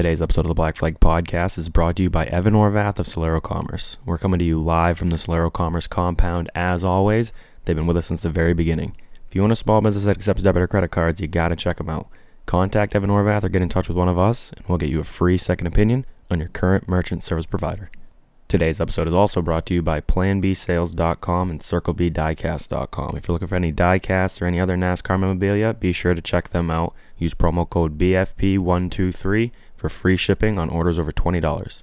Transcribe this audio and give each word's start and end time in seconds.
Today's 0.00 0.22
episode 0.22 0.46
of 0.46 0.48
the 0.48 0.54
Black 0.54 0.76
Flag 0.76 0.98
Podcast 0.98 1.58
is 1.58 1.68
brought 1.68 1.96
to 1.96 2.02
you 2.02 2.08
by 2.08 2.24
Evan 2.24 2.54
Orvath 2.54 2.98
of 2.98 3.04
Solero 3.04 3.42
Commerce. 3.42 3.98
We're 4.06 4.16
coming 4.16 4.38
to 4.38 4.44
you 4.46 4.58
live 4.58 4.96
from 4.98 5.10
the 5.10 5.18
Solero 5.18 5.52
Commerce 5.52 5.86
compound 5.86 6.50
as 6.54 6.82
always. 6.82 7.34
They've 7.66 7.76
been 7.76 7.86
with 7.86 7.98
us 7.98 8.06
since 8.06 8.22
the 8.22 8.30
very 8.30 8.54
beginning. 8.54 8.96
If 9.28 9.34
you 9.34 9.44
own 9.44 9.50
a 9.50 9.56
small 9.56 9.82
business 9.82 10.04
that 10.04 10.16
accepts 10.16 10.42
debit 10.42 10.62
or 10.62 10.68
credit 10.68 10.90
cards, 10.90 11.20
you 11.20 11.26
gotta 11.26 11.54
check 11.54 11.76
them 11.76 11.90
out. 11.90 12.08
Contact 12.46 12.96
Evan 12.96 13.10
Orvath 13.10 13.44
or 13.44 13.50
get 13.50 13.60
in 13.60 13.68
touch 13.68 13.88
with 13.88 13.98
one 13.98 14.08
of 14.08 14.16
us, 14.16 14.54
and 14.56 14.66
we'll 14.66 14.78
get 14.78 14.88
you 14.88 15.00
a 15.00 15.04
free 15.04 15.36
second 15.36 15.66
opinion 15.66 16.06
on 16.30 16.38
your 16.38 16.48
current 16.48 16.88
merchant 16.88 17.22
service 17.22 17.44
provider. 17.44 17.90
Today's 18.50 18.80
episode 18.80 19.06
is 19.06 19.14
also 19.14 19.42
brought 19.42 19.64
to 19.66 19.74
you 19.74 19.80
by 19.80 20.00
PlanBSales.com 20.00 21.50
and 21.50 21.60
CircleBDiecast.com. 21.60 23.16
If 23.16 23.28
you're 23.28 23.32
looking 23.32 23.46
for 23.46 23.54
any 23.54 23.72
diecasts 23.72 24.42
or 24.42 24.46
any 24.46 24.58
other 24.58 24.76
NASCAR 24.76 25.20
memorabilia, 25.20 25.72
be 25.72 25.92
sure 25.92 26.14
to 26.14 26.20
check 26.20 26.48
them 26.48 26.68
out. 26.68 26.92
Use 27.16 27.32
promo 27.32 27.70
code 27.70 27.96
BFP123 27.96 29.52
for 29.76 29.88
free 29.88 30.16
shipping 30.16 30.58
on 30.58 30.68
orders 30.68 30.98
over 30.98 31.12
$20. 31.12 31.82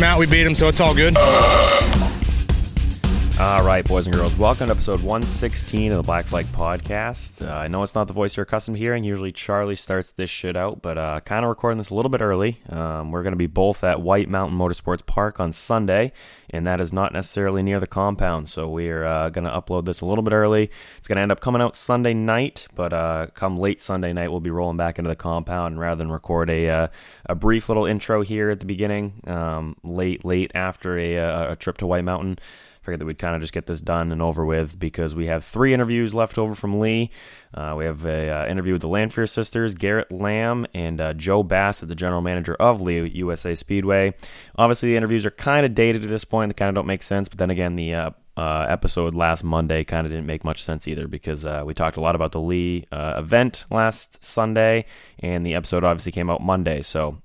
them 0.01 0.09
out, 0.11 0.19
we 0.19 0.25
beat 0.25 0.45
him, 0.45 0.55
so 0.55 0.67
it's 0.67 0.81
all 0.81 0.95
good. 0.95 1.15
All 3.39 3.65
right, 3.65 3.83
boys 3.87 4.05
and 4.05 4.15
girls, 4.15 4.37
welcome 4.37 4.67
to 4.67 4.71
episode 4.71 5.01
116 5.01 5.91
of 5.91 5.97
the 5.97 6.03
Black 6.03 6.25
Flag 6.25 6.45
Podcast. 6.47 7.47
Uh, 7.47 7.51
I 7.51 7.67
know 7.67 7.81
it's 7.81 7.95
not 7.95 8.05
the 8.05 8.13
voice 8.13 8.37
you're 8.37 8.43
accustomed 8.43 8.77
to 8.77 8.79
hearing. 8.79 9.03
Usually 9.03 9.31
Charlie 9.31 9.75
starts 9.75 10.11
this 10.11 10.29
shit 10.29 10.55
out, 10.55 10.83
but 10.83 10.99
uh, 10.99 11.21
kind 11.21 11.43
of 11.43 11.49
recording 11.49 11.79
this 11.79 11.89
a 11.89 11.95
little 11.95 12.11
bit 12.11 12.21
early. 12.21 12.61
Um, 12.69 13.09
we're 13.09 13.23
going 13.23 13.31
to 13.31 13.37
be 13.37 13.47
both 13.47 13.83
at 13.83 13.99
White 13.99 14.29
Mountain 14.29 14.59
Motorsports 14.59 15.03
Park 15.03 15.39
on 15.39 15.53
Sunday, 15.53 16.11
and 16.51 16.67
that 16.67 16.79
is 16.79 16.93
not 16.93 17.13
necessarily 17.13 17.63
near 17.63 17.79
the 17.79 17.87
compound. 17.87 18.47
So 18.47 18.69
we're 18.69 19.05
uh, 19.05 19.29
going 19.29 19.45
to 19.45 19.51
upload 19.51 19.85
this 19.85 20.01
a 20.01 20.05
little 20.05 20.23
bit 20.23 20.33
early. 20.33 20.69
It's 20.97 21.07
going 21.07 21.15
to 21.15 21.23
end 21.23 21.31
up 21.31 21.39
coming 21.39 21.63
out 21.63 21.75
Sunday 21.75 22.13
night, 22.13 22.67
but 22.75 22.93
uh, 22.93 23.27
come 23.33 23.57
late 23.57 23.81
Sunday 23.81 24.13
night, 24.13 24.29
we'll 24.29 24.39
be 24.39 24.51
rolling 24.51 24.77
back 24.77 24.99
into 24.99 25.09
the 25.09 25.15
compound. 25.15 25.79
Rather 25.79 25.97
than 25.97 26.11
record 26.11 26.51
a, 26.51 26.69
uh, 26.69 26.87
a 27.25 27.33
brief 27.33 27.69
little 27.69 27.87
intro 27.87 28.21
here 28.21 28.51
at 28.51 28.59
the 28.59 28.67
beginning, 28.67 29.23
um, 29.25 29.77
late, 29.83 30.23
late 30.23 30.51
after 30.53 30.99
a, 30.99 31.17
uh, 31.17 31.53
a 31.53 31.55
trip 31.55 31.77
to 31.77 31.87
White 31.87 32.03
Mountain, 32.03 32.37
figured 32.81 32.99
that 32.99 33.05
we'd 33.05 33.19
kind 33.19 33.35
of 33.35 33.41
just 33.41 33.53
get 33.53 33.67
this 33.67 33.79
done 33.79 34.11
and 34.11 34.21
over 34.21 34.45
with 34.45 34.79
because 34.79 35.13
we 35.13 35.27
have 35.27 35.43
three 35.43 35.73
interviews 35.73 36.13
left 36.15 36.37
over 36.37 36.55
from 36.55 36.79
Lee. 36.79 37.11
Uh, 37.53 37.75
we 37.77 37.85
have 37.85 38.05
a 38.05 38.29
uh, 38.29 38.45
interview 38.47 38.73
with 38.73 38.81
the 38.81 38.87
Lanfear 38.87 39.27
sisters, 39.27 39.75
Garrett 39.75 40.11
Lamb 40.11 40.65
and 40.73 40.99
uh, 40.99 41.13
Joe 41.13 41.43
Bassett, 41.43 41.89
the 41.89 41.95
general 41.95 42.21
manager 42.21 42.55
of 42.55 42.81
Lee 42.81 43.07
USA 43.09 43.53
Speedway. 43.53 44.13
Obviously, 44.55 44.89
the 44.89 44.97
interviews 44.97 45.25
are 45.25 45.31
kind 45.31 45.65
of 45.65 45.75
dated 45.75 46.03
at 46.03 46.09
this 46.09 46.25
point; 46.25 46.49
they 46.49 46.53
kind 46.53 46.69
of 46.69 46.75
don't 46.75 46.87
make 46.87 47.03
sense. 47.03 47.29
But 47.29 47.37
then 47.37 47.51
again, 47.51 47.75
the 47.75 47.93
uh, 47.93 48.11
uh, 48.35 48.65
episode 48.67 49.13
last 49.13 49.43
Monday 49.43 49.83
kind 49.83 50.07
of 50.07 50.11
didn't 50.11 50.25
make 50.25 50.43
much 50.43 50.63
sense 50.63 50.87
either 50.87 51.07
because 51.07 51.45
uh, 51.45 51.63
we 51.63 51.75
talked 51.75 51.97
a 51.97 52.01
lot 52.01 52.15
about 52.15 52.31
the 52.31 52.41
Lee 52.41 52.87
uh, 52.91 53.13
event 53.17 53.65
last 53.69 54.23
Sunday, 54.23 54.85
and 55.19 55.45
the 55.45 55.53
episode 55.53 55.83
obviously 55.83 56.11
came 56.11 56.29
out 56.29 56.41
Monday. 56.41 56.81
So. 56.81 57.19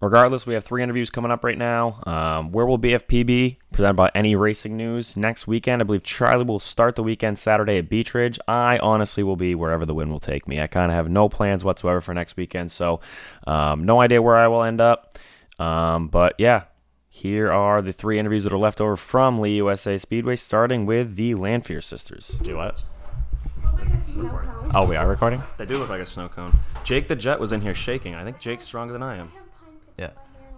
Regardless, 0.00 0.46
we 0.46 0.54
have 0.54 0.64
three 0.64 0.82
interviews 0.82 1.10
coming 1.10 1.32
up 1.32 1.42
right 1.42 1.58
now. 1.58 2.00
Um, 2.06 2.52
where 2.52 2.66
will 2.66 2.78
BFP 2.78 3.26
be? 3.26 3.58
Presented 3.72 3.94
by 3.94 4.10
Any 4.14 4.36
Racing 4.36 4.76
News. 4.76 5.16
Next 5.16 5.48
weekend, 5.48 5.82
I 5.82 5.84
believe 5.84 6.04
Charlie 6.04 6.44
will 6.44 6.60
start 6.60 6.94
the 6.94 7.02
weekend 7.02 7.36
Saturday 7.36 7.78
at 7.78 7.88
Beach 7.88 8.14
Ridge. 8.14 8.38
I 8.46 8.78
honestly 8.78 9.24
will 9.24 9.34
be 9.34 9.56
wherever 9.56 9.84
the 9.84 9.94
wind 9.94 10.12
will 10.12 10.20
take 10.20 10.46
me. 10.46 10.60
I 10.60 10.68
kind 10.68 10.92
of 10.92 10.96
have 10.96 11.10
no 11.10 11.28
plans 11.28 11.64
whatsoever 11.64 12.00
for 12.00 12.14
next 12.14 12.36
weekend, 12.36 12.70
so 12.70 13.00
um, 13.48 13.84
no 13.84 14.00
idea 14.00 14.22
where 14.22 14.36
I 14.36 14.46
will 14.46 14.62
end 14.62 14.80
up. 14.80 15.18
Um, 15.58 16.06
but 16.06 16.36
yeah, 16.38 16.64
here 17.08 17.50
are 17.50 17.82
the 17.82 17.92
three 17.92 18.20
interviews 18.20 18.44
that 18.44 18.52
are 18.52 18.58
left 18.58 18.80
over 18.80 18.94
from 18.96 19.38
Lee 19.38 19.56
USA 19.56 19.98
Speedway, 19.98 20.36
starting 20.36 20.86
with 20.86 21.16
the 21.16 21.34
Lanfear 21.34 21.80
sisters. 21.80 22.28
Do 22.42 22.56
what? 22.56 22.84
Oh, 24.74 24.86
we 24.88 24.94
are 24.94 25.08
recording? 25.08 25.42
They 25.56 25.66
do 25.66 25.76
look 25.76 25.88
like 25.88 26.00
a 26.00 26.06
snow 26.06 26.28
cone. 26.28 26.56
Jake 26.84 27.08
the 27.08 27.16
Jet 27.16 27.40
was 27.40 27.50
in 27.50 27.60
here 27.60 27.74
shaking. 27.74 28.14
I 28.14 28.22
think 28.22 28.38
Jake's 28.38 28.64
stronger 28.64 28.92
than 28.92 29.02
I 29.02 29.16
am. 29.16 29.32
Yeah. 29.98 30.10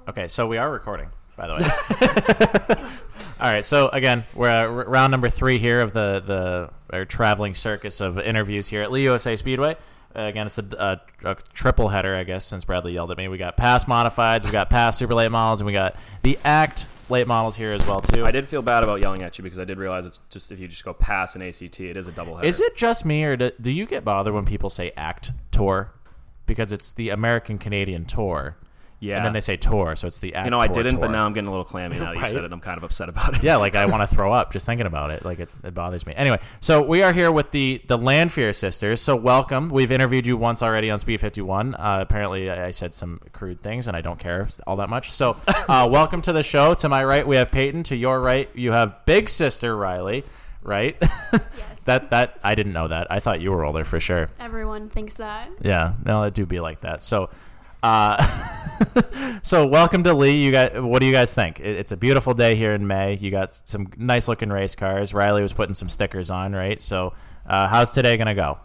Okay, 0.08 0.28
so 0.28 0.46
we 0.46 0.58
are 0.58 0.70
recording, 0.70 1.08
by 1.36 1.46
the 1.46 1.54
way. 1.54 2.76
All 3.40 3.52
right, 3.52 3.64
so 3.64 3.88
again, 3.88 4.24
we're 4.34 4.48
at 4.48 4.64
r- 4.64 4.84
round 4.84 5.10
number 5.10 5.28
three 5.30 5.58
here 5.58 5.80
of 5.80 5.92
the 5.92 6.22
the 6.24 6.70
our 6.94 7.04
traveling 7.04 7.54
circus 7.54 8.00
of 8.00 8.18
interviews 8.18 8.68
here 8.68 8.82
at 8.82 8.92
Lee 8.92 9.04
USA 9.04 9.36
Speedway. 9.36 9.76
Uh, 10.14 10.22
again, 10.22 10.46
it's 10.46 10.58
a, 10.58 11.00
a, 11.24 11.28
a 11.28 11.34
triple 11.54 11.88
header, 11.88 12.16
I 12.16 12.24
guess, 12.24 12.44
since 12.44 12.64
Bradley 12.64 12.92
yelled 12.92 13.12
at 13.12 13.16
me. 13.16 13.28
We 13.28 13.38
got 13.38 13.56
past 13.56 13.86
modifieds, 13.86 14.44
we 14.44 14.50
got 14.50 14.68
past 14.68 14.98
super 14.98 15.14
late 15.14 15.30
models, 15.30 15.60
and 15.60 15.66
we 15.66 15.72
got 15.72 15.94
the 16.22 16.36
act 16.44 16.86
late 17.08 17.26
models 17.26 17.56
here 17.56 17.72
as 17.72 17.86
well 17.86 18.00
too. 18.00 18.24
I 18.24 18.30
did 18.30 18.48
feel 18.48 18.62
bad 18.62 18.82
about 18.82 19.00
yelling 19.00 19.22
at 19.22 19.38
you 19.38 19.44
because 19.44 19.58
I 19.58 19.64
did 19.64 19.78
realize 19.78 20.06
it's 20.06 20.20
just 20.30 20.50
if 20.52 20.58
you 20.58 20.68
just 20.68 20.84
go 20.84 20.92
past 20.92 21.36
an 21.36 21.42
ACT, 21.42 21.80
it 21.80 21.96
is 21.96 22.08
a 22.08 22.12
double 22.12 22.36
header. 22.36 22.46
Is 22.46 22.60
it 22.60 22.76
just 22.76 23.04
me, 23.04 23.24
or 23.24 23.36
do, 23.36 23.50
do 23.60 23.70
you 23.70 23.86
get 23.86 24.04
bothered 24.04 24.34
when 24.34 24.44
people 24.44 24.68
say 24.68 24.92
act 24.96 25.30
tour? 25.50 25.92
Because 26.46 26.72
it's 26.72 26.90
the 26.92 27.10
American 27.10 27.58
Canadian 27.58 28.04
tour. 28.04 28.56
Yeah. 29.00 29.16
And 29.16 29.24
then 29.24 29.32
they 29.32 29.40
say 29.40 29.56
tour, 29.56 29.96
so 29.96 30.06
it's 30.06 30.20
the 30.20 30.34
act 30.34 30.44
You 30.44 30.50
know, 30.50 30.60
I 30.60 30.66
tour 30.66 30.82
didn't, 30.82 31.00
but 31.00 31.10
now 31.10 31.24
I'm 31.24 31.32
getting 31.32 31.48
a 31.48 31.50
little 31.50 31.64
clammy 31.64 31.98
now 31.98 32.06
that 32.06 32.16
you 32.16 32.20
Right. 32.22 32.30
said 32.30 32.44
it. 32.44 32.52
I'm 32.52 32.60
kind 32.60 32.76
of 32.76 32.84
upset 32.84 33.08
about 33.08 33.34
it. 33.34 33.42
yeah, 33.42 33.56
like 33.56 33.74
I 33.74 33.86
want 33.90 34.06
to 34.08 34.14
throw 34.14 34.30
up 34.32 34.52
just 34.52 34.66
thinking 34.66 34.86
about 34.86 35.10
it. 35.10 35.24
Like 35.24 35.40
it, 35.40 35.48
it 35.64 35.72
bothers 35.72 36.04
me. 36.06 36.12
Anyway, 36.14 36.38
so 36.60 36.82
we 36.82 37.02
are 37.02 37.12
here 37.12 37.32
with 37.32 37.50
the 37.50 37.80
the 37.88 37.96
Lanfear 37.96 38.52
sisters. 38.52 39.00
So 39.00 39.16
welcome. 39.16 39.70
We've 39.70 39.90
interviewed 39.90 40.26
you 40.26 40.36
once 40.36 40.62
already 40.62 40.90
on 40.90 40.98
Speed 40.98 41.20
51. 41.22 41.74
Uh, 41.76 41.98
apparently, 42.02 42.50
I 42.50 42.66
I 42.66 42.70
said 42.72 42.92
some 42.92 43.20
crude 43.32 43.60
things, 43.62 43.88
and 43.88 43.96
I 43.96 44.02
don't 44.02 44.18
care 44.18 44.48
all 44.66 44.76
that 44.76 44.90
much. 44.90 45.10
So 45.10 45.34
uh, 45.48 45.88
welcome 45.90 46.20
to 46.22 46.32
the 46.34 46.42
show. 46.42 46.74
To 46.74 46.88
my 46.90 47.02
right, 47.02 47.26
we 47.26 47.36
have 47.36 47.50
Peyton. 47.50 47.82
To 47.84 47.96
your 47.96 48.20
right, 48.20 48.50
you 48.54 48.72
have 48.72 49.04
big 49.06 49.28
sister 49.30 49.74
Riley. 49.74 50.24
Right? 50.62 50.98
Yes. 51.00 51.84
that 51.84 52.10
that 52.10 52.38
I 52.44 52.54
didn't 52.54 52.74
know 52.74 52.88
that. 52.88 53.06
I 53.10 53.20
thought 53.20 53.40
you 53.40 53.50
were 53.50 53.64
older 53.64 53.82
for 53.82 53.98
sure. 53.98 54.28
Everyone 54.38 54.90
thinks 54.90 55.14
that. 55.14 55.48
Yeah, 55.62 55.94
no, 56.04 56.24
it 56.24 56.34
do 56.34 56.44
be 56.44 56.60
like 56.60 56.82
that. 56.82 57.02
So, 57.02 57.30
uh, 57.82 58.22
so 59.42 59.66
welcome 59.66 60.04
to 60.04 60.14
Lee. 60.14 60.42
You 60.42 60.52
guys, 60.52 60.80
what 60.80 61.00
do 61.00 61.06
you 61.06 61.12
guys 61.12 61.34
think? 61.34 61.60
It, 61.60 61.76
it's 61.76 61.92
a 61.92 61.96
beautiful 61.96 62.34
day 62.34 62.54
here 62.54 62.72
in 62.72 62.86
May. 62.86 63.16
You 63.16 63.30
got 63.30 63.60
some 63.64 63.88
nice 63.96 64.28
looking 64.28 64.50
race 64.50 64.74
cars. 64.74 65.14
Riley 65.14 65.42
was 65.42 65.52
putting 65.52 65.74
some 65.74 65.88
stickers 65.88 66.30
on, 66.30 66.52
right? 66.52 66.80
So, 66.80 67.14
uh, 67.46 67.68
how's 67.68 67.92
today 67.92 68.16
gonna 68.16 68.34
go? 68.34 68.58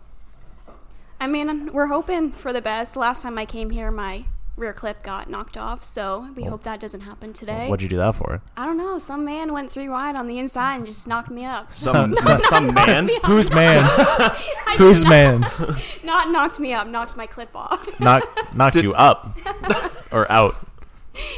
I 1.19 1.27
mean, 1.27 1.71
we're 1.73 1.87
hoping 1.87 2.31
for 2.31 2.53
the 2.53 2.61
best. 2.61 2.95
Last 2.95 3.23
time 3.23 3.37
I 3.37 3.45
came 3.45 3.69
here, 3.69 3.91
my 3.91 4.25
rear 4.55 4.71
clip 4.73 5.03
got 5.03 5.29
knocked 5.29 5.57
off, 5.57 5.83
so 5.83 6.27
we 6.35 6.43
hope 6.43 6.63
that 6.63 6.79
doesn't 6.79 7.01
happen 7.01 7.33
today. 7.33 7.67
What'd 7.67 7.83
you 7.83 7.89
do 7.89 7.97
that 7.97 8.15
for? 8.15 8.41
I 8.55 8.65
don't 8.65 8.77
know. 8.77 8.97
Some 8.99 9.25
man 9.25 9.51
went 9.51 9.69
three 9.69 9.89
wide 9.89 10.15
on 10.15 10.27
the 10.27 10.39
inside 10.39 10.77
and 10.77 10.85
just 10.85 11.07
knocked 11.07 11.29
me 11.29 11.43
up. 11.45 11.73
Some, 11.73 12.15
some, 12.15 12.39
some 12.41 12.73
man. 12.73 13.09
Whose 13.25 13.51
man's? 13.53 13.91
I 13.97 14.75
Whose 14.77 15.01
did 15.01 15.09
man's? 15.09 15.59
not, 15.59 15.77
not 16.03 16.29
knocked 16.31 16.59
me 16.59 16.73
up. 16.73 16.87
Knocked 16.87 17.17
my 17.17 17.27
clip 17.27 17.53
off. 17.55 17.99
Knocked 17.99 18.55
knocked 18.55 18.75
you 18.81 18.93
up 18.93 19.37
or 20.11 20.31
out? 20.31 20.55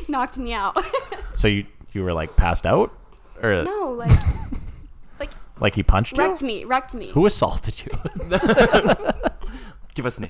knocked 0.07 0.37
me 0.37 0.53
out. 0.53 0.77
So 1.33 1.47
you 1.47 1.65
you 1.93 2.03
were 2.03 2.13
like 2.13 2.35
passed 2.35 2.65
out, 2.67 2.91
or 3.41 3.63
no, 3.63 3.91
like, 3.97 4.11
like 5.19 5.29
like 5.59 5.75
he 5.75 5.81
punched 5.83 6.17
you? 6.17 6.23
wrecked 6.23 6.43
me. 6.43 6.65
Wrecked 6.65 6.93
me. 6.93 7.09
Who 7.09 7.25
assaulted 7.25 7.83
you? 7.83 7.91
Give 9.95 10.05
us 10.05 10.19
name. 10.19 10.29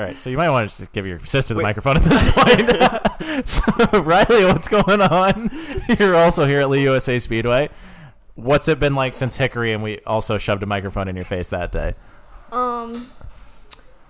All 0.00 0.06
right, 0.06 0.16
so 0.16 0.30
you 0.30 0.38
might 0.38 0.48
want 0.48 0.70
to 0.70 0.78
just 0.78 0.92
give 0.92 1.06
your 1.06 1.18
sister 1.18 1.52
the 1.52 1.60
microphone 1.60 1.98
at 1.98 2.04
this 2.04 2.32
point. 2.32 3.46
so, 3.46 4.00
Riley, 4.00 4.46
what's 4.46 4.66
going 4.66 5.02
on? 5.02 5.50
You're 5.98 6.16
also 6.16 6.46
here 6.46 6.60
at 6.60 6.70
Lee 6.70 6.84
USA 6.84 7.18
Speedway. 7.18 7.68
What's 8.34 8.66
it 8.68 8.78
been 8.78 8.94
like 8.94 9.12
since 9.12 9.36
Hickory 9.36 9.74
and 9.74 9.82
we 9.82 9.98
also 10.06 10.38
shoved 10.38 10.62
a 10.62 10.66
microphone 10.66 11.06
in 11.08 11.16
your 11.16 11.26
face 11.26 11.50
that 11.50 11.70
day? 11.70 11.96
Um, 12.50 13.10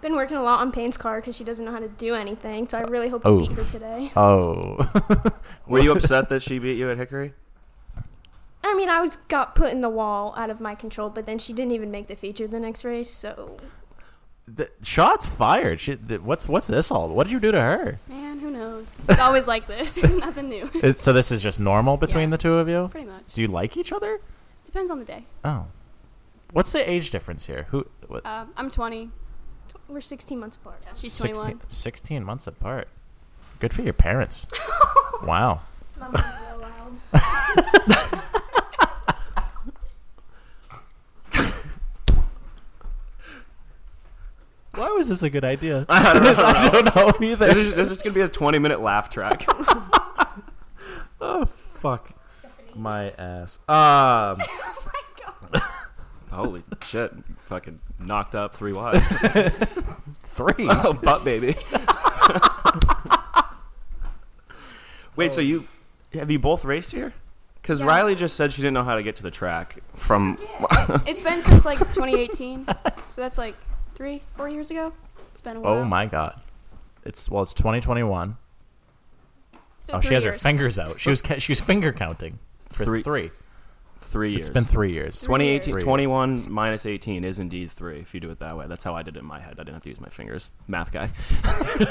been 0.01 0.15
working 0.15 0.37
a 0.37 0.45
lot 0.45 0.61
on 0.61 0.71
Payne's 0.71 0.97
car 0.97 1.21
because 1.21 1.35
she 1.35 1.43
doesn't 1.43 1.65
know 1.65 1.73
how 1.73 1.81
to 1.81 1.89
do 1.89 2.15
anything. 2.15 2.69
So 2.69 2.79
I 2.79 2.83
really 2.83 3.09
hope 3.09 3.23
Oh. 3.25 3.41
to 3.41 3.49
beat 3.49 3.59
her 3.59 3.65
today. 3.65 4.13
Oh. 4.15 4.79
Were 5.67 5.81
you 5.81 5.91
upset 5.91 6.29
that 6.29 6.41
she 6.41 6.61
beat 6.61 6.79
you 6.79 6.89
at 6.89 6.99
Hickory? 6.99 7.35
I 8.63 8.75
mean, 8.77 8.89
I 8.89 9.01
was 9.01 9.17
got 9.17 9.57
put 9.57 9.73
in 9.73 9.81
the 9.81 9.89
wall 9.89 10.35
out 10.37 10.51
of 10.51 10.61
my 10.61 10.77
control, 10.77 11.11
but 11.11 11.27
then 11.27 11.41
she 11.41 11.53
didn't 11.53 11.73
even 11.73 11.91
make 11.91 12.07
the 12.07 12.15
feature 12.15 12.47
the 12.47 12.61
next 12.61 12.85
race. 12.85 13.11
So 13.11 13.57
The 14.53 14.69
shots 14.83 15.27
fired. 15.27 15.79
She, 15.81 15.97
th- 15.97 16.21
what's 16.23 16.49
what's 16.49 16.67
this 16.67 16.91
all? 16.91 17.09
What 17.09 17.25
did 17.25 17.33
you 17.33 17.41
do 17.41 17.53
to 17.53 17.61
her? 17.61 18.01
Man, 18.09 18.39
who 18.41 18.51
knows? 18.51 19.01
It's 19.09 19.21
always 19.21 19.47
like 19.47 19.67
this. 19.67 20.03
Nothing 20.19 20.49
new. 20.49 20.69
It's, 20.83 21.03
so 21.03 21.13
this 21.13 21.31
is 21.31 21.43
just 21.43 21.61
normal 21.61 21.97
between 21.97 22.25
Yeah. 22.31 22.37
the 22.37 22.39
two 22.39 22.55
of 22.55 22.69
you? 22.69 22.89
Pretty 22.91 23.07
much. 23.07 23.33
Do 23.35 23.43
you 23.43 23.49
like 23.49 23.77
each 23.77 23.93
other? 23.93 24.21
Depends 24.65 24.91
on 24.91 24.99
the 24.99 25.05
day. 25.05 25.27
Oh. 25.45 25.67
What's 26.53 26.73
the 26.73 26.89
age 26.91 27.11
difference 27.11 27.47
here? 27.47 27.67
Who? 27.71 27.87
What? 28.09 28.27
Uh, 28.27 28.47
I'm 28.57 28.71
20. 28.71 29.11
We're 29.89 30.01
16 30.01 30.39
months 30.39 30.57
apart. 30.57 30.83
She's 30.97 31.13
16, 31.13 31.35
21. 31.43 31.61
16 31.71 32.25
months 32.25 32.47
apart. 32.47 32.89
Good 33.61 33.73
for 33.75 33.83
your 33.83 33.93
parents. 33.93 34.47
wow. 35.23 35.61
My 35.99 36.07
mom's 36.09 36.25
real 36.49 36.61
loud. 36.61 38.21
Why 44.75 44.89
was 45.01 45.09
this 45.09 45.23
a 45.23 45.31
good 45.31 45.45
idea? 45.45 45.87
I 45.89 46.13
don't 46.13 46.23
know. 46.25 46.35
I 46.45 46.69
don't 46.69 46.95
know 46.95 47.27
either. 47.27 47.47
This 47.47 47.57
is, 47.57 47.75
this 47.75 47.91
is 47.91 48.03
going 48.03 48.13
to 48.13 48.19
be 48.19 48.21
a 48.21 48.29
20 48.29 48.59
minute 48.59 48.83
laugh 48.83 49.09
track. 49.09 49.47
oh 51.23 51.47
fuck 51.77 52.07
my 52.75 53.11
ass. 53.13 53.59
Um. 53.67 54.39
Holy 56.31 56.63
shit. 56.85 57.13
Fucking 57.47 57.81
knocked 57.99 58.35
up 58.35 58.55
three 58.55 58.73
wives. 58.73 59.07
Three. 60.27 60.69
oh, 60.69 60.93
butt 60.93 61.25
baby. 61.25 61.57
Wait, 65.17 65.33
so 65.33 65.41
you 65.41 65.67
have 66.13 66.31
you 66.31 66.39
both 66.39 66.65
raced 66.65 66.93
here? 66.93 67.15
Because 67.61 67.81
Yeah. 67.81 67.87
Riley 67.87 68.15
just 68.15 68.37
said 68.37 68.53
she 68.53 68.61
didn't 68.63 68.75
know 68.75 68.85
how 68.85 68.95
to 68.97 69.03
get 69.03 69.17
to 69.17 69.23
the 69.23 69.31
track 69.31 69.79
from. 69.95 70.39
It's 71.07 71.23
been 71.23 71.41
since 71.43 71.65
like 71.65 71.79
2018, 71.79 72.67
so 73.09 73.21
that's 73.23 73.37
like 73.39 73.55
three, 74.01 74.23
four 74.35 74.49
years 74.49 74.71
ago. 74.71 74.95
It's 75.33 75.43
been 75.43 75.59
a 75.59 75.61
oh 75.61 75.63
while. 75.63 75.73
Oh 75.75 75.85
my 75.85 76.07
god. 76.07 76.41
It's 77.05 77.29
well, 77.29 77.43
it's 77.43 77.53
2021. 77.53 78.35
So 79.81 79.93
oh, 79.93 80.01
she 80.01 80.07
three 80.07 80.15
has 80.15 80.25
her 80.25 80.33
fingers 80.33 80.79
out. 80.79 80.99
She 80.99 81.11
was 81.11 81.21
ca- 81.21 81.39
she 81.39 81.53
was 81.53 81.61
finger 81.61 81.93
counting 81.93 82.39
for 82.71 82.87
Three- 82.87 83.03
three. 83.03 83.31
Three 84.01 84.31
years. 84.31 84.47
It's 84.47 84.49
been 84.49 84.65
three 84.65 84.93
years. 84.93 85.21
2018, 85.21 85.73
Three 85.73 85.81
years. 85.81 85.85
21 85.85 86.51
minus 86.51 86.85
18 86.87 87.25
is 87.25 87.39
indeed 87.39 87.71
three. 87.71 88.01
If 88.01 88.13
you 88.15 88.21
do 88.21 88.31
it 88.31 88.41
that 88.41 88.57
way, 88.57 88.67
that's 88.67 88.83
how 88.83 88.97
I 88.97 89.03
did 89.03 89.17
it 89.17 89.21
in 89.21 89.27
my 89.27 89.39
head. 89.39 89.53
I 89.53 89.63
didn't 89.63 89.75
have 89.75 89.83
to 89.85 89.89
use 89.91 90.01
my 90.01 90.09
fingers. 90.09 90.51
Math 90.67 90.91
guy. 90.91 91.11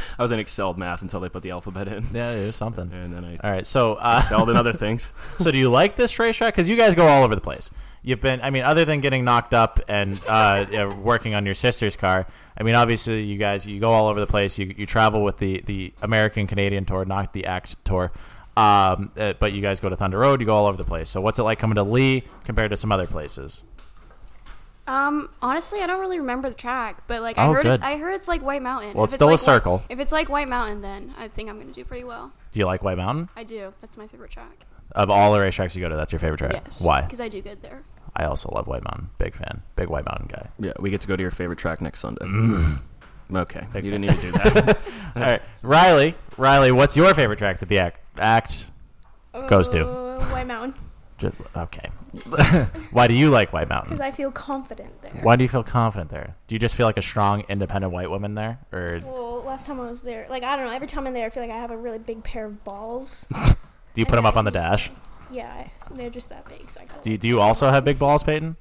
I 0.18 0.22
was 0.22 0.30
in 0.32 0.38
Excel 0.38 0.74
math 0.74 1.02
until 1.02 1.20
they 1.20 1.28
put 1.28 1.42
the 1.42 1.50
alphabet 1.50 1.88
in, 1.88 2.06
Yeah, 2.12 2.32
it 2.32 2.46
was 2.46 2.56
something. 2.56 2.90
and 2.92 3.12
then 3.12 3.24
I 3.24 3.38
All 3.42 3.50
right, 3.50 3.66
so 3.66 3.94
uh, 3.94 4.18
excelled 4.22 4.50
in 4.50 4.56
other 4.56 4.72
things. 4.72 5.12
so 5.38 5.50
do 5.50 5.58
you 5.58 5.70
like 5.70 5.96
this 5.96 6.18
racetrack? 6.18 6.54
Because 6.54 6.68
you 6.68 6.76
guys 6.76 6.94
go 6.94 7.06
all 7.06 7.24
over 7.24 7.34
the 7.34 7.40
place. 7.40 7.70
You've 8.02 8.20
been, 8.20 8.40
I 8.42 8.50
mean, 8.50 8.64
other 8.64 8.84
than 8.84 9.00
getting 9.00 9.24
knocked 9.24 9.54
up 9.54 9.78
and 9.88 10.20
uh, 10.26 10.92
working 11.02 11.34
on 11.34 11.46
your 11.46 11.54
sister's 11.54 11.94
car. 11.96 12.26
I 12.58 12.64
mean, 12.64 12.74
obviously, 12.74 13.22
you 13.22 13.38
guys 13.38 13.64
you 13.64 13.78
go 13.78 13.92
all 13.92 14.08
over 14.08 14.18
the 14.18 14.26
place. 14.26 14.58
You, 14.58 14.74
you 14.76 14.86
travel 14.86 15.22
with 15.22 15.36
the 15.38 15.62
the 15.66 15.92
American 16.02 16.46
Canadian 16.48 16.84
tour, 16.84 17.04
not 17.04 17.32
the 17.32 17.46
ACT 17.46 17.76
tour. 17.84 18.10
Um, 18.56 19.12
uh, 19.16 19.32
but 19.38 19.52
you 19.52 19.62
guys 19.62 19.80
go 19.80 19.88
to 19.88 19.96
Thunder 19.96 20.18
Road. 20.18 20.40
You 20.40 20.46
go 20.46 20.54
all 20.54 20.66
over 20.66 20.76
the 20.76 20.84
place. 20.84 21.08
So 21.08 21.20
what's 21.20 21.38
it 21.38 21.42
like 21.44 21.58
coming 21.58 21.76
to 21.76 21.84
Lee 21.84 22.24
compared 22.44 22.70
to 22.72 22.76
some 22.76 22.92
other 22.92 23.06
places? 23.06 23.64
Um, 24.86 25.28
honestly, 25.40 25.80
I 25.80 25.86
don't 25.86 26.00
really 26.00 26.18
remember 26.18 26.48
the 26.48 26.54
track, 26.56 27.04
but 27.06 27.22
like 27.22 27.38
I 27.38 27.46
Oh, 27.46 27.52
heard, 27.52 27.62
good. 27.64 27.74
it's, 27.74 27.82
I 27.82 27.96
heard 27.98 28.14
it's 28.14 28.26
like 28.28 28.42
White 28.42 28.62
Mountain. 28.62 28.94
Well, 28.94 29.04
If 29.04 29.08
it's 29.08 29.14
still 29.14 29.28
a 29.28 29.30
like 29.30 29.38
circle. 29.38 29.78
White, 29.78 29.86
if 29.90 29.98
it's 30.00 30.10
like 30.12 30.28
White 30.28 30.48
Mountain, 30.48 30.80
then 30.82 31.14
I 31.16 31.28
think 31.28 31.48
I'm 31.48 31.58
gonna 31.60 31.72
do 31.72 31.84
pretty 31.84 32.04
well. 32.04 32.32
Do 32.50 32.58
you 32.58 32.66
like 32.66 32.82
White 32.82 32.96
Mountain? 32.96 33.28
I 33.36 33.44
do. 33.44 33.72
That's 33.80 33.96
my 33.96 34.06
favorite 34.08 34.30
track. 34.32 34.66
Of 34.92 35.08
all 35.08 35.32
the 35.32 35.38
racetracks 35.38 35.74
you 35.76 35.80
go 35.82 35.88
to, 35.88 35.96
that's 35.96 36.12
your 36.12 36.18
favorite 36.18 36.38
track. 36.38 36.52
Yes. 36.64 36.82
Why? 36.84 37.02
Because 37.02 37.20
I 37.20 37.28
do 37.28 37.40
good 37.40 37.62
there. 37.62 37.82
I 38.16 38.24
also 38.24 38.50
love 38.54 38.66
White 38.66 38.82
Mountain. 38.84 39.08
Big 39.18 39.34
fan. 39.34 39.62
Big 39.76 39.88
White 39.88 40.04
Mountain 40.04 40.26
guy. 40.28 40.48
Yeah, 40.58 40.72
we 40.80 40.90
get 40.90 41.00
to 41.02 41.08
go 41.08 41.16
to 41.16 41.22
your 41.22 41.30
favorite 41.30 41.58
track 41.58 41.80
next 41.80 42.00
Sunday. 42.00 42.26
Okay, 43.34 43.60
Mm. 43.60 43.72
Big 43.72 43.84
you 43.86 43.92
fan. 43.92 44.00
didn't 44.02 44.14
need 44.16 44.20
to 44.20 44.26
do 44.26 44.32
that. 44.32 44.78
All 45.16 45.22
right, 45.22 45.42
Riley. 45.62 46.14
Riley, 46.36 46.70
what's 46.70 46.98
your 46.98 47.14
favorite 47.14 47.38
track 47.38 47.60
that 47.60 47.68
the 47.70 47.78
act, 47.78 47.98
act 48.18 48.66
goes 49.48 49.70
to? 49.70 49.88
Uh, 49.88 50.22
White 50.26 50.46
Mountain. 50.46 50.74
Just, 51.22 51.36
okay. 51.56 51.88
Why 52.90 53.06
do 53.06 53.14
you 53.14 53.30
like 53.30 53.52
White 53.52 53.68
Mountain? 53.68 53.90
Because 53.90 54.00
I 54.00 54.10
feel 54.10 54.32
confident 54.32 55.02
there. 55.02 55.12
Why 55.22 55.36
do 55.36 55.44
you 55.44 55.48
feel 55.48 55.62
confident 55.62 56.10
there? 56.10 56.34
Do 56.48 56.56
you 56.56 56.58
just 56.58 56.74
feel 56.74 56.84
like 56.84 56.96
a 56.96 57.02
strong, 57.02 57.44
independent 57.48 57.92
white 57.92 58.10
woman 58.10 58.34
there, 58.34 58.58
or 58.72 59.00
Well, 59.04 59.44
last 59.44 59.68
time 59.68 59.78
I 59.78 59.88
was 59.88 60.02
there, 60.02 60.26
like 60.28 60.42
I 60.42 60.56
don't 60.56 60.66
know. 60.66 60.72
Every 60.72 60.88
time 60.88 61.06
I'm 61.06 61.14
there, 61.14 61.26
I 61.26 61.30
feel 61.30 61.44
like 61.44 61.52
I 61.52 61.58
have 61.58 61.70
a 61.70 61.76
really 61.76 62.00
big 62.00 62.24
pair 62.24 62.44
of 62.46 62.64
balls. 62.64 63.26
do 63.94 64.00
you 64.00 64.04
put 64.04 64.16
them 64.16 64.26
up 64.26 64.36
on 64.36 64.44
the 64.44 64.50
dash? 64.50 64.90
Yeah, 65.30 65.68
they're 65.92 66.10
just 66.10 66.28
that 66.30 66.44
big. 66.48 66.68
So 66.68 66.80
I 66.80 66.86
can 66.86 67.00
Do 67.02 67.12
you, 67.12 67.18
do 67.18 67.28
you 67.28 67.40
also 67.40 67.70
have 67.70 67.84
big 67.84 68.00
balls, 68.00 68.24
Peyton? 68.24 68.56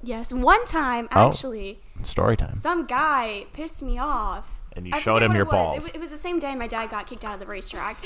Yes, 0.00 0.32
one 0.32 0.64
time 0.66 1.08
actually. 1.10 1.20
Oh. 1.20 1.26
actually, 1.26 1.80
Story 2.04 2.36
time. 2.36 2.54
some 2.54 2.86
guy 2.86 3.46
pissed 3.52 3.82
me 3.82 3.98
off. 3.98 4.57
And 4.78 4.86
you 4.86 4.92
I 4.94 5.00
showed 5.00 5.22
him 5.24 5.34
your 5.34 5.44
was. 5.44 5.52
balls. 5.52 5.88
It, 5.88 5.92
wa- 5.92 5.98
it 5.98 6.00
was 6.00 6.12
the 6.12 6.16
same 6.16 6.38
day 6.38 6.54
my 6.54 6.68
dad 6.68 6.88
got 6.88 7.08
kicked 7.08 7.24
out 7.24 7.34
of 7.34 7.40
the 7.40 7.46
racetrack, 7.46 7.96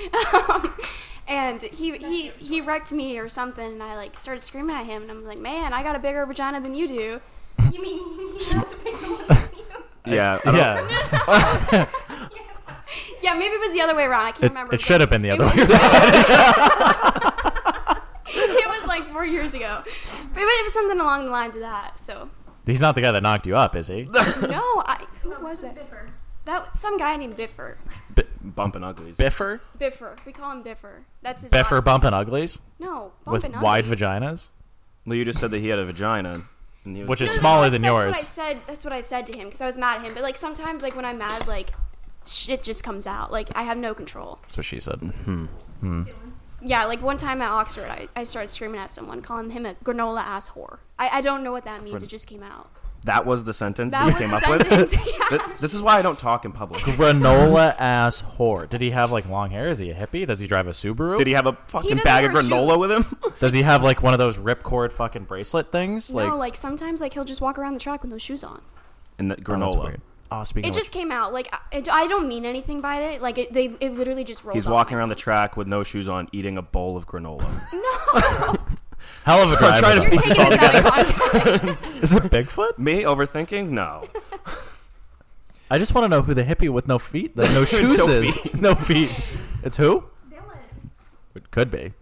and 1.28 1.60
he 1.60 1.98
he 1.98 2.28
he 2.30 2.60
wrecked 2.62 2.92
me 2.92 3.19
or 3.19 3.28
something, 3.28 3.72
and 3.74 3.82
I 3.82 3.94
like 3.94 4.16
started 4.16 4.40
screaming 4.40 4.74
at 4.74 4.86
him, 4.86 5.02
and 5.02 5.10
I'm 5.10 5.22
like, 5.26 5.36
man, 5.38 5.74
I 5.74 5.82
got 5.82 5.96
a 5.96 5.98
bigger 5.98 6.24
vagina 6.24 6.62
than 6.62 6.74
you 6.74 6.88
do. 6.88 7.20
you 7.70 7.82
mean 7.82 7.98
he 8.38 8.54
has 8.56 8.80
a 8.80 8.84
bigger 8.84 8.96
one 8.98 9.26
than 9.28 9.48
you? 9.54 9.64
yeah, 10.16 10.38
Yeah, 10.46 11.86
Yeah, 13.22 13.34
maybe 13.34 13.54
it 13.54 13.60
was 13.60 13.72
the 13.74 13.82
other 13.82 13.94
way 13.94 14.04
around. 14.04 14.22
I 14.26 14.32
can't 14.32 14.44
it, 14.44 14.48
remember. 14.48 14.74
it 14.74 14.80
should 14.80 15.00
have 15.02 15.10
been 15.10 15.20
the 15.22 15.30
other 15.32 15.44
way. 15.44 15.52
around. 15.52 15.70
it 18.26 18.69
was 18.69 18.86
like 18.86 19.06
four 19.12 19.24
years 19.26 19.52
ago. 19.54 19.82
But 19.84 20.40
it 20.42 20.64
was, 20.64 20.72
something 20.72 20.98
along 21.00 21.26
the 21.26 21.30
lines 21.30 21.54
of 21.54 21.60
that. 21.62 21.98
So 22.00 22.30
He's 22.66 22.80
not 22.80 22.94
the 22.94 23.00
guy 23.02 23.10
that 23.12 23.22
knocked 23.22 23.46
you 23.46 23.56
up, 23.56 23.76
is 23.76 23.88
he? 23.88 24.02
no, 24.04 24.82
I, 24.86 25.04
who 25.22 25.30
was 25.42 25.62
it? 25.62 25.76
That 26.44 26.76
some 26.76 26.98
guy 26.98 27.16
named 27.16 27.36
Biffer. 27.36 27.76
B- 28.14 28.22
bumping 28.42 28.82
uglies. 28.82 29.16
Biffer, 29.16 29.60
Biffer. 29.78 30.16
We 30.26 30.32
call 30.32 30.50
him 30.52 30.62
Biffer. 30.62 31.04
That's 31.22 31.42
his. 31.42 31.50
Biffer, 31.52 31.76
last 31.76 31.84
bumping 31.84 32.12
uglies 32.12 32.58
name. 32.80 32.90
No, 32.90 33.12
with 33.26 33.42
bumpin' 33.42 33.60
wide 33.60 33.84
uglies. 33.84 34.00
vaginas, 34.00 34.48
Well, 35.06 35.14
you 35.16 35.24
just 35.24 35.38
said 35.38 35.50
that 35.52 35.60
he 35.60 35.68
had 35.68 35.78
a 35.78 35.84
vagina, 35.84 36.42
and 36.84 36.96
he 36.96 37.02
was 37.02 37.08
which 37.08 37.22
is 37.22 37.30
No, 37.30 37.32
no, 37.34 37.36
no, 37.36 37.40
smaller 37.40 37.70
that's- 37.70 37.72
than 37.72 37.82
that's 37.82 37.92
yours. 37.92 38.14
What 38.14 38.16
I 38.16 38.20
said. 38.54 38.62
That's 38.66 38.84
what 38.84 38.92
I 38.92 39.00
said 39.00 39.26
to 39.26 39.38
him 39.38 39.46
because 39.46 39.60
I 39.60 39.66
was 39.66 39.78
mad 39.78 39.98
at 39.98 40.02
him. 40.04 40.14
But 40.14 40.22
like 40.24 40.36
sometimes, 40.36 40.82
like 40.82 40.96
when 40.96 41.04
I'm 41.04 41.18
mad, 41.18 41.46
like 41.46 41.70
shit 42.26 42.62
just 42.64 42.82
comes 42.82 43.06
out. 43.06 43.30
Like 43.30 43.48
I 43.56 43.62
have 43.62 43.78
no 43.78 43.94
control. 43.94 44.38
That's 44.42 44.56
what 44.56 44.66
she 44.66 44.80
said. 44.80 44.96
Hmm. 45.00 45.46
Hmm. 45.80 46.02
Yeah, 46.64 46.84
like 46.84 47.02
one 47.02 47.16
time 47.16 47.42
at 47.42 47.50
Oxford, 47.50 47.86
I, 47.88 48.08
I 48.14 48.22
started 48.22 48.48
screaming 48.48 48.80
at 48.80 48.88
someone, 48.90 49.20
calling 49.20 49.50
him 49.50 49.66
a 49.66 49.74
granola 49.74 50.20
ass 50.22 50.50
whore. 50.50 50.78
I, 50.98 51.08
I 51.14 51.20
don't 51.20 51.42
know 51.42 51.50
what 51.50 51.64
that 51.64 51.82
means. 51.82 52.02
It 52.04 52.08
just 52.08 52.28
came 52.28 52.42
out. 52.44 52.70
That 53.04 53.26
was 53.26 53.44
the 53.44 53.52
sentence 53.52 53.93
That 53.93 54.06
that, 54.06 54.12
you 54.12 54.26
came 54.26 54.34
up 54.34 54.43
sentence. 54.43 54.96
with. 54.96 55.14
yeah. 55.32 55.52
This 55.60 55.75
is 55.75 55.82
why 55.82 55.99
I 55.99 56.02
don't 56.02 56.19
talk 56.19 56.44
in 56.44 56.52
public. 56.52 56.82
Granola 56.82 57.75
ass 57.78 58.22
whore. 58.38 58.69
Did 58.69 58.81
he 58.81 58.90
have 58.90 59.10
like 59.10 59.28
long 59.28 59.50
hair? 59.50 59.69
Is 59.69 59.78
he 59.78 59.90
a 59.90 59.94
hippie? 59.94 60.26
Does 60.26 60.38
he 60.38 60.46
drive 60.46 60.66
a 60.66 60.70
Subaru? 60.70 61.16
Did 61.19 61.26
he 61.26 61.32
have 61.32 61.46
a 61.46 61.56
fucking 61.69 61.99
bag 61.99 62.25
of 62.25 62.32
granola 62.32 62.72
shoes. 62.72 62.81
with 62.81 62.90
him? 62.90 63.32
Does 63.40 63.52
he 63.54 63.62
have 63.62 63.82
like 63.82 64.02
one 64.02 64.12
of 64.14 64.19
those 64.19 64.37
ripcord 64.38 64.93
fucking 64.93 65.25
bracelet 65.25 65.72
things? 65.72 66.12
no, 66.14 66.37
like 66.37 66.54
sometimes 66.56 67.00
like 67.00 67.12
he'll 67.14 67.25
just 67.25 67.40
walk 67.40 67.58
around 67.58 67.75
the 67.75 67.81
track 67.81 68.02
with 68.02 68.10
no 68.10 68.19
shoes 68.19 68.44
on. 68.44 68.60
And 69.19 69.31
the 69.31 69.37
Oh, 69.37 69.40
granola. 69.43 69.84
weird. 69.84 70.00
Oh, 70.34 70.44
speaking 70.44 70.69
It 70.69 70.70
of 70.70 70.76
just 70.76 70.93
came 70.93 71.12
out. 71.12 71.32
Like 71.34 71.48
I, 71.52 71.76
it, 71.76 71.88
I 71.90 72.06
don't 72.06 72.26
mean 72.26 72.46
anything 72.46 72.81
by 72.81 73.02
it. 73.02 73.20
Like 73.20 73.36
it, 73.36 73.53
they, 73.53 73.67
it 73.81 73.93
literally 73.93 74.24
just 74.24 74.44
rolled. 74.44 74.55
He's 74.55 74.67
walking 74.67 74.96
around 74.96 75.10
the 75.10 75.15
track 75.15 75.58
with 75.58 75.67
no 75.67 75.82
shoes 75.82 76.08
on, 76.08 76.29
eating 76.32 76.56
a 76.56 76.62
bowl 76.62 76.96
of 76.96 77.06
granola. 77.06 77.43
No, 77.72 78.53
which, 78.53 78.71
hell 79.24 79.43
of 79.43 79.52
a 79.52 79.56
driver. 79.56 79.79
trying 79.81 80.00
to 80.02 80.08
though. 80.08 80.24
you're 80.24 80.34
taking 80.34 80.50
this 80.50 80.58
out 80.58 80.74
of 80.74 80.84
context. 80.84 81.64
Is 82.02 82.14
it 82.14 82.22
Bigfoot? 82.24 82.79
Me 82.79 83.02
overthinking? 83.02 83.69
No. 83.70 84.08
I 85.70 85.79
just 85.79 85.94
want 85.94 86.05
to 86.05 86.08
know 86.08 86.22
who 86.22 86.34
the 86.34 86.44
hippie 86.44 86.69
with 86.69 86.86
no 86.86 86.98
feet, 86.98 87.34
the 87.36 87.48
no 87.48 87.64
shoes 87.67 88.06
No 88.06 88.14
is. 88.14 88.38
no 88.60 88.74
feet. 88.74 89.10
It's 89.62 89.76
who? 89.76 90.05
It 91.34 91.50
could 91.50 91.70
be. 91.70 91.94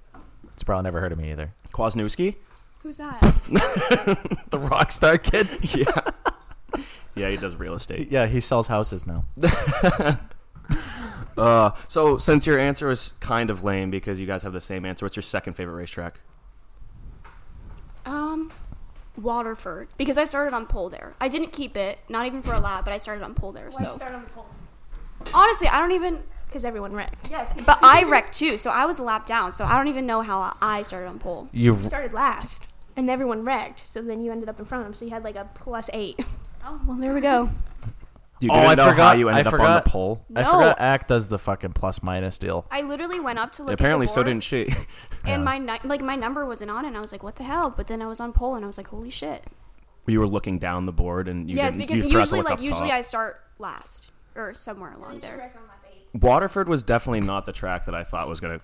It's 0.55 0.65
probably 0.65 0.83
never 0.85 1.01
heard 1.01 1.13
of 1.13 1.19
me 1.19 1.31
either. 1.31 1.55
Kwasniewski? 1.73 2.35
Who's 2.83 2.97
that? 2.97 3.21
The 4.51 4.59
rock 4.59 4.91
star 4.91 5.19
kid. 5.19 5.47
Yeah. 5.77 5.85
yeah, 7.15 7.29
he 7.29 7.37
does 7.37 7.57
real 7.57 7.75
estate. 7.75 8.11
yeah, 8.11 8.27
he 8.27 8.41
sells 8.41 8.67
houses 8.67 9.07
now. 9.07 9.25
Uh, 11.37 11.71
so 11.89 12.19
since 12.19 12.47
your 12.47 12.59
answer 12.59 12.89
was 12.89 13.15
kind 13.21 13.49
of 13.51 13.65
lame 13.65 13.91
because 13.91 14.21
you 14.21 14.27
guys 14.27 14.43
have 14.43 14.53
the 14.53 14.61
same 14.61 14.85
answer, 14.85 15.07
what's 15.07 15.17
your 15.17 15.23
second 15.23 15.55
favorite 15.55 15.75
racetrack? 15.75 16.21
Um, 18.11 18.51
Waterford 19.17 19.89
because 19.97 20.19
I 20.19 20.25
started 20.25 20.55
on 20.55 20.67
pole 20.67 20.89
there. 20.89 21.15
I 21.21 21.29
didn't 21.29 21.53
keep 21.53 21.77
it, 21.77 21.99
not 22.09 22.27
even 22.27 22.43
for 22.43 22.53
a 22.53 22.61
lap, 22.61 22.85
but 22.85 22.93
I 22.93 22.99
started 22.99 23.23
on 23.23 23.35
pole 23.35 23.53
there. 23.53 23.71
So 23.71 23.97
start 23.97 24.15
on 24.15 24.25
the 24.25 24.31
pole. 24.31 24.47
honestly, 25.35 25.69
I 25.69 25.79
don't 25.79 25.93
even. 25.93 26.23
Because 26.47 26.65
everyone 26.65 26.93
wrecked. 26.95 27.31
Yes, 27.31 27.53
but 27.65 27.79
I 27.81 28.03
wrecked 28.03 28.33
too, 28.33 28.59
so 28.59 28.73
I 28.73 28.85
was 28.85 28.99
a 28.99 29.05
lap 29.05 29.25
down. 29.25 29.53
So 29.53 29.65
I 29.65 29.77
don't 29.77 29.87
even 29.87 30.05
know 30.05 30.21
how 30.23 30.53
I 30.61 30.83
started 30.83 31.07
on 31.07 31.21
pole. 31.21 31.49
You 31.53 31.77
started 31.77 32.13
last, 32.13 32.63
and 32.97 33.09
everyone 33.09 33.45
wrecked. 33.45 33.87
So 33.87 34.03
then 34.03 34.21
you 34.21 34.33
ended 34.33 34.49
up 34.49 34.59
in 34.59 34.65
front 34.65 34.83
of 34.83 34.87
them. 34.87 34.95
So 34.95 35.05
you 35.05 35.13
had 35.13 35.23
like 35.23 35.37
a 35.37 35.49
plus 35.55 35.89
eight. 35.93 36.19
Oh 36.65 36.81
well, 36.87 36.97
there 36.97 37.15
we 37.15 37.21
go. 37.21 37.51
You 38.41 38.51
Oh, 38.51 38.55
didn't 38.55 38.71
I 38.71 38.75
know 38.75 38.85
how 38.85 38.91
forgot- 38.91 39.19
you 39.19 39.29
ended 39.29 39.47
I 39.47 39.49
up 39.49 39.53
on 39.55 39.59
forgot. 39.61 39.85
the 39.85 39.91
pole. 39.91 40.25
I 40.35 40.43
No. 40.43 40.51
forgot 40.53 40.81
Act 40.81 41.09
does 41.09 41.29
the 41.29 41.39
fucking 41.39 41.73
plus 41.73 42.03
minus 42.03 42.39
deal. 42.39 42.67
I 42.71 42.81
literally 42.81 43.21
went 43.21 43.39
up 43.39 43.53
to 43.53 43.63
look. 43.63 43.75
Apparently, 43.75 44.07
at 44.07 44.09
the 44.11 44.15
so 44.15 44.23
didn't 44.23 44.45
she. 44.45 44.75
And 45.27 45.45
my 45.45 45.59
ni- 45.59 45.79
like 45.85 46.01
my 46.01 46.17
number 46.17 46.47
wasn't 46.47 46.71
on 46.71 46.87
and 46.87 46.97
I 46.97 47.01
was 47.01 47.13
like, 47.13 47.23
what 47.23 47.37
the 47.37 47.45
hell? 47.45 47.69
But 47.69 47.87
then 47.87 48.01
I 48.01 48.07
was 48.07 48.19
on 48.21 48.33
pole, 48.33 48.55
and 48.55 48.65
I 48.65 48.67
was 48.67 48.79
like, 48.79 48.89
holy 48.89 49.11
shit. 49.11 49.45
you 50.07 50.19
were 50.19 50.27
looking 50.27 50.59
down 50.59 50.87
the 50.87 50.93
board 50.93 51.29
and 51.29 51.49
you 51.49 51.55
yes, 51.57 51.75
didn't. 51.75 51.87
because 51.89 51.99
you 51.99 52.05
forgot 52.11 52.13
to 52.13 52.19
usually, 52.21 52.39
look 52.41 52.51
like 52.51 52.61
usually, 52.61 52.89
top. 52.89 52.97
I 52.99 53.01
start 53.03 53.41
last 53.59 54.11
or 54.35 54.55
somewhere 54.55 54.93
along 54.95 55.21
there. 55.21 55.53
Waterford 56.15 56.69
was 56.69 56.83
definitely 56.83 57.21
not 57.21 57.45
the 57.47 57.53
track 57.53 57.85
that 57.85 57.95
I 57.95 58.03
thought 58.03 58.27
was 58.29 58.41
gonna 58.41 58.61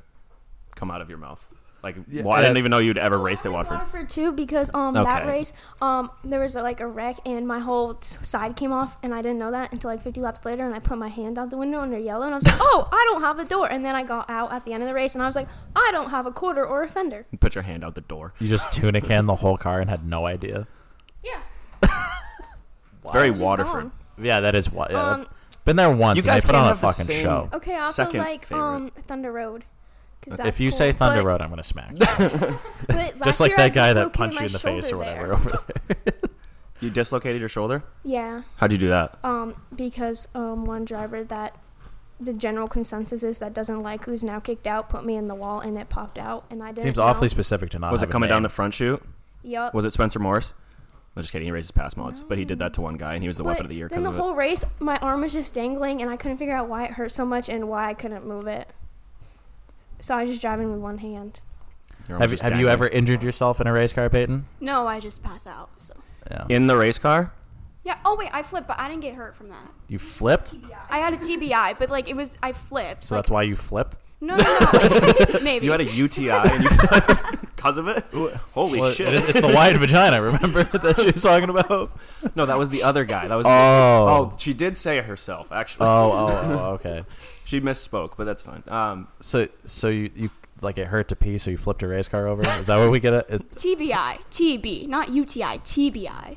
come 0.74 0.90
out 0.90 1.00
of 1.02 1.08
your 1.10 1.18
mouth. 1.18 1.46
Like, 1.86 1.96
well, 2.24 2.32
I 2.36 2.40
didn't 2.42 2.56
even 2.58 2.70
know 2.70 2.78
you'd 2.78 2.98
ever 2.98 3.18
raced 3.18 3.46
at 3.46 3.52
I 3.52 3.54
went 3.54 3.70
Waterford. 3.70 4.08
Too 4.08 4.32
because 4.32 4.70
um 4.74 4.92
that 4.94 5.26
race 5.26 5.52
um 5.80 6.10
there 6.24 6.40
was 6.40 6.54
like 6.56 6.80
a 6.80 6.86
wreck 6.86 7.16
and 7.24 7.46
my 7.46 7.60
whole 7.60 7.94
t- 7.94 8.16
side 8.22 8.56
came 8.56 8.72
off 8.72 8.96
and 9.02 9.14
I 9.14 9.22
didn't 9.22 9.38
know 9.38 9.52
that 9.52 9.72
until 9.72 9.90
like 9.90 10.02
50 10.02 10.20
laps 10.20 10.44
later 10.44 10.64
and 10.66 10.74
I 10.74 10.80
put 10.80 10.98
my 10.98 11.08
hand 11.08 11.38
out 11.38 11.50
the 11.50 11.56
window 11.56 11.82
and 11.82 11.92
they're 11.92 12.00
yellow 12.00 12.26
and 12.26 12.34
I 12.34 12.38
was 12.38 12.46
like 12.46 12.56
oh 12.60 12.88
I 12.90 13.08
don't 13.12 13.22
have 13.22 13.38
a 13.38 13.44
door 13.44 13.70
and 13.70 13.84
then 13.84 13.94
I 13.94 14.02
got 14.02 14.28
out 14.28 14.52
at 14.52 14.64
the 14.64 14.72
end 14.72 14.82
of 14.82 14.88
the 14.88 14.94
race 14.94 15.14
and 15.14 15.22
I 15.22 15.26
was 15.26 15.36
like 15.36 15.48
I 15.76 15.88
don't 15.92 16.10
have 16.10 16.26
a 16.26 16.32
quarter 16.32 16.64
or 16.66 16.82
a 16.82 16.88
fender. 16.88 17.24
Put 17.40 17.54
your 17.54 17.62
hand 17.62 17.84
out 17.84 17.94
the 17.94 18.00
door. 18.00 18.34
You 18.40 18.48
just 18.48 18.72
tuna 18.72 19.00
can 19.00 19.26
the 19.26 19.36
whole 19.36 19.56
car 19.56 19.80
and 19.80 19.88
had 19.88 20.04
no 20.06 20.26
idea. 20.26 20.66
Yeah. 21.22 21.40
It's 23.02 23.12
very 23.12 23.28
It 23.28 23.36
Waterford. 23.38 23.82
gone. 23.82 23.92
Yeah, 24.20 24.40
that 24.40 24.54
is 24.54 24.70
what. 24.70 24.90
Yeah, 24.90 25.00
Um, 25.12 25.28
been 25.64 25.76
there 25.76 25.90
once 25.90 26.16
You 26.16 26.22
and 26.22 26.28
they 26.28 26.32
guys 26.34 26.44
put 26.44 26.54
on 26.54 26.70
a 26.72 26.74
fucking 26.74 27.06
show. 27.06 27.48
Okay, 27.52 27.74
I 27.74 27.80
also 27.80 28.04
Second 28.04 28.20
like 28.20 28.44
favorite. 28.46 28.64
um 28.64 28.90
Thunder 28.90 29.30
Road. 29.32 29.64
'Cause 30.28 30.38
If 30.40 30.60
you 30.60 30.70
cool. 30.70 30.76
say 30.78 30.92
Thunder 30.92 31.22
But- 31.22 31.26
Road, 31.28 31.40
I'm 31.40 31.50
gonna 31.50 31.62
smack. 31.62 31.92
you. 31.92 31.98
Just 33.24 33.40
like 33.40 33.56
that 33.56 33.72
guy 33.74 33.92
that 33.92 34.12
punched 34.12 34.40
you 34.40 34.46
in 34.46 34.52
the 34.52 34.58
face 34.58 34.92
or 34.92 34.98
whatever 34.98 35.26
there. 35.26 35.32
over 35.34 35.50
there. 35.50 36.14
You 36.80 36.90
dislocated 36.90 37.40
your 37.40 37.48
shoulder? 37.48 37.82
Yeah. 38.04 38.42
How'd 38.58 38.70
you 38.70 38.76
do 38.76 38.88
that? 38.90 39.18
Um, 39.24 39.54
because 39.74 40.28
um, 40.34 40.66
one 40.66 40.84
driver 40.84 41.24
that 41.24 41.56
the 42.20 42.34
general 42.34 42.68
consensus 42.68 43.22
is 43.22 43.38
that 43.38 43.54
doesn't 43.54 43.80
like 43.80 44.04
who's 44.04 44.22
now 44.22 44.40
kicked 44.40 44.66
out 44.66 44.90
put 44.90 45.02
me 45.02 45.16
in 45.16 45.26
the 45.26 45.34
wall 45.34 45.60
and 45.60 45.78
it 45.78 45.88
popped 45.88 46.18
out 46.18 46.44
and 46.50 46.62
I 46.62 46.68
didn't. 46.68 46.82
Seems 46.82 46.98
know. 46.98 47.04
awfully 47.04 47.28
specific 47.28 47.70
to 47.70 47.78
not. 47.78 47.92
Was 47.92 48.02
have 48.02 48.08
it 48.08 48.10
a 48.10 48.12
coming 48.12 48.28
down 48.28 48.42
the 48.42 48.50
front 48.50 48.74
chute? 48.74 49.02
Yup. 49.42 49.72
Was 49.72 49.86
it 49.86 49.94
Spencer 49.94 50.18
Morris? 50.18 50.52
I'm 51.16 51.22
just 51.22 51.32
kidding. 51.32 51.46
He 51.46 51.52
raises 51.52 51.70
pass 51.70 51.96
mods, 51.96 52.22
but 52.22 52.36
he 52.36 52.44
did 52.44 52.58
that 52.58 52.74
to 52.74 52.82
one 52.82 52.98
guy, 52.98 53.14
and 53.14 53.22
he 53.22 53.26
was 53.28 53.38
the 53.38 53.42
But 53.42 53.48
weapon 53.52 53.64
of 53.64 53.68
the 53.70 53.76
year 53.76 53.88
then 53.88 54.00
because 54.00 54.12
the 54.12 54.18
of 54.18 54.22
whole 54.22 54.34
it. 54.34 54.36
race, 54.36 54.64
my 54.78 54.98
arm 54.98 55.22
was 55.22 55.32
just 55.32 55.54
dangling 55.54 56.02
and 56.02 56.10
I 56.10 56.18
couldn't 56.18 56.36
figure 56.36 56.54
out 56.54 56.68
why 56.68 56.84
it 56.84 56.90
hurt 56.90 57.10
so 57.10 57.24
much 57.24 57.48
and 57.48 57.70
why 57.70 57.88
I 57.88 57.94
couldn't 57.94 58.26
move 58.26 58.46
it. 58.48 58.68
So 60.00 60.14
I 60.14 60.22
was 60.22 60.30
just 60.30 60.40
driving 60.42 60.70
with 60.70 60.80
one 60.80 60.98
hand. 60.98 61.40
Your 62.08 62.16
arm 62.16 62.22
Have, 62.22 62.30
you- 62.30 62.34
just 62.36 62.42
have 62.42 62.52
you 62.52 62.66
dangling. 62.66 62.72
ever 62.72 62.88
injured 62.88 63.22
yourself 63.22 63.60
in 63.60 63.66
a 63.66 63.72
race 63.72 63.92
car, 63.92 64.08
Peyton? 64.08 64.46
No, 64.60 64.86
I 64.86 65.00
just 65.00 65.22
pass 65.22 65.46
out. 65.46 65.70
So. 65.76 65.94
Yeah. 66.30 66.44
in 66.48 66.66
the 66.66 66.76
race 66.76 66.98
car? 66.98 67.32
Yeah. 67.84 67.98
Oh 68.04 68.16
wait, 68.16 68.30
I 68.32 68.42
flipped, 68.42 68.66
but 68.66 68.78
I 68.80 68.88
didn't 68.88 69.02
get 69.02 69.14
hurt 69.14 69.36
from 69.36 69.48
that. 69.50 69.70
You 69.88 69.98
flipped, 70.00 70.54
I 70.90 70.98
had 70.98 71.12
a 71.14 71.16
TBI, 71.18 71.78
but 71.78 71.88
like 71.88 72.08
it 72.08 72.16
was, 72.16 72.36
I 72.42 72.52
flipped. 72.52 73.04
so 73.04 73.14
like, 73.14 73.18
that's 73.24 73.30
why 73.30 73.42
you 73.42 73.54
flipped. 73.54 73.96
No, 74.20 74.34
no, 74.36 74.42
no. 74.42 75.38
Maybe. 75.42 75.66
You 75.66 75.72
had 75.72 75.82
a 75.82 75.84
UTI 75.84 76.30
and 76.30 76.64
you 76.64 76.70
because 76.70 77.76
of 77.76 77.86
it? 77.86 78.04
Holy 78.54 78.80
Well, 78.80 78.90
shit! 78.90 79.12
it- 79.14 79.28
It's 79.28 79.40
the 79.40 79.52
wide 79.54 79.76
vagina. 79.76 80.20
Remember 80.22 80.64
that 80.64 80.98
she 81.00 81.12
was 81.12 81.22
talking 81.22 81.48
about? 81.48 81.92
no, 82.34 82.44
that 82.46 82.58
was 82.58 82.70
the 82.70 82.82
other 82.82 83.04
guy. 83.04 83.28
That 83.28 83.34
was. 83.36 83.46
Oh. 83.46 83.50
oh, 84.32 84.36
she 84.38 84.52
did 84.52 84.76
say 84.76 84.98
it 84.98 85.04
herself. 85.04 85.52
Actually, 85.52 85.86
Oh, 85.86 86.12
oh, 86.12 86.28
oh, 86.28 86.70
okay. 86.74 87.04
She 87.46 87.60
misspoke, 87.60 88.12
but 88.16 88.24
that's 88.24 88.42
fine. 88.42 88.62
Um, 88.68 89.08
So, 89.20 89.48
so 89.64 89.88
you, 89.88 90.10
you 90.14 90.30
like 90.60 90.78
it 90.78 90.88
hurt 90.88 91.08
to 91.08 91.16
pee, 91.16 91.38
so 91.38 91.50
you 91.50 91.56
flipped 91.56 91.82
a 91.82 91.88
race 91.88 92.08
car 92.08 92.26
over? 92.26 92.42
Is 92.58 92.66
that 92.66 92.76
what 92.78 92.90
we 92.90 92.98
get? 93.00 93.14
At? 93.14 93.30
Is, 93.30 93.40
TBI, 93.54 94.18
TB, 94.30 94.88
not 94.88 95.10
UTI, 95.10 95.58
TBI, 95.60 96.36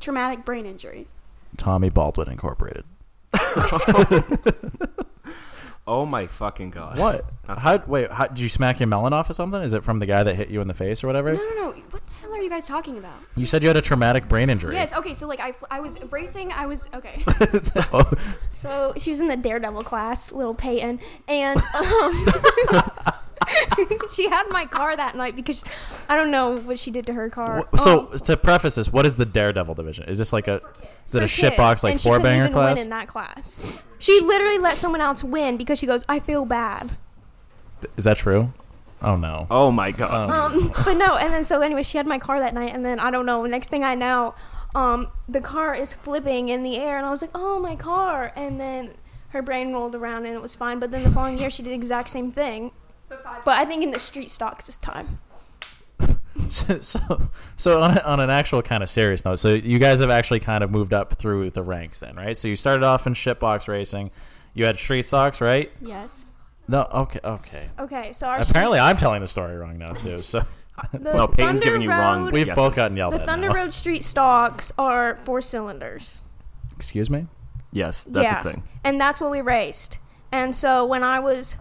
traumatic 0.00 0.44
brain 0.44 0.64
injury. 0.64 1.08
Tommy 1.56 1.90
Baldwin 1.90 2.28
Incorporated. 2.30 2.84
oh 5.88 6.06
my 6.06 6.26
fucking 6.26 6.70
god! 6.70 6.98
What? 6.98 7.24
How? 7.48 7.82
Wait, 7.86 8.12
how, 8.12 8.26
did 8.26 8.38
you 8.40 8.48
smack 8.50 8.78
your 8.78 8.86
melon 8.88 9.14
off 9.14 9.30
or 9.30 9.32
something? 9.32 9.62
Is 9.62 9.72
it 9.72 9.82
from 9.82 9.98
the 9.98 10.06
guy 10.06 10.22
that 10.22 10.34
hit 10.36 10.50
you 10.50 10.60
in 10.60 10.68
the 10.68 10.74
face 10.74 11.02
or 11.02 11.06
whatever? 11.06 11.32
No, 11.32 11.40
no, 11.40 11.54
no. 11.54 11.70
What 11.90 12.06
the 12.06 12.12
hell 12.20 12.34
are 12.34 12.38
you 12.38 12.50
guys 12.50 12.66
talking 12.66 12.98
about? 12.98 13.14
You 13.36 13.46
said 13.46 13.62
you 13.62 13.68
had 13.68 13.76
a 13.78 13.80
traumatic 13.82 14.28
brain 14.28 14.50
injury. 14.50 14.74
Yes. 14.74 14.92
Okay. 14.92 15.14
So 15.14 15.26
like 15.26 15.40
I, 15.40 15.52
fl- 15.52 15.64
I 15.70 15.80
was 15.80 15.98
racing. 16.12 16.52
I 16.52 16.66
was 16.66 16.90
okay. 16.94 17.22
Oh, 17.90 18.10
So 18.52 18.92
she 18.98 19.08
was 19.10 19.20
in 19.20 19.28
the 19.28 19.36
Daredevil 19.36 19.82
class, 19.84 20.30
little 20.30 20.54
Peyton, 20.54 21.00
and 21.26 21.58
um, 21.74 22.26
she 24.12 24.28
had 24.28 24.48
my 24.50 24.64
car 24.66 24.96
that 24.96 25.16
night 25.16 25.36
because 25.36 25.64
I 26.08 26.16
don't 26.16 26.30
know 26.30 26.56
what 26.58 26.78
she 26.78 26.90
did 26.90 27.06
to 27.06 27.12
her 27.12 27.28
car. 27.28 27.66
wh- 27.72 27.78
so 27.78 28.08
Um, 28.12 28.18
to 28.20 28.36
preface 28.36 28.74
this, 28.76 28.92
what 28.92 29.06
is 29.06 29.16
the 29.16 29.26
Daredevil 29.26 29.74
division? 29.74 30.04
Is 30.08 30.18
this 30.18 30.32
like 30.32 30.48
a 30.48 30.60
is 31.06 31.14
it 31.14 31.18
a 31.18 31.20
for 31.22 31.26
shit 31.28 31.56
box 31.56 31.82
like 31.82 31.92
and 31.92 32.00
she 32.00 32.08
four 32.08 32.16
couldn't 32.18 32.30
banger 32.32 32.44
even 32.44 32.52
class? 32.54 32.76
Win 32.78 32.84
in 32.86 32.90
that 32.90 33.08
class, 33.08 33.82
she 33.98 34.20
literally 34.20 34.58
let 34.58 34.76
someone 34.76 35.00
else 35.00 35.22
win 35.24 35.56
because 35.56 35.78
she 35.78 35.86
goes, 35.86 36.04
"I 36.08 36.18
feel 36.20 36.44
bad." 36.44 36.96
Is 37.96 38.04
that 38.04 38.16
true? 38.16 38.52
Oh 39.00 39.16
no. 39.16 39.46
Oh 39.50 39.70
my 39.70 39.90
god! 39.92 40.30
Um, 40.30 40.72
but 40.84 40.94
no, 40.94 41.16
and 41.16 41.32
then 41.32 41.44
so 41.44 41.60
anyway, 41.60 41.82
she 41.84 41.96
had 41.98 42.06
my 42.06 42.18
car 42.18 42.40
that 42.40 42.52
night, 42.54 42.74
and 42.74 42.84
then 42.84 42.98
I 42.98 43.10
don't 43.10 43.24
know. 43.26 43.46
Next 43.46 43.68
thing 43.70 43.84
I 43.84 43.94
know, 43.94 44.34
um, 44.74 45.08
the 45.28 45.40
car 45.40 45.74
is 45.74 45.92
flipping 45.92 46.48
in 46.48 46.62
the 46.64 46.76
air, 46.78 46.96
and 46.98 47.06
I 47.06 47.10
was 47.10 47.22
like, 47.22 47.30
"Oh 47.34 47.60
my 47.60 47.76
car!" 47.76 48.32
And 48.34 48.58
then 48.60 48.94
her 49.28 49.40
brain 49.42 49.72
rolled 49.72 49.94
around, 49.94 50.26
and 50.26 50.34
it 50.34 50.42
was 50.42 50.56
fine. 50.56 50.80
But 50.80 50.90
then 50.90 51.04
the 51.04 51.10
following 51.10 51.38
year, 51.38 51.48
she 51.50 51.62
did 51.62 51.70
the 51.70 51.74
exact 51.76 52.08
same 52.08 52.32
thing, 52.32 52.72
but 53.08 53.46
I 53.46 53.64
think 53.64 53.82
in 53.82 53.90
the 53.90 54.00
street 54.00 54.30
stocks 54.30 54.66
this 54.66 54.76
time. 54.76 55.18
so, 56.48 56.80
so, 56.80 57.30
so 57.56 57.82
on, 57.82 57.96
a, 57.96 58.00
on 58.02 58.20
an 58.20 58.30
actual 58.30 58.62
kind 58.62 58.82
of 58.82 58.88
serious 58.88 59.24
note, 59.24 59.38
so 59.38 59.54
you 59.54 59.78
guys 59.78 60.00
have 60.00 60.10
actually 60.10 60.40
kind 60.40 60.62
of 60.62 60.70
moved 60.70 60.92
up 60.92 61.14
through 61.14 61.50
the 61.50 61.62
ranks 61.62 62.00
then, 62.00 62.16
right? 62.16 62.36
So 62.36 62.48
you 62.48 62.56
started 62.56 62.84
off 62.84 63.06
in 63.06 63.14
shitbox 63.14 63.68
racing. 63.68 64.10
You 64.54 64.64
had 64.64 64.78
street 64.78 65.02
stocks, 65.02 65.40
right? 65.40 65.70
yes. 65.80 66.26
No, 66.70 66.82
okay, 66.92 67.20
okay. 67.24 67.70
Okay, 67.78 68.12
so 68.12 68.26
our 68.26 68.40
Apparently, 68.40 68.78
I'm 68.78 68.96
telling 68.96 69.22
the 69.22 69.26
story 69.26 69.56
wrong 69.56 69.78
now 69.78 69.92
too. 69.92 70.18
So 70.18 70.42
the 70.92 71.14
no, 71.14 71.26
Peyton's 71.26 71.60
Thunder 71.60 71.64
giving 71.64 71.80
you 71.80 71.90
wrong. 71.90 72.30
We've 72.30 72.44
guesses. 72.44 72.62
both 72.62 72.76
gotten 72.76 72.94
yelled 72.94 73.14
The 73.14 73.20
at. 73.20 73.26
Thunder 73.26 73.48
now. 73.48 73.54
Road 73.54 73.72
street 73.72 74.04
stocks 74.04 74.70
are 74.76 75.18
four 75.22 75.40
cylinders. 75.40 76.20
Excuse 76.76 77.08
me. 77.08 77.26
Yes, 77.72 78.04
that's 78.04 78.30
yeah, 78.30 78.40
a 78.40 78.42
thing. 78.42 78.62
and 78.84 79.00
that's 79.00 79.18
what 79.18 79.30
we 79.30 79.40
raced. 79.40 79.98
And 80.30 80.54
so 80.54 80.84
when 80.84 81.02
I 81.02 81.20
was 81.20 81.56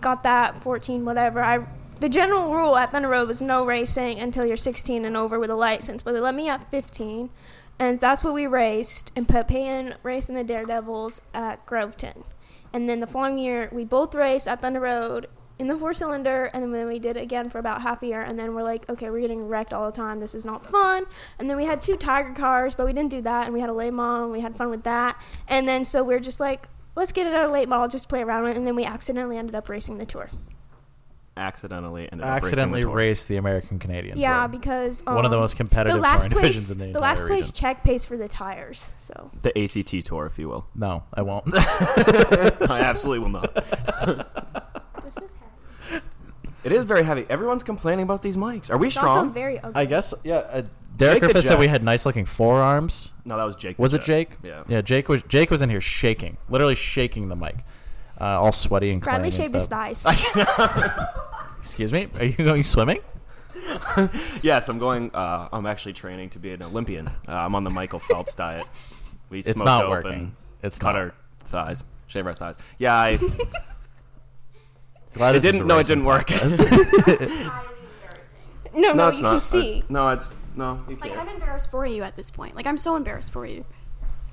got 0.00 0.22
that 0.22 0.62
14 0.62 1.04
whatever, 1.04 1.42
I 1.42 1.66
the 2.00 2.08
general 2.08 2.50
rule 2.50 2.78
at 2.78 2.92
Thunder 2.92 3.08
Road 3.08 3.28
was 3.28 3.42
no 3.42 3.66
racing 3.66 4.18
until 4.18 4.46
you're 4.46 4.56
16 4.56 5.04
and 5.04 5.16
over 5.18 5.38
with 5.38 5.50
a 5.50 5.54
license. 5.54 6.02
But 6.02 6.12
they 6.12 6.20
let 6.20 6.34
me 6.34 6.48
at 6.48 6.70
15, 6.70 7.28
and 7.78 8.00
that's 8.00 8.24
what 8.24 8.32
we 8.32 8.46
raced. 8.46 9.12
And 9.14 9.28
Peyton 9.28 9.96
raced 10.02 10.30
in 10.30 10.34
the 10.34 10.42
Daredevils 10.42 11.20
at 11.34 11.66
Groveton. 11.66 12.24
And 12.72 12.88
then 12.88 13.00
the 13.00 13.06
following 13.06 13.38
year, 13.38 13.68
we 13.70 13.84
both 13.84 14.14
raced 14.14 14.48
at 14.48 14.62
Thunder 14.62 14.80
Road 14.80 15.28
in 15.58 15.66
the 15.66 15.76
four 15.76 15.92
cylinder, 15.92 16.44
and 16.54 16.74
then 16.74 16.86
we 16.86 16.98
did 16.98 17.18
it 17.18 17.22
again 17.22 17.50
for 17.50 17.58
about 17.58 17.82
half 17.82 18.02
a 18.02 18.06
year. 18.06 18.22
And 18.22 18.38
then 18.38 18.54
we're 18.54 18.62
like, 18.62 18.88
okay, 18.88 19.10
we're 19.10 19.20
getting 19.20 19.46
wrecked 19.46 19.74
all 19.74 19.84
the 19.84 19.94
time. 19.94 20.20
This 20.20 20.34
is 20.34 20.46
not 20.46 20.64
fun. 20.64 21.04
And 21.38 21.50
then 21.50 21.58
we 21.58 21.66
had 21.66 21.82
two 21.82 21.98
Tiger 21.98 22.32
cars, 22.32 22.74
but 22.74 22.86
we 22.86 22.94
didn't 22.94 23.10
do 23.10 23.20
that. 23.22 23.44
And 23.44 23.52
we 23.52 23.60
had 23.60 23.68
a 23.68 23.74
late 23.74 23.92
model, 23.92 24.24
and 24.24 24.32
we 24.32 24.40
had 24.40 24.56
fun 24.56 24.70
with 24.70 24.84
that. 24.84 25.20
And 25.48 25.68
then 25.68 25.84
so 25.84 26.02
we're 26.02 26.20
just 26.20 26.40
like, 26.40 26.70
let's 26.94 27.12
get 27.12 27.26
it 27.26 27.34
out 27.34 27.44
of 27.46 27.50
late 27.52 27.68
model, 27.68 27.88
just 27.88 28.08
play 28.08 28.22
around 28.22 28.42
with 28.44 28.52
it. 28.52 28.56
And 28.56 28.66
then 28.66 28.76
we 28.76 28.84
accidentally 28.84 29.36
ended 29.36 29.54
up 29.54 29.68
racing 29.68 29.98
the 29.98 30.06
tour. 30.06 30.28
Accidentally 31.36 32.08
ended 32.10 32.26
up 32.26 32.36
Accidentally 32.36 32.78
racing 32.80 32.82
the 32.82 32.88
tour. 32.88 32.96
raced 32.96 33.28
the 33.28 33.36
American 33.36 33.78
Canadian. 33.78 34.18
Yeah, 34.18 34.40
Tour. 34.40 34.48
because 34.48 35.02
um, 35.06 35.14
One 35.14 35.24
of 35.24 35.30
the 35.30 35.38
most 35.38 35.56
competitive 35.56 35.96
the 35.96 36.02
last 36.02 36.24
touring 36.24 36.32
place, 36.32 36.42
divisions 36.54 36.70
in 36.72 36.78
the 36.78 36.92
the 36.92 36.98
last 36.98 37.24
place 37.26 37.46
region. 37.46 37.54
check 37.54 37.84
pays 37.84 38.04
for 38.04 38.16
the 38.18 38.28
tires. 38.28 38.90
So 38.98 39.30
the 39.40 39.56
ACT 39.58 40.04
tour, 40.04 40.26
if 40.26 40.38
you 40.38 40.48
will. 40.48 40.66
No, 40.74 41.04
I 41.14 41.22
won't. 41.22 41.44
I 41.54 42.80
absolutely 42.84 43.20
will 43.20 43.30
not. 43.40 43.54
this 45.04 45.16
is 45.16 45.32
heavy. 45.88 46.04
It 46.64 46.72
is 46.72 46.84
very 46.84 47.04
heavy. 47.04 47.24
Everyone's 47.30 47.62
complaining 47.62 48.02
about 48.02 48.20
these 48.22 48.36
mics. 48.36 48.70
Are 48.70 48.76
we 48.76 48.88
It's 48.88 48.96
also 48.98 49.08
strong? 49.08 49.32
very 49.32 49.58
ugly. 49.60 49.72
I 49.80 49.84
guess. 49.86 50.12
Yeah. 50.24 50.38
Uh, 50.38 50.62
Derek 51.00 51.14
Jake 51.14 51.22
Griffith 51.32 51.44
said 51.46 51.58
we 51.58 51.66
had 51.66 51.82
nice 51.82 52.06
looking 52.06 52.24
forearms. 52.26 53.12
no, 53.24 53.36
that 53.36 53.44
was 53.44 53.56
Jake. 53.56 53.78
Was 53.78 53.94
it 53.94 54.02
Jake? 54.02 54.36
Yeah. 54.42 54.62
Yeah. 54.68 54.80
Jake 54.82 55.08
was 55.08 55.22
Jake 55.22 55.50
was 55.50 55.62
in 55.62 55.70
here 55.70 55.80
shaking, 55.80 56.36
literally 56.48 56.74
shaking 56.76 57.28
the 57.28 57.36
mic, 57.36 57.56
uh, 58.20 58.24
all 58.40 58.52
sweaty 58.52 58.90
and 58.90 59.00
Bradley 59.00 59.30
clammy 59.30 59.44
and 59.44 59.52
shaved 59.52 59.54
his 59.54 59.64
stuff. 59.64 59.96
thighs. 59.96 61.06
Excuse 61.60 61.92
me. 61.92 62.08
Are 62.18 62.24
you 62.24 62.32
going 62.36 62.62
swimming? 62.62 63.00
Yes, 64.42 64.68
I'm 64.70 64.78
going. 64.78 65.10
Uh, 65.14 65.48
I'm 65.52 65.66
actually 65.66 65.92
training 65.92 66.30
to 66.30 66.38
be 66.38 66.52
an 66.52 66.62
Olympian. 66.62 67.08
Uh, 67.08 67.32
I'm 67.32 67.54
on 67.54 67.62
the 67.64 67.68
Michael 67.70 67.98
Phelps 67.98 68.34
diet. 68.34 68.66
We 69.28 69.40
It's 69.40 69.62
not 69.62 69.82
dope 69.82 69.90
working. 69.90 70.34
It's 70.62 70.78
cut 70.78 70.92
not. 70.92 70.96
our 71.00 71.14
thighs, 71.44 71.84
shave 72.06 72.26
our 72.26 72.32
thighs. 72.32 72.56
Yeah, 72.78 72.94
I. 72.94 73.16
Glad 75.12 75.30
it 75.30 75.42
this 75.42 75.44
is 75.44 75.52
didn't. 75.52 75.62
a 75.62 75.66
No, 75.66 75.74
it 75.74 75.78
racing 75.78 75.96
didn't 75.96 76.06
work. 76.06 76.26
podcast. 76.28 77.60
no, 78.74 78.80
no, 78.80 78.92
no, 78.94 79.08
it's 79.08 79.18
you 79.18 79.22
not. 79.24 79.30
can 79.32 79.40
see. 79.40 79.80
Uh, 79.82 79.86
no, 79.88 80.08
it's 80.10 80.36
no. 80.56 80.80
You 80.88 80.96
Like 80.96 81.10
can't. 81.12 81.20
I'm 81.20 81.28
embarrassed 81.28 81.70
for 81.70 81.84
you 81.86 82.02
at 82.02 82.16
this 82.16 82.30
point. 82.30 82.54
Like 82.56 82.66
I'm 82.66 82.78
so 82.78 82.96
embarrassed 82.96 83.32
for 83.32 83.46
you. 83.46 83.64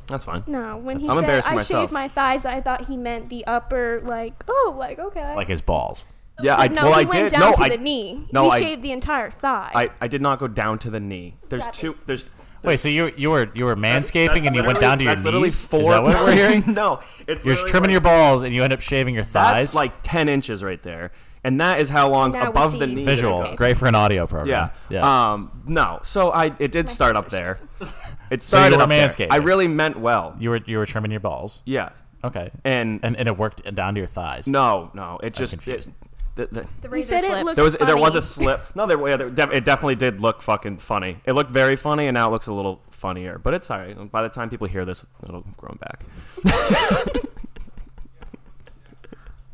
That's 0.08 0.24
fine. 0.24 0.44
no, 0.48 0.78
when 0.78 1.00
he 1.00 1.06
I'm 1.08 1.16
said 1.16 1.20
embarrassed 1.20 1.52
I 1.52 1.56
myself. 1.56 1.82
shaved 1.84 1.92
my 1.92 2.08
thighs, 2.08 2.46
I 2.46 2.62
thought 2.62 2.86
he 2.88 2.96
meant 2.96 3.28
the 3.30 3.46
upper, 3.46 4.02
like, 4.06 4.42
oh, 4.48 4.74
like 4.78 5.00
okay. 5.00 5.36
like 5.36 5.50
his 5.50 5.60
balls. 5.62 6.06
Yeah, 6.42 6.56
I. 6.56 6.68
No, 6.70 6.84
well, 6.84 6.94
he 6.94 7.06
I 7.06 7.10
went 7.10 7.12
did. 7.12 7.32
down 7.34 7.42
no, 7.42 7.54
to 7.56 7.64
I. 7.64 7.70
the 7.70 7.78
knee. 7.78 8.28
no, 8.32 8.46
he 8.50 8.56
I- 8.56 8.60
shaved 8.60 8.84
the 8.84 8.92
entire 8.94 9.32
thigh. 9.32 9.72
I, 9.76 9.90
I 10.00 10.08
did 10.08 10.22
not 10.22 10.40
go 10.40 10.48
down 10.48 10.80
to 10.80 10.90
the 10.90 11.00
knee. 11.00 11.36
There's 11.50 11.66
it. 11.68 11.74
two. 11.74 11.98
There's. 12.06 12.26
Wait, 12.64 12.78
so 12.80 12.90
you 12.90 13.12
you 13.18 13.30
were 13.32 13.50
you 13.54 13.66
were 13.66 13.76
manscaping 13.76 14.46
and 14.48 14.56
you 14.56 14.64
went 14.64 14.80
down 14.80 14.98
to 14.98 15.04
your 15.04 15.14
that's 15.14 15.26
literally 15.26 15.46
knees? 15.48 15.64
Four, 15.66 15.82
Is 15.82 15.88
that 15.90 16.04
what 16.04 16.16
we're 16.16 16.32
hearing? 16.36 16.64
no, 16.74 17.02
it's 17.28 17.44
You're 17.46 17.54
literally 17.56 17.70
trimming 17.70 17.88
like- 17.90 17.92
your 17.92 18.02
balls 18.02 18.44
and 18.44 18.54
you 18.54 18.64
end 18.64 18.74
up 18.74 18.82
shaving 18.82 19.14
your 19.16 19.24
thighs. 19.24 19.56
That's 19.58 19.76
like 19.76 19.94
ten 20.04 20.28
inches 20.30 20.64
right 20.64 20.82
there, 20.82 21.12
and 21.48 21.60
that 21.62 21.80
is 21.80 21.90
how 21.90 22.10
long 22.10 22.32
Now 22.34 22.44
we 22.44 22.48
above 22.50 22.72
see 22.74 22.80
the 22.80 22.88
knee. 22.88 23.04
visual, 23.06 23.40
Okay. 23.40 23.56
great 23.56 23.78
for 23.78 23.88
an 23.88 23.96
audio 23.96 24.28
program. 24.28 24.48
Yeah. 24.50 24.70
yeah. 25.00 25.32
Um. 25.34 25.64
No. 25.66 26.00
So 26.04 26.32
I. 26.32 26.54
It 26.60 26.72
did 26.72 26.90
start 26.90 27.16
up 27.16 27.30
there. 27.30 27.60
It 28.30 28.44
So 28.44 28.58
you 28.58 28.62
started 28.68 28.76
were 28.78 28.84
up 28.84 28.90
there. 28.90 29.08
manscaping. 29.08 29.28
I 29.32 29.38
really 29.38 29.70
meant 29.70 29.98
well. 29.98 30.36
you 30.38 30.50
were 30.50 30.60
you 30.66 30.78
were 30.80 30.86
trimming 30.86 31.12
your 31.12 31.22
balls. 31.22 31.64
Yeah. 31.66 31.90
Okay. 32.24 32.52
And, 32.66 33.00
and 33.04 33.16
and 33.16 33.28
it 33.30 33.38
worked 33.38 33.64
down 33.74 33.94
to 33.96 34.00
your 34.02 34.08
thighs. 34.08 34.48
no, 34.50 34.92
no. 34.94 35.18
It 35.24 35.34
just. 35.34 35.54
confused. 35.54 35.90
It, 35.90 35.96
The, 36.36 36.46
the, 36.62 36.68
The 36.82 36.90
razor 36.90 37.08
said 37.20 37.24
it 37.24 37.28
slip. 37.32 37.46
looked 37.46 37.56
there 37.56 37.64
was 37.66 37.76
there 37.80 37.98
was 37.98 38.16
a 38.16 38.22
slip. 38.22 38.60
No, 38.76 38.86
there, 38.86 39.00
yeah, 39.08 39.16
there 39.18 39.30
def- 39.30 39.54
it 39.54 39.64
definitely 39.66 39.96
did 39.96 40.20
look 40.22 40.42
fucking 40.42 40.78
funny. 40.78 41.18
It 41.26 41.34
looked 41.34 41.50
very 41.52 41.76
funny, 41.78 42.08
and 42.08 42.16
now 42.16 42.28
it 42.28 42.32
looks 42.32 42.48
a 42.48 42.54
little 42.54 42.82
funnier. 42.92 43.40
But 43.40 43.54
it's 43.56 43.72
alright. 43.72 43.96
By 44.12 44.22
the 44.24 44.30
time 44.30 44.50
people 44.50 44.68
hear 44.68 44.84
this, 44.86 45.06
it'll 45.24 45.42
have 45.44 45.58
grown 45.58 45.80
back. 45.80 46.04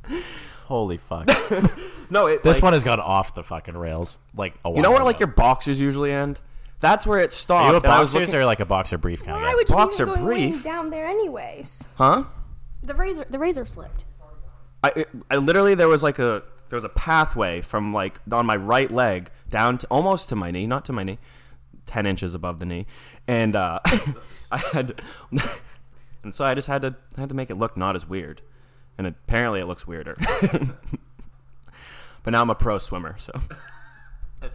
Holy 0.65 0.97
fuck! 0.97 1.29
No, 2.09 2.27
it, 2.27 2.43
this 2.43 2.57
like- 2.57 2.63
one 2.63 2.73
has 2.73 2.83
gone 2.83 2.99
off 2.99 3.33
the 3.33 3.41
fucking 3.43 3.75
rails. 3.75 4.19
Like 4.35 4.53
a 4.65 4.69
You 4.69 4.81
know 4.83 4.91
while 4.91 4.99
where 4.99 5.05
like 5.05 5.19
your 5.19 5.27
boxers 5.27 5.79
usually 5.79 6.11
end? 6.11 6.41
That's 6.79 7.07
where 7.07 7.19
it 7.19 7.33
stopped. 7.33 7.63
Are 7.65 7.71
you 7.71 7.77
a 7.77 7.81
and 7.81 7.85
I 7.91 7.99
was 8.01 8.13
boxers 8.13 8.29
looking- 8.29 8.41
or 8.41 8.45
like 8.45 8.59
a 8.59 8.65
boxer 8.65 8.97
brief 8.99 9.23
kind 9.23 9.41
Why 9.41 9.49
of 9.51 9.55
would 9.55 9.69
you 9.69 9.75
Boxer 9.75 10.03
even 10.03 10.15
go 10.15 10.21
brief? 10.23 10.63
down 10.63 10.89
there 10.91 11.05
anyways? 11.07 11.87
huh? 11.95 12.25
the 12.83 12.93
razor 12.93 13.25
the 13.29 13.39
razor 13.39 13.65
slipped. 13.65 14.05
I, 14.83 14.91
it, 14.95 15.09
I 15.31 15.37
literally 15.37 15.73
there 15.75 15.87
was 15.87 16.03
like 16.03 16.19
a 16.19 16.43
there 16.69 16.77
was 16.77 16.83
a 16.83 16.89
pathway 16.89 17.61
from 17.61 17.93
like 17.93 18.19
on 18.31 18.45
my 18.45 18.57
right 18.57 18.91
leg 18.91 19.31
down 19.49 19.77
to 19.79 19.87
almost 19.87 20.29
to 20.29 20.35
my 20.35 20.51
knee, 20.51 20.67
not 20.67 20.85
to 20.85 20.93
my 20.93 21.03
knee, 21.03 21.17
ten 21.85 22.05
inches 22.05 22.35
above 22.35 22.59
the 22.59 22.65
knee, 22.67 22.85
and 23.27 23.55
uh, 23.55 23.79
I 24.51 24.57
had, 24.57 25.01
and 26.23 26.33
so 26.33 26.45
I 26.45 26.53
just 26.53 26.67
had 26.67 26.81
to 26.83 26.95
had 27.17 27.29
to 27.29 27.35
make 27.35 27.49
it 27.49 27.55
look 27.55 27.77
not 27.77 27.95
as 27.95 28.07
weird, 28.07 28.41
and 28.97 29.07
apparently 29.07 29.59
it 29.59 29.65
looks 29.65 29.85
weirder. 29.87 30.15
but 32.23 32.31
now 32.31 32.41
I'm 32.41 32.49
a 32.49 32.55
pro 32.55 32.77
swimmer, 32.77 33.15
so 33.17 33.31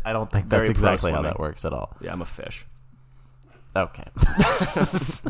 I 0.04 0.12
don't 0.12 0.30
think 0.30 0.49
that's 0.49 0.68
pro 0.68 0.71
exactly 0.71 1.11
how 1.12 1.18
swimming. 1.18 1.33
that 1.33 1.40
works 1.40 1.64
at 1.64 1.73
all. 1.73 1.97
yeah, 2.00 2.12
I'm 2.12 2.23
a 2.23 2.26
fish. 2.26 2.66
Okay. 3.76 4.04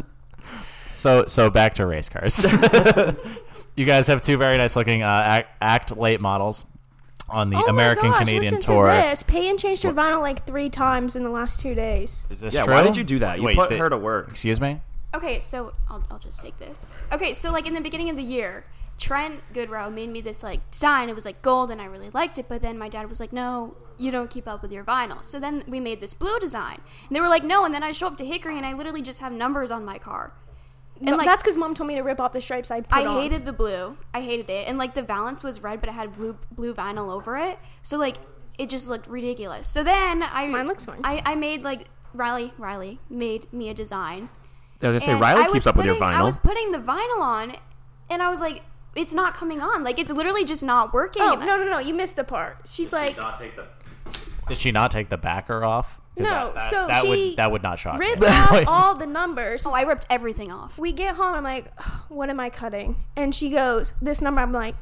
so 0.92 1.24
so 1.26 1.50
back 1.50 1.74
to 1.74 1.86
race 1.86 2.08
cars. 2.08 2.44
you 3.76 3.84
guys 3.84 4.06
have 4.06 4.22
two 4.22 4.36
very 4.36 4.56
nice 4.56 4.76
looking 4.76 5.02
uh, 5.02 5.06
act, 5.24 5.50
act 5.60 5.96
late 5.96 6.20
models 6.20 6.64
on 7.28 7.50
the 7.50 7.56
oh 7.56 7.66
American 7.66 8.08
my 8.08 8.14
gosh, 8.14 8.18
Canadian 8.20 8.54
listen 8.54 8.60
tour. 8.74 8.86
To 8.86 8.92
this. 9.08 9.22
Peyton 9.22 9.58
changed 9.58 9.82
her 9.82 9.92
vinyl 9.92 10.20
like 10.20 10.46
three 10.46 10.70
times 10.70 11.14
in 11.14 11.24
the 11.24 11.30
last 11.30 11.60
two 11.60 11.74
days. 11.74 12.26
Is 12.30 12.40
this 12.40 12.54
Yeah, 12.54 12.64
true? 12.64 12.72
why 12.74 12.82
did 12.82 12.96
you 12.96 13.04
do 13.04 13.18
that? 13.18 13.38
You 13.38 13.44
Wait, 13.44 13.56
put 13.56 13.68
did- 13.68 13.78
her 13.78 13.90
to 13.90 13.98
work. 13.98 14.28
Excuse 14.30 14.60
me. 14.60 14.80
Okay, 15.14 15.40
so 15.40 15.72
I'll, 15.88 16.04
I'll 16.10 16.18
just 16.18 16.40
take 16.40 16.58
this. 16.58 16.84
Okay, 17.12 17.32
so 17.32 17.50
like 17.50 17.66
in 17.66 17.74
the 17.74 17.80
beginning 17.80 18.10
of 18.10 18.16
the 18.16 18.22
year, 18.22 18.64
Trent 18.98 19.42
Goodrow 19.54 19.92
made 19.92 20.10
me 20.10 20.20
this 20.20 20.42
like 20.42 20.70
design. 20.70 21.08
It 21.08 21.14
was 21.14 21.24
like 21.24 21.40
gold, 21.40 21.70
and 21.70 21.80
I 21.80 21.84
really 21.86 22.10
liked 22.10 22.38
it. 22.38 22.48
But 22.48 22.62
then 22.62 22.78
my 22.78 22.88
dad 22.88 23.08
was 23.08 23.20
like, 23.20 23.32
"No, 23.32 23.76
you 23.96 24.10
don't 24.10 24.28
keep 24.28 24.46
up 24.48 24.60
with 24.60 24.72
your 24.72 24.84
vinyl." 24.84 25.24
So 25.24 25.38
then 25.38 25.62
we 25.66 25.80
made 25.80 26.00
this 26.00 26.14
blue 26.14 26.38
design, 26.38 26.80
and 27.06 27.16
they 27.16 27.20
were 27.20 27.28
like, 27.28 27.44
"No." 27.44 27.64
And 27.64 27.72
then 27.72 27.82
I 27.82 27.92
show 27.92 28.08
up 28.08 28.16
to 28.18 28.24
Hickory, 28.24 28.56
and 28.56 28.66
I 28.66 28.72
literally 28.72 29.02
just 29.02 29.20
have 29.20 29.32
numbers 29.32 29.70
on 29.70 29.84
my 29.84 29.98
car. 29.98 30.32
And 30.98 31.10
No, 31.10 31.16
like 31.16 31.26
that's 31.26 31.42
because 31.42 31.56
mom 31.56 31.74
told 31.74 31.86
me 31.86 31.94
to 31.94 32.02
rip 32.02 32.20
off 32.20 32.32
the 32.32 32.40
stripes 32.40 32.72
I 32.72 32.80
put 32.80 32.92
I 32.92 33.06
on. 33.06 33.20
hated 33.20 33.44
the 33.44 33.52
blue. 33.52 33.96
I 34.12 34.20
hated 34.20 34.50
it, 34.50 34.66
and 34.66 34.78
like 34.78 34.94
the 34.94 35.02
valance 35.02 35.44
was 35.44 35.62
red, 35.62 35.80
but 35.80 35.88
it 35.88 35.92
had 35.92 36.12
blue 36.14 36.36
blue 36.50 36.74
vinyl 36.74 37.12
over 37.12 37.36
it. 37.36 37.58
So 37.82 37.96
like 37.96 38.16
it 38.58 38.68
just 38.68 38.88
looked 38.88 39.06
ridiculous. 39.06 39.68
So 39.68 39.84
then 39.84 40.24
I 40.24 40.48
Mine 40.48 40.66
looks 40.66 40.84
fine. 40.84 41.00
I, 41.04 41.22
I 41.24 41.34
made 41.36 41.62
like 41.62 41.86
Riley 42.12 42.52
Riley 42.58 42.98
made 43.08 43.52
me 43.52 43.68
a 43.68 43.74
design. 43.74 44.28
I 44.82 44.88
was 44.88 45.00
gonna 45.04 45.18
say 45.18 45.20
Riley 45.20 45.42
keeps 45.44 45.54
was 45.54 45.66
up 45.68 45.76
with 45.76 45.86
your 45.86 45.94
vinyl. 45.94 46.14
I 46.14 46.22
was 46.22 46.38
putting 46.38 46.72
the 46.72 46.78
vinyl 46.78 47.20
on, 47.20 47.54
and 48.10 48.22
I 48.22 48.28
was 48.28 48.40
like, 48.40 48.62
it's 48.98 49.14
not 49.14 49.34
coming 49.34 49.60
on. 49.62 49.84
Like 49.84 49.98
it's 49.98 50.10
literally 50.10 50.44
just 50.44 50.62
not 50.64 50.92
working. 50.92 51.22
Oh 51.22 51.34
no 51.36 51.56
no 51.56 51.64
no! 51.64 51.78
You 51.78 51.94
missed 51.94 52.18
a 52.18 52.24
part. 52.24 52.58
She's 52.66 52.92
like, 52.92 53.16
Did 54.48 54.58
she 54.58 54.72
not 54.72 54.90
take 54.90 55.08
the 55.08 55.16
backer 55.18 55.64
off? 55.64 56.00
'Cause 56.16 56.24
No, 56.26 56.30
that, 56.52 56.54
that, 56.56 56.70
so 56.70 56.86
that 56.88 57.02
she 57.04 57.08
would 57.28 57.36
that 57.36 57.50
would 57.52 57.62
not 57.62 57.78
shock 57.78 57.98
ripped 58.00 58.20
me. 58.22 58.26
out 58.28 58.64
all 58.66 58.94
the 58.96 59.06
numbers. 59.06 59.64
Oh, 59.64 59.72
I 59.72 59.82
ripped 59.82 60.06
everything 60.10 60.50
off. 60.50 60.76
We 60.78 60.90
get 60.92 61.14
home. 61.14 61.34
I'm 61.34 61.44
like, 61.44 61.72
what 62.08 62.28
am 62.28 62.40
I 62.40 62.50
cutting? 62.50 62.96
And 63.16 63.32
she 63.34 63.50
goes, 63.50 63.92
this 64.02 64.20
number. 64.20 64.40
I'm 64.40 64.52
like, 64.52 64.74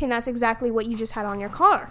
and 0.00 0.12
that's 0.12 0.26
exactly 0.28 0.70
what 0.70 0.86
you 0.86 0.96
just 0.96 1.12
had 1.12 1.26
on 1.26 1.40
your 1.40 1.48
car. 1.48 1.90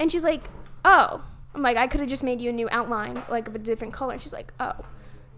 And 0.00 0.10
she's 0.10 0.24
like, 0.24 0.44
oh. 0.84 1.22
I'm 1.54 1.60
like, 1.60 1.76
I 1.76 1.86
could 1.86 2.00
have 2.00 2.08
just 2.08 2.22
made 2.22 2.40
you 2.40 2.48
a 2.48 2.52
new 2.52 2.66
outline, 2.72 3.22
like 3.28 3.46
of 3.48 3.54
a 3.54 3.58
different 3.58 3.92
color. 3.92 4.18
She's 4.18 4.32
like, 4.32 4.54
oh. 4.58 4.72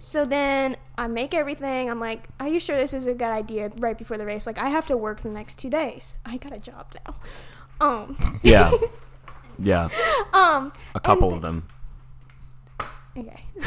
So 0.05 0.27
then 0.27 0.77
I 0.99 1.07
make 1.07 1.33
everything. 1.33 1.91
I'm 1.91 1.99
like, 1.99 2.29
are 2.39 2.47
you 2.47 2.61
sure 2.61 2.77
this 2.77 2.93
is 2.93 3.07
a 3.07 3.15
good 3.15 3.31
idea 3.31 3.73
right 3.79 3.97
before 3.97 4.19
the 4.19 4.27
race? 4.27 4.47
Like, 4.47 4.59
I 4.59 4.69
have 4.69 4.87
to 4.89 4.99
work 4.99 5.23
the 5.23 5.31
next 5.31 5.59
two 5.59 5.71
days. 5.71 6.19
I 6.27 6.37
got 6.37 6.53
a 6.53 6.59
job 6.59 6.95
now. 7.07 7.17
Um, 7.81 8.39
yeah, 8.43 8.71
yeah, 9.59 9.89
um, 10.35 10.75
a 10.95 11.01
couple 11.01 11.33
of 11.33 11.41
them. 11.41 11.67
Okay. 13.17 13.45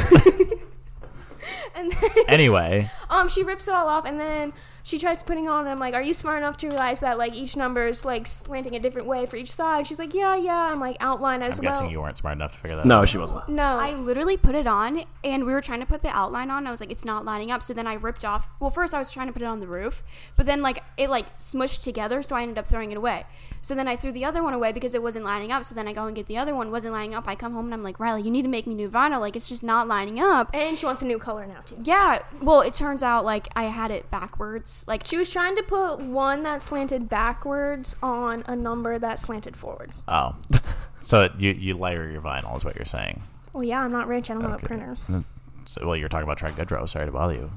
and 1.75 1.91
then, 1.91 2.11
anyway, 2.27 2.91
um, 3.09 3.27
she 3.27 3.43
rips 3.43 3.67
it 3.67 3.73
all 3.73 3.87
off, 3.87 4.05
and 4.05 4.19
then 4.19 4.53
she 4.87 4.97
tries 4.97 5.21
putting 5.21 5.49
on. 5.49 5.61
And 5.65 5.69
I'm 5.69 5.79
like, 5.79 5.93
"Are 5.93 6.01
you 6.01 6.13
smart 6.13 6.37
enough 6.37 6.55
to 6.57 6.67
realize 6.69 7.01
that 7.01 7.17
like 7.17 7.35
each 7.35 7.57
number 7.57 7.87
is 7.87 8.05
like 8.05 8.25
slanting 8.25 8.73
a 8.75 8.79
different 8.79 9.05
way 9.07 9.25
for 9.25 9.35
each 9.35 9.51
side?" 9.51 9.85
She's 9.85 9.99
like, 9.99 10.13
"Yeah, 10.13 10.35
yeah." 10.37 10.71
I'm 10.71 10.79
like, 10.79 10.95
"Outline 11.01 11.41
as 11.43 11.59
I'm 11.59 11.65
well." 11.65 11.71
guessing 11.73 11.89
you 11.91 11.99
weren't 12.01 12.17
smart 12.17 12.35
enough 12.37 12.53
to 12.53 12.57
figure 12.57 12.77
that 12.77 12.85
No, 12.85 12.99
out. 13.01 13.09
she 13.09 13.17
wasn't. 13.17 13.49
no, 13.49 13.63
I 13.77 13.91
literally 13.93 14.37
put 14.37 14.55
it 14.55 14.65
on, 14.65 15.03
and 15.25 15.45
we 15.45 15.51
were 15.51 15.59
trying 15.61 15.81
to 15.81 15.85
put 15.85 16.01
the 16.01 16.09
outline 16.09 16.49
on. 16.49 16.65
I 16.65 16.71
was 16.71 16.79
like, 16.79 16.91
it's 16.91 17.03
not 17.05 17.25
lining 17.25 17.51
up. 17.51 17.61
So 17.61 17.73
then 17.73 17.85
I 17.85 17.95
ripped 17.95 18.23
off. 18.23 18.47
Well, 18.61 18.69
first 18.69 18.93
I 18.93 18.99
was 18.99 19.11
trying 19.11 19.27
to 19.27 19.33
put 19.33 19.41
it 19.41 19.45
on 19.45 19.59
the 19.59 19.67
roof, 19.67 20.03
but 20.37 20.45
then 20.45 20.61
like 20.61 20.81
it 20.95 21.09
like 21.09 21.37
smushed 21.37 21.83
together, 21.83 22.23
so 22.23 22.35
I 22.37 22.43
ended 22.43 22.57
up 22.57 22.65
throwing 22.65 22.91
it 22.93 22.97
away. 22.97 23.25
So 23.61 23.75
then 23.75 23.89
I 23.89 23.97
threw 23.97 24.13
the 24.13 24.23
other 24.23 24.41
one 24.41 24.53
away 24.53 24.71
because 24.71 24.95
it 24.95 25.03
wasn't 25.03 25.25
lining 25.25 25.51
up. 25.51 25.65
So 25.65 25.75
then 25.75 25.87
I 25.89 25.91
go 25.93 26.05
and 26.05 26.15
get 26.15 26.27
the 26.27 26.37
other 26.37 26.55
one, 26.55 26.71
wasn't 26.71 26.93
lining 26.93 27.13
up. 27.13 27.27
I 27.27 27.35
come 27.35 27.51
home 27.51 27.65
and 27.65 27.73
I'm 27.73 27.83
like, 27.83 27.99
Riley, 27.99 28.21
you 28.21 28.31
need 28.31 28.43
to 28.43 28.47
make 28.47 28.65
me 28.65 28.73
new 28.75 28.89
vinyl. 28.89 29.19
Like 29.19 29.35
it's 29.35 29.49
just 29.49 29.65
not 29.65 29.87
lining 29.89 30.19
up. 30.21 30.49
and 30.53 30.77
she 30.77 30.85
wants 30.85 31.01
a 31.01 31.05
new 31.05 31.19
color 31.19 31.45
now 31.45 31.59
too. 31.65 31.75
Yeah. 31.83 32.19
Well, 32.41 32.61
it 32.61 32.73
turns 32.73 33.03
out 33.03 33.25
like 33.25 33.49
I 33.55 33.63
had 33.63 33.91
it 33.91 34.09
backwards. 34.09 34.76
Like 34.87 35.05
She 35.05 35.17
was 35.17 35.29
trying 35.29 35.55
to 35.55 35.63
put 35.63 35.99
one 35.99 36.43
that 36.43 36.61
slanted 36.61 37.09
backwards 37.09 37.95
on 38.03 38.43
a 38.47 38.55
number 38.55 38.99
that 38.99 39.19
slanted 39.19 39.55
forward. 39.55 39.91
Oh, 40.07 40.35
so 40.99 41.29
you 41.37 41.51
you 41.51 41.77
layer 41.77 42.09
your 42.09 42.21
vinyl 42.21 42.55
is 42.55 42.65
what 42.65 42.75
you're 42.75 42.85
saying. 42.85 43.21
Well, 43.53 43.63
yeah, 43.63 43.81
I'm 43.81 43.91
not 43.91 44.07
rich. 44.07 44.29
I 44.29 44.33
don't 44.33 44.43
have 44.43 44.61
a 44.61 44.65
printer. 44.65 44.95
Mm-hmm. 45.03 45.21
So 45.65 45.85
well, 45.85 45.95
you're 45.95 46.09
talking 46.09 46.23
about 46.25 46.37
Trent 46.37 46.55
Goodrow. 46.55 46.87
Sorry 46.87 47.05
to 47.05 47.11
bother 47.11 47.33
you. 47.33 47.51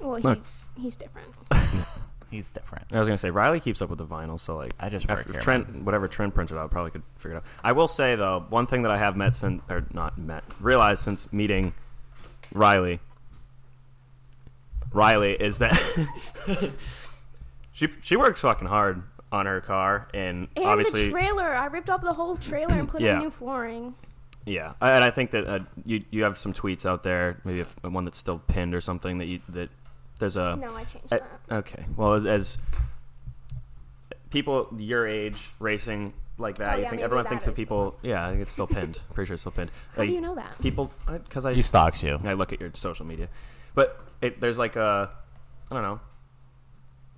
Well, 0.00 0.18
Look. 0.20 0.38
he's 0.38 0.68
he's 0.76 0.96
different. 0.96 1.28
He's 2.28 2.50
different. 2.50 2.86
I 2.92 2.98
was 2.98 3.06
gonna 3.06 3.18
say 3.18 3.30
Riley 3.30 3.60
keeps 3.60 3.80
up 3.80 3.88
with 3.88 3.98
the 3.98 4.04
vinyl, 4.04 4.38
so 4.38 4.56
like 4.56 4.72
I 4.80 4.88
just 4.88 5.04
if- 5.04 5.10
work 5.10 5.26
if 5.26 5.32
here, 5.32 5.40
Trent, 5.40 5.84
whatever 5.84 6.08
Trent 6.08 6.34
printed 6.34 6.58
out, 6.58 6.70
probably 6.72 6.90
could 6.90 7.04
figure 7.18 7.36
it 7.36 7.38
out. 7.38 7.44
I 7.62 7.70
will 7.70 7.86
say 7.86 8.16
though, 8.16 8.44
one 8.48 8.66
thing 8.66 8.82
that 8.82 8.90
I 8.90 8.96
have 8.96 9.16
met 9.16 9.32
since, 9.32 9.62
or 9.70 9.86
not 9.92 10.18
met, 10.18 10.42
realized 10.60 11.04
since 11.04 11.32
meeting 11.32 11.72
Riley, 12.52 12.98
Riley 14.92 15.32
is 15.32 15.58
that 15.58 15.74
she 17.72 17.88
she 18.02 18.16
works 18.16 18.40
fucking 18.40 18.68
hard 18.68 19.02
on 19.32 19.46
her 19.46 19.60
car, 19.60 20.08
and, 20.14 20.48
And 20.56 20.64
obviously, 20.66 21.06
the 21.06 21.10
trailer, 21.10 21.54
I 21.54 21.66
ripped 21.66 21.90
up 21.90 22.02
the 22.02 22.12
whole 22.14 22.36
trailer 22.36 22.74
and 22.78 22.88
put 22.88 23.00
Yeah. 23.00 23.14
in 23.16 23.24
new 23.24 23.30
flooring. 23.30 23.94
yeah, 24.46 24.74
and 24.80 25.02
I 25.04 25.10
think 25.10 25.32
that 25.32 25.46
uh, 25.46 25.58
you 25.84 26.04
you 26.10 26.22
have 26.22 26.38
some 26.38 26.52
tweets 26.52 26.86
out 26.86 27.02
there, 27.02 27.38
maybe 27.44 27.64
one 27.82 28.04
that's 28.04 28.18
still 28.18 28.38
pinned 28.46 28.74
or 28.74 28.80
something 28.80 29.18
that 29.18 29.26
you 29.26 29.40
that 29.50 29.68
there's 30.18 30.36
a 30.36 30.56
No, 30.56 30.74
I 30.74 30.84
changed 30.84 31.12
Uh, 31.12 31.18
that. 31.48 31.54
okay. 31.56 31.84
Well, 31.96 32.14
as, 32.14 32.24
as 32.24 32.58
people 34.30 34.68
your 34.78 35.06
age 35.06 35.50
racing 35.58 36.12
like 36.38 36.56
that, 36.58 36.74
Oh, 36.74 36.76
you 36.76 36.82
yeah, 36.84 36.90
think 36.90 37.02
everyone 37.02 37.24
that 37.24 37.30
thinks 37.30 37.44
that 37.44 37.50
is 37.52 37.56
the 37.56 37.62
people. 37.62 37.96
Yeah, 38.02 38.26
I 38.26 38.30
think 38.30 38.42
it's 38.42 38.52
still 38.52 38.66
pinned. 38.66 39.00
Pretty 39.12 39.26
sure 39.26 39.34
it's 39.34 39.42
still 39.42 39.52
pinned. 39.52 39.70
How 39.96 40.04
do 40.04 40.12
you 40.12 40.20
know 40.20 40.34
that? 40.34 40.58
People, 40.60 40.90
because 41.06 41.44
I 41.44 41.52
He 41.54 41.62
stalks 41.62 42.02
you. 42.02 42.18
I 42.24 42.32
look 42.34 42.52
at 42.52 42.60
your 42.60 42.70
social 42.74 43.04
media, 43.06 43.28
but 43.76 44.00
it, 44.20 44.40
there's 44.40 44.58
like 44.58 44.74
a, 44.74 45.10
I 45.70 45.74
don't 45.74 45.84
know, 45.84 46.00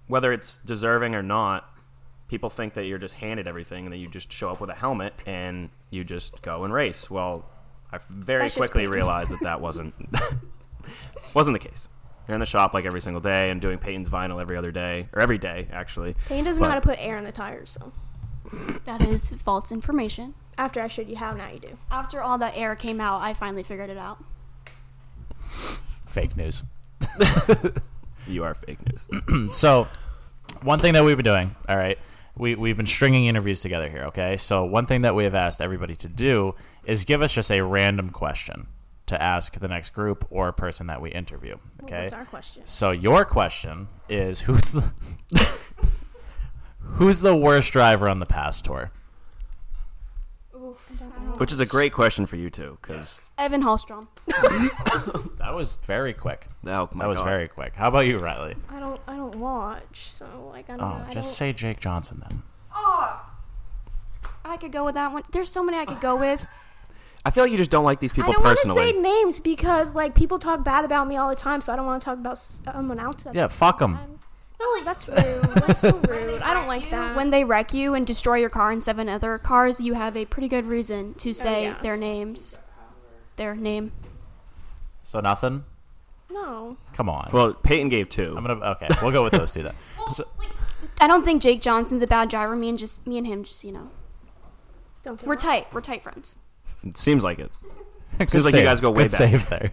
whether 0.08 0.30
it's 0.30 0.58
deserving 0.58 1.14
or 1.14 1.22
not. 1.22 1.64
People 2.28 2.50
think 2.50 2.74
that 2.74 2.84
you're 2.84 2.98
just 2.98 3.14
handed 3.14 3.48
everything 3.48 3.86
and 3.86 3.92
that 3.94 3.96
you 3.96 4.08
just 4.08 4.30
show 4.30 4.50
up 4.50 4.60
with 4.60 4.68
a 4.68 4.74
helmet 4.74 5.14
and 5.24 5.70
you 5.88 6.04
just 6.04 6.42
go 6.42 6.64
and 6.64 6.74
race. 6.74 7.08
Well, 7.08 7.48
I 7.90 7.98
very 8.10 8.42
That's 8.42 8.58
quickly 8.58 8.86
realized 8.86 9.30
that 9.30 9.40
that 9.40 9.62
wasn't 9.62 9.94
wasn't 11.34 11.58
the 11.58 11.66
case. 11.66 11.88
You're 12.26 12.34
in 12.34 12.40
the 12.40 12.46
shop 12.46 12.74
like 12.74 12.84
every 12.84 13.00
single 13.00 13.22
day 13.22 13.48
and 13.48 13.62
doing 13.62 13.78
Peyton's 13.78 14.10
vinyl 14.10 14.42
every 14.42 14.58
other 14.58 14.70
day 14.70 15.08
or 15.14 15.22
every 15.22 15.38
day 15.38 15.68
actually. 15.72 16.14
Payne 16.26 16.44
doesn't 16.44 16.62
know 16.62 16.68
how 16.68 16.74
to 16.74 16.82
put 16.82 16.98
air 16.98 17.16
in 17.16 17.24
the 17.24 17.32
tires, 17.32 17.70
so 17.70 17.92
that 18.84 19.00
is 19.00 19.30
false 19.30 19.72
information. 19.72 20.34
after 20.58 20.82
I 20.82 20.88
showed 20.88 21.08
you 21.08 21.16
how, 21.16 21.32
now 21.32 21.48
you 21.50 21.60
do. 21.60 21.78
After 21.90 22.20
all 22.20 22.36
that 22.38 22.54
air 22.56 22.76
came 22.76 23.00
out, 23.00 23.22
I 23.22 23.32
finally 23.32 23.62
figured 23.62 23.88
it 23.88 23.96
out. 23.96 24.22
Fake 26.08 26.36
news. 26.36 26.64
You 28.28 28.44
are 28.44 28.54
fake 28.54 28.78
news. 28.86 29.52
So, 29.56 29.88
one 30.62 30.80
thing 30.80 30.94
that 30.94 31.04
we've 31.04 31.16
been 31.16 31.24
doing, 31.24 31.56
all 31.68 31.76
right, 31.76 31.98
we, 32.36 32.54
we've 32.54 32.76
been 32.76 32.86
stringing 32.86 33.26
interviews 33.26 33.62
together 33.62 33.88
here, 33.88 34.04
okay? 34.04 34.36
So, 34.36 34.64
one 34.64 34.86
thing 34.86 35.02
that 35.02 35.14
we 35.14 35.24
have 35.24 35.34
asked 35.34 35.60
everybody 35.60 35.96
to 35.96 36.08
do 36.08 36.54
is 36.84 37.04
give 37.04 37.22
us 37.22 37.32
just 37.32 37.50
a 37.50 37.62
random 37.62 38.10
question 38.10 38.66
to 39.06 39.20
ask 39.20 39.58
the 39.58 39.68
next 39.68 39.90
group 39.90 40.26
or 40.30 40.52
person 40.52 40.88
that 40.88 41.00
we 41.00 41.10
interview, 41.10 41.56
okay? 41.84 42.02
What's 42.02 42.12
our 42.12 42.24
question? 42.26 42.62
So, 42.66 42.90
your 42.90 43.24
question 43.24 43.88
is 44.08 44.42
who's 44.42 44.72
the 44.72 44.92
who's 46.80 47.20
the 47.20 47.36
worst 47.36 47.72
driver 47.72 48.08
on 48.08 48.18
the 48.18 48.26
past 48.26 48.64
tour? 48.64 48.90
Which 51.38 51.52
is 51.52 51.60
a 51.60 51.66
great 51.66 51.92
question 51.92 52.26
for 52.26 52.36
you 52.36 52.50
too, 52.50 52.78
because 52.80 53.22
Evan 53.38 53.62
Hallstrom. 53.62 54.08
That 55.38 55.54
was 55.54 55.76
very 55.84 56.12
quick. 56.12 56.46
oh 56.66 56.88
my 56.92 57.04
That 57.04 57.08
was 57.08 57.18
God. 57.18 57.24
very 57.24 57.48
quick. 57.48 57.74
How 57.74 57.88
about 57.88 58.06
you, 58.06 58.18
Riley? 58.18 58.54
I 58.70 58.78
don't 58.78 59.00
I 59.06 59.16
don't 59.16 59.34
watch, 59.36 60.10
so 60.10 60.26
like 60.52 60.68
I 60.68 60.76
don't 60.76 60.82
Oh, 60.82 60.98
know. 60.98 61.04
I 61.08 61.12
just 61.12 61.28
don't, 61.30 61.48
say 61.48 61.52
Jake 61.52 61.80
Johnson 61.80 62.22
then. 62.28 62.42
Ah! 62.72 63.34
I 64.44 64.56
could 64.56 64.72
go 64.72 64.84
with 64.84 64.94
that 64.94 65.12
one. 65.12 65.22
There's 65.32 65.48
so 65.50 65.62
many 65.62 65.78
I 65.78 65.84
could 65.84 66.00
go 66.00 66.16
with. 66.16 66.46
I 67.24 67.30
feel 67.30 67.44
like 67.44 67.50
you 67.50 67.58
just 67.58 67.70
don't 67.70 67.84
like 67.84 68.00
these 68.00 68.12
people 68.12 68.32
personally. 68.34 68.50
I 68.50 68.54
don't 68.54 68.56
want 68.56 68.58
to 68.58 68.72
personally. 68.78 68.92
say 68.92 69.22
names 69.22 69.40
because 69.40 69.94
like 69.94 70.14
people 70.14 70.38
talk 70.38 70.64
bad 70.64 70.84
about 70.84 71.06
me 71.08 71.16
all 71.16 71.28
the 71.28 71.36
time, 71.36 71.60
so 71.60 71.72
I 71.72 71.76
don't 71.76 71.86
want 71.86 72.00
to 72.00 72.04
talk 72.04 72.18
about 72.18 72.38
someone 72.38 72.98
else. 72.98 73.22
That's 73.24 73.36
Yeah, 73.36 73.48
fuck 73.48 73.78
them. 73.80 74.17
No, 74.60 74.66
like 74.70 74.84
that's 74.84 75.08
rude. 75.08 75.44
That's 75.66 75.80
so 75.80 75.96
rude. 76.08 76.42
I 76.42 76.52
don't 76.52 76.66
like 76.66 76.90
that. 76.90 77.14
When 77.14 77.30
they 77.30 77.44
wreck 77.44 77.72
you 77.72 77.94
and 77.94 78.06
destroy 78.06 78.36
your 78.36 78.50
car 78.50 78.72
and 78.72 78.82
seven 78.82 79.08
other 79.08 79.38
cars, 79.38 79.80
you 79.80 79.94
have 79.94 80.16
a 80.16 80.24
pretty 80.24 80.48
good 80.48 80.66
reason 80.66 81.14
to 81.14 81.32
say 81.32 81.64
yeah. 81.64 81.78
their 81.82 81.96
names. 81.96 82.58
Their 83.36 83.54
name. 83.54 83.92
So 85.04 85.20
nothing. 85.20 85.64
no. 86.28 86.76
Come 86.92 87.08
on. 87.08 87.30
well, 87.32 87.54
Peyton 87.54 87.88
gave 87.88 88.08
two. 88.08 88.34
I'm 88.36 88.44
gonna. 88.44 88.64
Okay, 88.72 88.88
we'll 89.00 89.12
go 89.12 89.22
with 89.22 89.32
those 89.32 89.52
two 89.52 89.62
then. 89.62 89.74
So, 90.08 90.24
I 91.00 91.06
don't 91.06 91.24
think 91.24 91.42
Jake 91.42 91.60
Johnson's 91.60 92.02
a 92.02 92.06
bad 92.06 92.28
driver. 92.28 92.56
Me 92.56 92.68
and 92.68 92.78
just 92.78 93.06
me 93.06 93.18
and 93.18 93.26
him, 93.26 93.44
just 93.44 93.62
you 93.62 93.72
know, 93.72 93.90
Don't 95.04 95.22
we're 95.24 95.36
tight. 95.36 95.72
We're 95.72 95.80
tight 95.82 96.02
friends. 96.02 96.36
It 96.84 96.98
seems 96.98 97.22
like 97.22 97.38
it. 97.38 97.52
good 98.18 98.30
Seems 98.30 98.44
like 98.44 98.54
you 98.54 98.62
guys 98.62 98.80
go 98.80 98.90
way 98.90 99.04
Good 99.04 99.12
back. 99.12 99.18
save 99.18 99.48
there. 99.48 99.72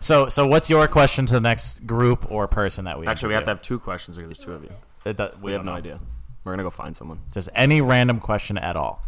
So, 0.00 0.28
so 0.28 0.46
what's 0.46 0.68
your 0.68 0.86
question 0.88 1.26
to 1.26 1.34
the 1.34 1.40
next 1.40 1.86
group 1.86 2.30
or 2.30 2.46
person 2.48 2.84
that 2.84 2.98
we 2.98 3.06
Actually, 3.06 3.28
we 3.28 3.34
have 3.34 3.44
to 3.44 3.50
have 3.50 3.62
two 3.62 3.78
questions 3.78 4.16
because 4.16 4.28
there's 4.36 4.44
two 4.44 4.52
of 4.52 4.62
you. 4.64 4.70
It 5.04 5.16
do- 5.16 5.28
We, 5.40 5.46
we 5.46 5.52
have 5.52 5.60
don't 5.60 5.66
no 5.66 5.72
know. 5.72 5.78
idea. 5.78 6.00
We're 6.44 6.52
gonna 6.52 6.62
go 6.62 6.70
find 6.70 6.94
someone. 6.96 7.20
Just 7.32 7.48
any 7.54 7.80
random 7.80 8.20
question 8.20 8.58
at 8.58 8.76
all. 8.76 9.02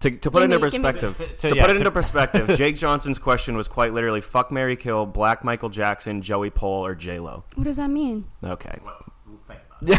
To, 0.00 0.10
to 0.10 0.30
put 0.30 0.42
it 0.42 0.48
Give 0.50 0.62
into 0.62 0.66
me- 0.66 0.70
give 0.70 0.82
me- 0.82 0.92
perspective, 0.92 1.16
To- 1.16 1.26
to, 1.36 1.48
to- 1.48 1.56
yeah, 1.56 1.62
put 1.62 1.70
it 1.70 1.74
to- 1.74 1.78
into 1.80 1.90
perspective, 1.90 2.48
Jake 2.58 2.76
Johnson's 2.76 3.18
question 3.18 3.56
was 3.56 3.66
quite 3.68 3.94
literally 3.94 4.20
"fuck 4.20 4.50
Mary 4.52 4.76
Kill, 4.76 5.06
Black 5.06 5.42
Michael 5.44 5.68
Jackson, 5.70 6.20
Joey 6.22 6.50
Pole, 6.50 6.84
or 6.84 6.94
J 6.94 7.18
Lo." 7.18 7.44
What 7.54 7.64
does 7.64 7.76
that 7.78 7.88
mean? 7.88 8.26
Okay, 8.44 8.78
we're 9.82 9.96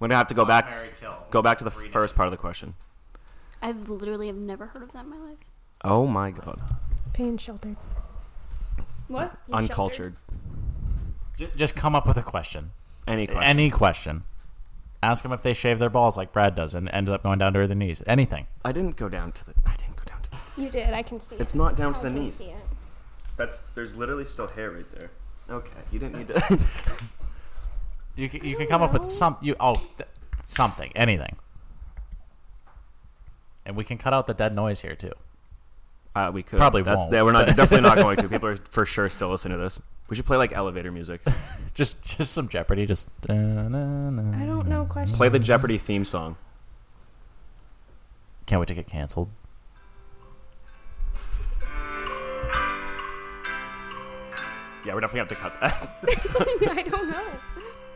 gonna 0.00 0.14
have 0.14 0.26
to 0.28 0.34
go 0.34 0.44
back, 0.44 0.66
go 1.30 1.40
back 1.42 1.58
to 1.58 1.64
the 1.64 1.70
first 1.70 2.16
part 2.16 2.26
of 2.26 2.32
the 2.32 2.36
question. 2.36 2.74
I've 3.62 3.88
literally 3.88 4.26
have 4.28 4.36
never 4.36 4.66
heard 4.66 4.82
of 4.82 4.92
that 4.92 5.04
in 5.04 5.10
my 5.10 5.16
life. 5.18 5.50
Oh 5.84 6.06
my 6.06 6.30
god, 6.30 6.60
Pain 7.18 7.36
sheltered. 7.36 7.74
What? 9.08 9.36
uncultured. 9.52 10.14
J- 11.36 11.48
Just 11.56 11.74
come 11.74 11.96
up 11.96 12.06
with 12.06 12.16
a 12.16 12.22
question. 12.22 12.70
Any 13.08 13.26
question? 13.26 13.42
Any 13.42 13.70
question. 13.70 14.22
Ask 15.02 15.24
them 15.24 15.32
if 15.32 15.42
they 15.42 15.52
shave 15.52 15.80
their 15.80 15.90
balls 15.90 16.16
like 16.16 16.32
Brad 16.32 16.54
does 16.54 16.74
and 16.74 16.88
ended 16.92 17.12
up 17.12 17.24
going 17.24 17.40
down 17.40 17.54
to 17.54 17.66
their 17.66 17.76
knees. 17.76 18.04
Anything. 18.06 18.46
I 18.64 18.70
didn't 18.70 18.94
go 18.94 19.08
down 19.08 19.32
to 19.32 19.44
the. 19.46 19.54
I 19.66 19.74
didn't 19.74 19.96
go 19.96 20.04
down 20.04 20.22
to 20.22 20.30
the. 20.30 20.36
You 20.62 20.68
did. 20.70 20.94
I 20.94 21.02
can 21.02 21.18
see. 21.20 21.34
It's 21.40 21.56
it. 21.56 21.58
not 21.58 21.74
down 21.74 21.92
to 21.94 21.98
I 21.98 22.02
the 22.04 22.10
can 22.10 22.22
knees. 22.22 22.34
see 22.34 22.50
it. 22.50 22.64
That's 23.36 23.58
there's 23.74 23.96
literally 23.96 24.24
still 24.24 24.46
hair 24.46 24.70
right 24.70 24.88
there. 24.92 25.10
Okay, 25.50 25.72
you 25.90 25.98
didn't 25.98 26.18
need 26.18 26.28
to. 26.28 26.58
You 28.14 28.28
can, 28.28 28.44
you 28.44 28.56
can 28.56 28.66
come 28.66 28.82
up 28.82 28.92
with 28.92 29.06
some 29.06 29.36
you 29.40 29.54
oh 29.60 29.74
d- 29.96 30.04
something 30.44 30.90
anything. 30.96 31.36
And 33.64 33.76
we 33.76 33.82
can 33.84 33.96
cut 33.98 34.12
out 34.12 34.26
the 34.28 34.34
dead 34.34 34.54
noise 34.56 34.82
here 34.82 34.94
too. 34.96 35.12
Uh, 36.18 36.32
we 36.32 36.42
could 36.42 36.58
Probably 36.58 36.82
That's, 36.82 36.98
won't. 36.98 37.12
Yeah, 37.12 37.22
we're 37.22 37.30
not 37.30 37.46
definitely 37.56 37.82
not 37.82 37.96
going 37.96 38.16
to. 38.16 38.28
People 38.28 38.48
are 38.48 38.56
for 38.56 38.84
sure 38.84 39.08
still 39.08 39.28
listening 39.28 39.56
to 39.56 39.62
this. 39.62 39.80
We 40.08 40.16
should 40.16 40.26
play 40.26 40.36
like 40.36 40.52
elevator 40.52 40.90
music. 40.90 41.20
Just 41.74 42.02
just 42.02 42.32
some 42.32 42.48
Jeopardy. 42.48 42.86
Just 42.86 43.08
I 43.28 43.34
don't 43.34 44.66
know 44.66 44.84
questions. 44.84 45.16
Play 45.16 45.28
the 45.28 45.38
Jeopardy 45.38 45.78
theme 45.78 46.04
song. 46.04 46.36
can't 48.46 48.58
wait 48.58 48.66
to 48.66 48.74
get 48.74 48.88
canceled. 48.88 49.28
Yeah, 54.84 54.94
we're 54.94 55.00
definitely 55.00 55.20
gonna 55.20 55.20
have 55.20 55.28
to 55.28 55.34
cut 55.36 55.60
that. 55.60 56.68
I 56.78 56.82
don't 56.82 57.10
know. 57.10 57.28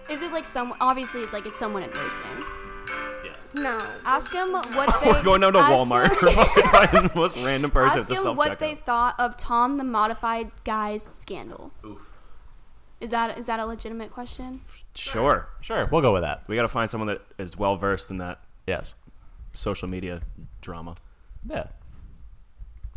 Is 0.09 0.23
it 0.23 0.31
like 0.31 0.45
some? 0.45 0.75
Obviously, 0.81 1.23
it's 1.23 1.33
like 1.33 1.47
it's 1.47 1.59
someone 1.59 1.83
in 1.83 1.91
racing. 1.91 2.45
No. 3.55 3.87
Ask 4.05 4.33
them 4.33 4.53
what 4.53 5.01
they. 5.03 5.11
we're 5.11 5.23
going 5.23 5.41
down 5.43 5.53
to 5.53 5.59
ask 5.59 5.73
Walmart. 5.73 6.09
them- 6.09 6.19
We're 6.23 6.31
fucking 6.31 6.63
finding 6.71 7.09
the 7.09 7.15
most 7.15 7.37
random 7.37 7.71
person 7.71 7.99
Ask 8.01 8.11
at 8.11 8.17
the 8.17 8.23
them 8.23 8.37
what 8.37 8.59
they 8.59 8.75
checkout. 8.75 8.79
thought 8.85 9.15
of 9.21 9.37
Tom 9.37 9.77
the 9.79 9.85
Modified 9.85 10.51
Guy's 10.65 11.03
scandal. 11.05 11.73
Is 13.01 13.11
that 13.11 13.37
is 13.39 13.47
that 13.47 13.59
a 13.61 13.67
legitimate 13.67 14.11
question? 14.13 14.61
Sure, 14.95 15.49
Sure, 15.61 15.87
we'll 15.91 16.03
go 16.03 16.13
with 16.13 16.23
that. 16.23 16.43
we 16.47 16.55
got 16.57 16.63
to 16.63 16.69
find 16.69 16.89
someone 16.89 17.09
that 17.09 17.23
is 17.39 17.57
well 17.59 17.77
versed 17.77 18.11
in 18.11 18.19
that 18.19 18.41
Yes. 18.67 18.95
social 19.55 19.89
media 19.89 20.21
drama. 20.61 20.95
Yeah. 21.45 21.65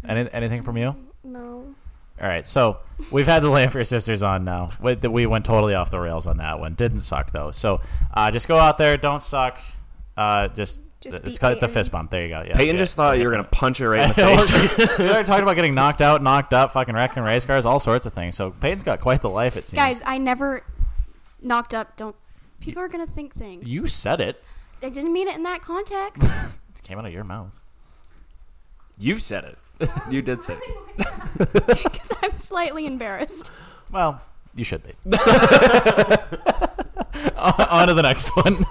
Any, 0.07 0.29
anything 0.31 0.61
from 0.61 0.77
you? 0.77 0.95
No. 1.23 1.73
All 2.21 2.27
right, 2.29 2.45
so 2.45 2.77
we've 3.11 3.25
had 3.25 3.41
the 3.43 3.49
Lanfear 3.49 3.83
sisters 3.83 4.23
on 4.23 4.45
now. 4.45 4.69
We, 4.79 4.93
we 4.95 5.25
went 5.25 5.43
totally 5.43 5.73
off 5.73 5.89
the 5.89 5.99
rails 5.99 6.27
on 6.27 6.37
that 6.37 6.59
one. 6.59 6.75
Didn't 6.75 7.01
suck 7.01 7.31
though. 7.31 7.51
So 7.51 7.81
uh, 8.13 8.29
just 8.31 8.47
go 8.47 8.57
out 8.57 8.77
there, 8.77 8.95
don't 8.97 9.21
suck. 9.23 9.59
Uh, 10.17 10.47
just, 10.49 10.81
Just 11.01 11.25
it's 11.25 11.37
called, 11.39 11.53
it's 11.53 11.63
a 11.63 11.67
fist 11.67 11.91
bump. 11.91 12.09
There 12.11 12.23
you 12.23 12.29
go. 12.29 12.41
Yeah, 12.47 12.55
Peyton 12.55 12.75
yeah. 12.75 12.81
just 12.81 12.95
thought 12.95 13.17
you 13.19 13.25
were 13.25 13.31
gonna 13.31 13.43
punch 13.43 13.77
her 13.79 13.89
right 13.89 14.03
in 14.03 14.07
the 14.09 14.13
face. 14.77 14.97
we 14.99 15.09
already 15.09 15.25
talked 15.27 15.43
about 15.43 15.55
getting 15.55 15.75
knocked 15.75 16.01
out, 16.01 16.21
knocked 16.23 16.53
up, 16.53 16.73
fucking 16.73 16.95
wrecking 16.95 17.23
race 17.23 17.45
cars, 17.45 17.65
all 17.65 17.79
sorts 17.79 18.05
of 18.05 18.13
things. 18.13 18.35
So 18.35 18.51
Peyton's 18.51 18.83
got 18.83 19.01
quite 19.01 19.21
the 19.21 19.29
life. 19.29 19.57
It 19.57 19.67
seems. 19.67 19.81
Guys, 19.81 20.01
I 20.05 20.17
never 20.17 20.63
knocked 21.41 21.73
up. 21.73 21.95
Don't. 21.97 22.15
People 22.61 22.81
are 22.81 22.87
gonna 22.87 23.05
think 23.07 23.35
things. 23.35 23.71
you 23.71 23.87
said 23.87 24.21
it. 24.21 24.41
I 24.81 24.89
didn't 24.89 25.13
mean 25.13 25.27
it 25.27 25.35
in 25.35 25.43
that 25.43 25.61
context. 25.61 26.23
It 26.77 26.83
came 26.83 26.99
out 26.99 27.05
of 27.05 27.13
your 27.13 27.23
mouth. 27.23 27.57
you 28.99 29.17
said 29.17 29.43
it. 29.45 29.89
You 30.09 30.21
did 30.21 30.43
say 30.43 30.55
it. 30.61 30.97
Because 31.37 32.13
I'm 32.21 32.37
slightly 32.37 32.85
embarrassed. 32.85 33.49
Well, 33.91 34.21
you 34.55 34.63
should 34.63 34.83
be. 34.83 34.93
on 37.35 37.53
on 37.69 37.87
to 37.87 37.93
the 37.93 38.01
next 38.03 38.29
one. 38.35 38.65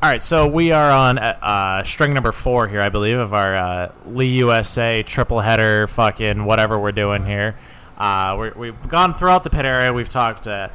All 0.00 0.08
right, 0.08 0.22
so 0.22 0.46
we 0.46 0.70
are 0.70 0.92
on 0.92 1.18
uh, 1.18 1.36
uh, 1.42 1.82
string 1.82 2.14
number 2.14 2.30
four 2.30 2.68
here, 2.68 2.80
I 2.80 2.88
believe, 2.88 3.18
of 3.18 3.34
our 3.34 3.56
uh, 3.56 3.92
Lee 4.06 4.28
USA 4.36 5.02
triple 5.02 5.40
header, 5.40 5.88
fucking 5.88 6.44
whatever 6.44 6.78
we're 6.78 6.92
doing 6.92 7.26
here. 7.26 7.56
Uh, 7.96 8.36
we're, 8.38 8.52
we've 8.54 8.88
gone 8.88 9.14
throughout 9.14 9.42
the 9.42 9.50
pit 9.50 9.64
area. 9.64 9.92
We've 9.92 10.08
talked 10.08 10.44
to 10.44 10.70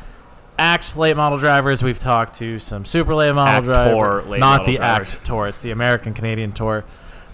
Act 0.60 0.98
late 0.98 1.16
model 1.16 1.38
drivers. 1.38 1.82
We've 1.82 1.98
talked 1.98 2.34
to 2.40 2.60
some 2.60 2.84
super 2.84 3.16
late 3.16 3.32
model 3.32 3.54
Act 3.54 3.66
drivers. 3.66 3.94
Tour 3.94 4.22
late 4.30 4.40
not 4.42 4.66
the 4.66 4.76
drivers. 4.76 5.16
Act 5.16 5.26
Tour. 5.26 5.48
It's 5.48 5.62
the 5.62 5.72
American 5.72 6.14
Canadian 6.14 6.52
Tour. 6.52 6.84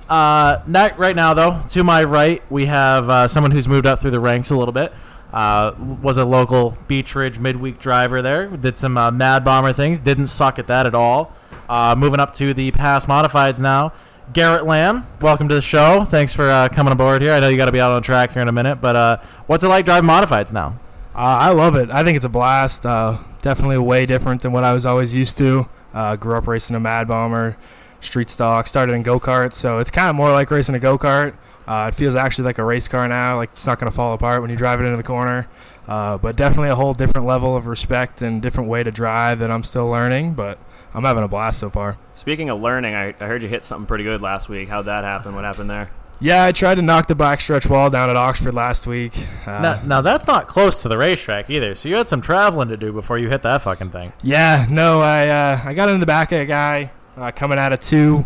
Uh, 0.08 0.62
not 0.68 1.00
right 1.00 1.16
now, 1.16 1.34
though. 1.34 1.60
To 1.70 1.84
my 1.84 2.04
right, 2.04 2.44
we 2.52 2.68
have 2.68 3.10
uh, 3.10 3.28
someone 3.28 3.50
who's 3.50 3.68
moved 3.68 3.88
up 3.88 4.00
through 4.00 4.12
the 4.12 4.20
ranks 4.20 4.52
a 4.52 4.56
little 4.56 4.74
bit. 4.74 4.94
Uh, 5.34 5.74
was 6.04 6.20
a 6.20 6.26
local 6.26 6.78
Beach 6.88 7.16
Ridge 7.16 7.40
midweek 7.40 7.80
driver 7.80 8.22
there. 8.22 8.46
Did 8.46 8.78
some 8.78 8.96
uh, 8.96 9.10
Mad 9.10 9.44
Bomber 9.44 9.74
things. 9.74 10.00
Didn't 10.00 10.28
suck 10.28 10.60
at 10.60 10.68
that 10.68 10.86
at 10.86 10.94
all. 10.94 11.34
Uh, 11.70 11.94
moving 11.96 12.20
up 12.20 12.34
to 12.34 12.52
the 12.52 12.72
past 12.72 13.08
modifieds 13.08 13.62
now. 13.62 13.94
Garrett 14.34 14.66
Lamb, 14.66 15.06
welcome 15.22 15.48
to 15.50 15.54
the 15.54 15.62
show. 15.62 16.04
Thanks 16.04 16.34
for 16.34 16.50
uh, 16.50 16.68
coming 16.68 16.92
aboard 16.92 17.22
here. 17.22 17.32
I 17.32 17.40
know 17.40 17.48
you 17.48 17.58
got 17.58 17.68
to 17.68 17.72
be 17.72 17.80
out 17.80 17.92
on 17.92 18.02
track 18.02 18.32
here 18.32 18.42
in 18.42 18.48
a 18.48 18.52
minute, 18.52 18.82
but 18.82 18.96
uh, 18.96 19.18
what's 19.46 19.64
it 19.64 19.68
like 19.68 19.86
driving 19.86 20.10
modifieds 20.10 20.52
now? 20.52 20.80
Uh, 21.14 21.20
I 21.20 21.52
love 21.52 21.76
it. 21.76 21.92
I 21.92 22.04
think 22.04 22.16
it's 22.16 22.26
a 22.26 22.30
blast. 22.30 22.88
Uh, 22.88 23.20
definitely 23.44 23.78
way 23.78 24.08
different 24.08 24.42
than 24.42 24.52
what 24.52 24.64
I 24.64 24.74
was 24.74 24.84
always 24.84 25.14
used 25.14 25.38
to. 25.38 25.70
Uh, 25.94 26.16
grew 26.16 26.36
up 26.36 26.48
racing 26.48 26.76
a 26.76 26.80
Mad 26.80 27.08
Bomber, 27.08 27.56
street 28.02 28.30
stock. 28.30 28.66
Started 28.66 28.94
in 28.94 29.04
go 29.04 29.20
karts, 29.20 29.54
so 29.54 29.78
it's 29.78 29.92
kind 29.92 30.10
of 30.10 30.16
more 30.16 30.32
like 30.32 30.50
racing 30.50 30.74
a 30.74 30.80
go 30.80 30.98
kart. 30.98 31.36
It 31.68 31.94
feels 31.94 32.16
actually 32.16 32.46
like 32.46 32.58
a 32.58 32.64
race 32.64 32.88
car 32.88 33.08
now. 33.08 33.36
Like 33.36 33.52
it's 33.52 33.68
not 33.68 33.80
going 33.80 33.92
to 33.92 33.96
fall 33.96 34.16
apart 34.16 34.42
when 34.42 34.50
you 34.50 34.58
drive 34.58 34.82
it 34.82 34.86
into 34.86 34.98
the 34.98 35.04
corner. 35.04 35.48
But 35.86 36.36
definitely 36.36 36.70
a 36.70 36.76
whole 36.76 36.96
different 36.96 37.28
level 37.28 37.56
of 37.56 37.68
respect 37.68 38.24
and 38.24 38.42
different 38.42 38.70
way 38.70 38.82
to 38.82 38.92
drive 38.92 39.38
that 39.38 39.52
I'm 39.52 39.64
still 39.64 39.88
learning. 39.88 40.34
But 40.34 40.58
I'm 40.94 41.04
having 41.04 41.24
a 41.24 41.28
blast 41.28 41.60
so 41.60 41.70
far. 41.70 41.98
Speaking 42.14 42.50
of 42.50 42.62
learning, 42.62 42.96
I, 42.96 43.14
I 43.20 43.28
heard 43.28 43.44
you 43.44 43.50
hit 43.50 43.64
something 43.64 43.86
pretty 43.86 44.04
good 44.04 44.22
last 44.22 44.50
week. 44.50 44.70
How'd 44.70 44.86
that 44.86 45.04
happen? 45.04 45.36
What 45.36 45.44
happened 45.44 45.70
there? 45.70 45.92
Yeah, 46.22 46.44
I 46.44 46.52
tried 46.52 46.76
to 46.76 46.82
knock 46.82 47.08
the 47.08 47.16
backstretch 47.16 47.70
wall 47.70 47.90
down 47.90 48.10
at 48.10 48.18
Oxford 48.18 48.54
last 48.54 48.86
week. 48.86 49.14
Uh, 49.46 49.62
now, 49.62 49.82
now, 49.86 50.02
that's 50.02 50.28
not 50.28 50.48
close 50.48 50.82
to 50.82 50.90
the 50.90 50.98
racetrack 50.98 51.50
either, 51.50 51.74
so 51.74 51.88
you 51.88 51.96
had 51.96 52.10
some 52.10 52.20
traveling 52.20 52.68
to 52.70 52.78
do 52.78 52.92
before 52.92 53.18
you 53.18 53.30
hit 53.30 53.42
that 53.44 53.62
fucking 53.62 53.92
thing. 53.92 54.12
Yeah, 54.22 54.66
no, 54.70 55.00
I 55.00 55.28
uh, 55.30 55.62
I 55.64 55.74
got 55.74 55.88
in 55.88 56.02
the 56.02 56.06
back 56.06 56.34
of 56.34 56.42
a 56.42 56.46
guy 56.46 56.92
uh, 57.16 57.32
coming 57.32 57.58
out 57.58 57.72
of 57.72 57.80
two, 57.80 58.26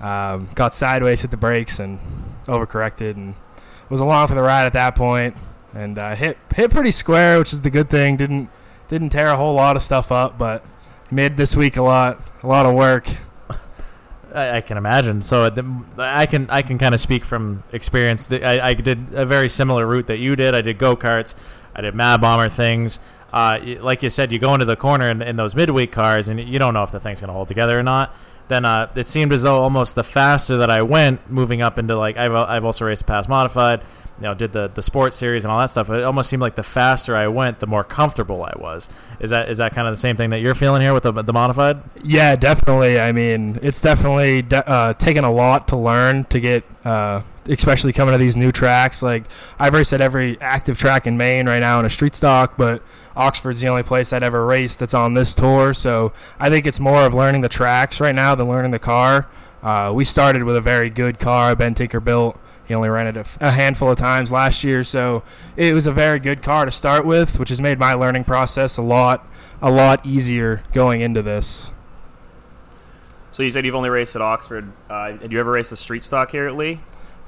um, 0.00 0.48
got 0.54 0.74
sideways, 0.74 1.20
hit 1.20 1.30
the 1.30 1.36
brakes, 1.36 1.78
and 1.78 1.98
overcorrected, 2.46 3.16
and 3.16 3.34
was 3.90 4.00
along 4.00 4.28
for 4.28 4.34
the 4.34 4.42
ride 4.42 4.64
at 4.64 4.72
that 4.72 4.94
point, 4.94 5.36
and 5.74 5.98
uh, 5.98 6.14
hit 6.14 6.38
hit 6.54 6.70
pretty 6.70 6.92
square, 6.92 7.38
which 7.38 7.52
is 7.52 7.60
the 7.60 7.70
good 7.70 7.90
thing. 7.90 8.16
Didn't 8.16 8.48
didn't 8.88 9.10
tear 9.10 9.28
a 9.28 9.36
whole 9.36 9.54
lot 9.54 9.76
of 9.76 9.82
stuff 9.82 10.10
up, 10.10 10.38
but 10.38 10.64
made 11.14 11.36
this 11.36 11.56
week 11.56 11.76
a 11.76 11.82
lot 11.82 12.20
a 12.42 12.46
lot 12.46 12.66
of 12.66 12.74
work. 12.74 13.06
I, 14.34 14.56
I 14.56 14.60
can 14.60 14.76
imagine. 14.76 15.20
So 15.22 15.48
the, 15.48 15.64
I 15.96 16.26
can 16.26 16.50
I 16.50 16.62
can 16.62 16.78
kind 16.78 16.94
of 16.94 17.00
speak 17.00 17.24
from 17.24 17.62
experience. 17.72 18.30
I, 18.30 18.60
I 18.60 18.74
did 18.74 19.14
a 19.14 19.24
very 19.24 19.48
similar 19.48 19.86
route 19.86 20.08
that 20.08 20.18
you 20.18 20.36
did. 20.36 20.54
I 20.54 20.60
did 20.60 20.78
go 20.78 20.96
karts. 20.96 21.34
I 21.74 21.80
did 21.80 21.94
Mad 21.94 22.20
Bomber 22.20 22.48
things. 22.48 23.00
Uh, 23.32 23.58
like 23.80 24.02
you 24.02 24.10
said, 24.10 24.30
you 24.30 24.38
go 24.38 24.54
into 24.54 24.64
the 24.64 24.76
corner 24.76 25.10
in, 25.10 25.20
in 25.20 25.34
those 25.34 25.56
midweek 25.56 25.90
cars, 25.90 26.28
and 26.28 26.38
you 26.38 26.58
don't 26.58 26.72
know 26.72 26.84
if 26.84 26.92
the 26.92 27.00
thing's 27.00 27.20
going 27.20 27.28
to 27.28 27.34
hold 27.34 27.48
together 27.48 27.76
or 27.76 27.82
not. 27.82 28.14
Then 28.48 28.64
uh, 28.64 28.92
it 28.94 29.06
seemed 29.06 29.32
as 29.32 29.42
though 29.42 29.60
almost 29.62 29.94
the 29.94 30.04
faster 30.04 30.56
that 30.58 30.70
I 30.70 30.82
went, 30.82 31.30
moving 31.30 31.62
up 31.62 31.78
into 31.78 31.96
like 31.96 32.16
I've 32.16 32.34
I've 32.34 32.64
also 32.64 32.84
raced 32.84 33.06
past 33.06 33.28
modified, 33.28 33.80
you 34.18 34.24
know, 34.24 34.34
did 34.34 34.52
the 34.52 34.70
the 34.72 34.82
sports 34.82 35.16
series 35.16 35.44
and 35.44 35.52
all 35.52 35.58
that 35.60 35.70
stuff. 35.70 35.88
It 35.90 36.04
almost 36.04 36.28
seemed 36.28 36.42
like 36.42 36.54
the 36.54 36.62
faster 36.62 37.16
I 37.16 37.28
went, 37.28 37.60
the 37.60 37.66
more 37.66 37.84
comfortable 37.84 38.42
I 38.44 38.52
was. 38.56 38.88
Is 39.20 39.30
that 39.30 39.48
is 39.48 39.58
that 39.58 39.72
kind 39.72 39.88
of 39.88 39.92
the 39.92 39.98
same 40.00 40.16
thing 40.16 40.30
that 40.30 40.40
you're 40.40 40.54
feeling 40.54 40.82
here 40.82 40.92
with 40.92 41.04
the 41.04 41.12
the 41.12 41.32
modified? 41.32 41.82
Yeah, 42.02 42.36
definitely. 42.36 43.00
I 43.00 43.12
mean, 43.12 43.58
it's 43.62 43.80
definitely 43.80 44.42
de- 44.42 44.68
uh, 44.68 44.92
taken 44.94 45.24
a 45.24 45.32
lot 45.32 45.68
to 45.68 45.76
learn 45.76 46.24
to 46.24 46.40
get, 46.40 46.64
uh, 46.84 47.22
especially 47.48 47.92
coming 47.92 48.12
to 48.12 48.18
these 48.18 48.36
new 48.36 48.52
tracks. 48.52 49.02
Like 49.02 49.24
I've 49.58 49.74
raced 49.74 49.92
at 49.92 50.00
every 50.00 50.40
active 50.40 50.78
track 50.78 51.06
in 51.06 51.16
Maine 51.16 51.46
right 51.46 51.60
now 51.60 51.80
in 51.80 51.86
a 51.86 51.90
street 51.90 52.14
stock, 52.14 52.56
but 52.56 52.82
Oxford's 53.16 53.60
the 53.60 53.68
only 53.68 53.82
place 53.82 54.12
I'd 54.12 54.22
ever 54.22 54.44
raced 54.44 54.78
that's 54.78 54.94
on 54.94 55.14
this 55.14 55.34
tour. 55.34 55.74
So 55.74 56.12
I 56.38 56.50
think 56.50 56.66
it's 56.66 56.80
more 56.80 57.02
of 57.02 57.14
learning 57.14 57.42
the 57.42 57.48
tracks 57.48 58.00
right 58.00 58.14
now 58.14 58.34
than 58.34 58.48
learning 58.48 58.70
the 58.70 58.78
car. 58.78 59.28
Uh, 59.62 59.92
we 59.94 60.04
started 60.04 60.42
with 60.44 60.56
a 60.56 60.60
very 60.60 60.90
good 60.90 61.18
car. 61.18 61.56
Ben 61.56 61.74
Tinker 61.74 62.00
built. 62.00 62.38
He 62.66 62.74
only 62.74 62.88
ran 62.88 63.06
it 63.06 63.16
a, 63.16 63.20
f- 63.20 63.38
a 63.40 63.50
handful 63.50 63.90
of 63.90 63.98
times 63.98 64.32
last 64.32 64.64
year, 64.64 64.84
so 64.84 65.22
it 65.54 65.74
was 65.74 65.86
a 65.86 65.92
very 65.92 66.18
good 66.18 66.42
car 66.42 66.64
to 66.64 66.70
start 66.70 67.04
with, 67.04 67.38
which 67.38 67.50
has 67.50 67.60
made 67.60 67.78
my 67.78 67.92
learning 67.92 68.24
process 68.24 68.78
a 68.78 68.82
lot, 68.82 69.26
a 69.60 69.70
lot 69.70 70.04
easier 70.06 70.62
going 70.72 71.02
into 71.02 71.20
this. 71.20 71.70
So 73.32 73.42
you 73.42 73.50
said 73.50 73.66
you've 73.66 73.74
only 73.74 73.90
raced 73.90 74.16
at 74.16 74.22
Oxford. 74.22 74.72
Uh, 74.88 75.12
did 75.12 75.32
you 75.32 75.40
ever 75.40 75.50
race 75.50 75.72
a 75.72 75.76
street 75.76 76.02
stock 76.02 76.30
here 76.30 76.46
at 76.46 76.56
Lee? 76.56 76.80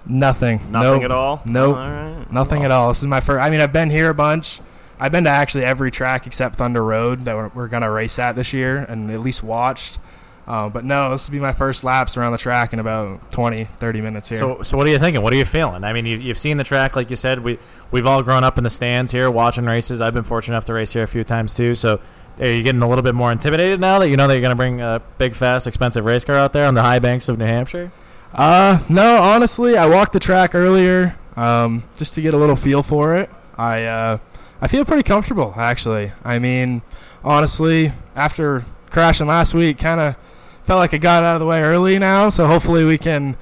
Nothing. 0.07 0.61
Nothing 0.71 0.93
Nope. 0.93 1.03
at 1.03 1.11
all? 1.11 1.43
Nope. 1.45 1.77
All 1.77 1.83
right. 1.83 2.33
Nothing 2.33 2.65
at 2.65 2.71
all. 2.71 2.89
This 2.89 2.99
is 2.99 3.07
my 3.07 3.21
first. 3.21 3.43
I 3.43 3.51
mean, 3.51 3.61
I've 3.61 3.73
been 3.73 3.91
here 3.91 4.11
a 4.11 4.15
bunch. 4.15 4.61
I've 4.99 5.13
been 5.13 5.25
to 5.25 5.31
actually 5.31 5.65
every 5.65 5.91
track 5.91 6.27
except 6.27 6.57
Thunder 6.57 6.83
Road 6.83 7.25
that 7.27 7.37
we're, 7.37 7.49
we're 7.49 7.69
gonna 7.69 7.91
race 7.91 8.19
at 8.19 8.35
this 8.37 8.53
year, 8.53 8.79
and 8.79 9.11
at 9.11 9.21
least 9.21 9.43
watched. 9.43 9.99
Uh, 10.47 10.69
but 10.69 10.85
no, 10.85 11.11
this 11.11 11.27
will 11.29 11.33
be 11.33 11.41
my 11.41 11.53
first 11.53 11.83
laps 11.83 12.17
around 12.17 12.31
the 12.31 12.39
track 12.39 12.73
in 12.73 12.79
about 12.79 13.33
20, 13.33 13.65
30 13.65 14.01
minutes 14.01 14.29
here. 14.29 14.39
So, 14.39 14.63
so 14.63 14.77
what 14.77 14.87
are 14.87 14.91
you 14.91 14.99
thinking? 14.99 15.21
What 15.21 15.33
are 15.33 15.37
you 15.37 15.45
feeling? 15.45 15.83
I 15.83 15.93
mean, 15.93 16.07
you, 16.07 16.19
you've 16.19 16.39
seen 16.39 16.57
the 16.57 16.63
track, 16.63 16.95
like 16.95 17.11
you 17.11 17.17
said. 17.17 17.41
We 17.41 17.59
we've 17.91 18.07
all 18.07 18.23
grown 18.23 18.45
up 18.45 18.57
in 18.57 18.63
the 18.65 18.71
stands 18.71 19.11
here, 19.11 19.29
watching 19.31 19.65
races. 19.65 20.01
I've 20.01 20.15
been 20.15 20.23
fortunate 20.25 20.55
enough 20.55 20.65
to 20.67 20.75
race 20.75 20.93
here 20.93 21.03
a 21.03 21.09
few 21.09 21.25
times 21.25 21.55
too. 21.55 21.75
So, 21.75 22.01
are 22.39 22.47
you 22.47 22.63
getting 22.63 22.81
a 22.83 22.89
little 22.89 23.03
bit 23.03 23.15
more 23.15 23.33
intimidated 23.33 23.81
now 23.81 23.99
that 23.99 24.09
you 24.09 24.17
know 24.17 24.29
that 24.29 24.35
you're 24.35 24.41
going 24.41 24.51
to 24.51 24.57
bring 24.57 24.81
a 24.81 25.03
big, 25.19 25.35
fast, 25.35 25.67
expensive 25.67 26.05
race 26.05 26.25
car 26.25 26.37
out 26.37 26.53
there 26.53 26.67
on 26.67 26.75
the 26.75 26.83
high 26.83 27.01
banks 27.01 27.29
of 27.29 27.39
New 27.39 27.45
Hampshire? 27.47 27.91
Uh, 28.37 28.79
no, 28.89 29.17
honestly, 29.17 29.77
I 29.79 29.87
walked 29.87 30.13
the 30.13 30.21
track 30.21 30.55
earlier 30.55 31.17
um, 31.37 31.85
just 31.97 32.15
to 32.17 32.23
get 32.23 32.35
a 32.35 32.37
little 32.37 32.55
feel 32.57 32.83
for 32.83 33.17
it. 33.17 33.31
I 33.57 33.85
uh, 33.85 34.19
I 34.61 34.69
feel 34.69 34.85
pretty 34.85 35.03
comfortable 35.03 35.55
actually. 35.57 36.13
I 36.23 36.39
mean, 36.39 36.83
honestly, 37.25 37.93
after 38.15 38.65
crashing 38.91 39.27
last 39.27 39.55
week, 39.55 39.79
kind 39.79 40.01
of 40.01 40.17
felt 40.65 40.79
like 40.79 40.93
I 40.93 40.99
got 40.99 41.25
out 41.25 41.37
of 41.37 41.41
the 41.41 41.47
way 41.47 41.63
early 41.63 41.99
now. 41.99 42.29
So 42.29 42.47
hopefully 42.47 42.85
we 42.85 42.99
can 42.99 43.39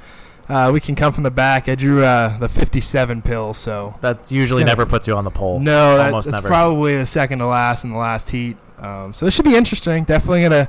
uh, 0.49 0.71
we 0.73 0.81
can 0.81 0.95
come 0.95 1.13
from 1.13 1.25
the 1.25 1.31
back. 1.33 1.69
I 1.69 1.75
drew 1.75 2.05
uh, 2.05 2.39
the 2.39 2.49
57 2.49 3.23
pill, 3.23 3.53
so 3.53 3.97
That 4.01 4.31
usually 4.31 4.63
Yeah. 4.63 4.67
never 4.69 4.87
puts 4.87 5.09
you 5.09 5.17
on 5.17 5.25
the 5.25 5.31
pole. 5.33 5.59
no, 5.59 5.97
that, 5.97 6.13
that's 6.13 6.29
never. 6.29 6.47
probably 6.47 6.97
the 6.97 7.07
second 7.07 7.41
to 7.41 7.47
last 7.47 7.83
in 7.83 7.91
the 7.91 7.99
last 7.99 8.31
heat. 8.31 8.57
Um, 8.79 9.13
so 9.15 9.25
this 9.25 9.35
should 9.35 9.45
be 9.47 9.57
interesting. 9.57 10.05
Definitely 10.05 10.43
gonna 10.43 10.69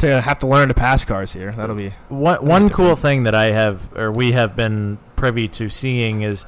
to 0.00 0.20
have 0.20 0.38
to 0.40 0.46
learn 0.46 0.68
to 0.68 0.74
pass 0.74 1.04
cars 1.04 1.32
here. 1.32 1.52
That'll 1.52 1.76
be 1.76 1.92
One 2.08 2.44
one 2.44 2.70
cool 2.70 2.96
thing 2.96 3.24
that 3.24 3.34
I 3.34 3.46
have 3.46 3.96
or 3.96 4.10
we 4.10 4.32
have 4.32 4.56
been 4.56 4.98
privy 5.16 5.48
to 5.48 5.68
seeing 5.68 6.22
is 6.22 6.46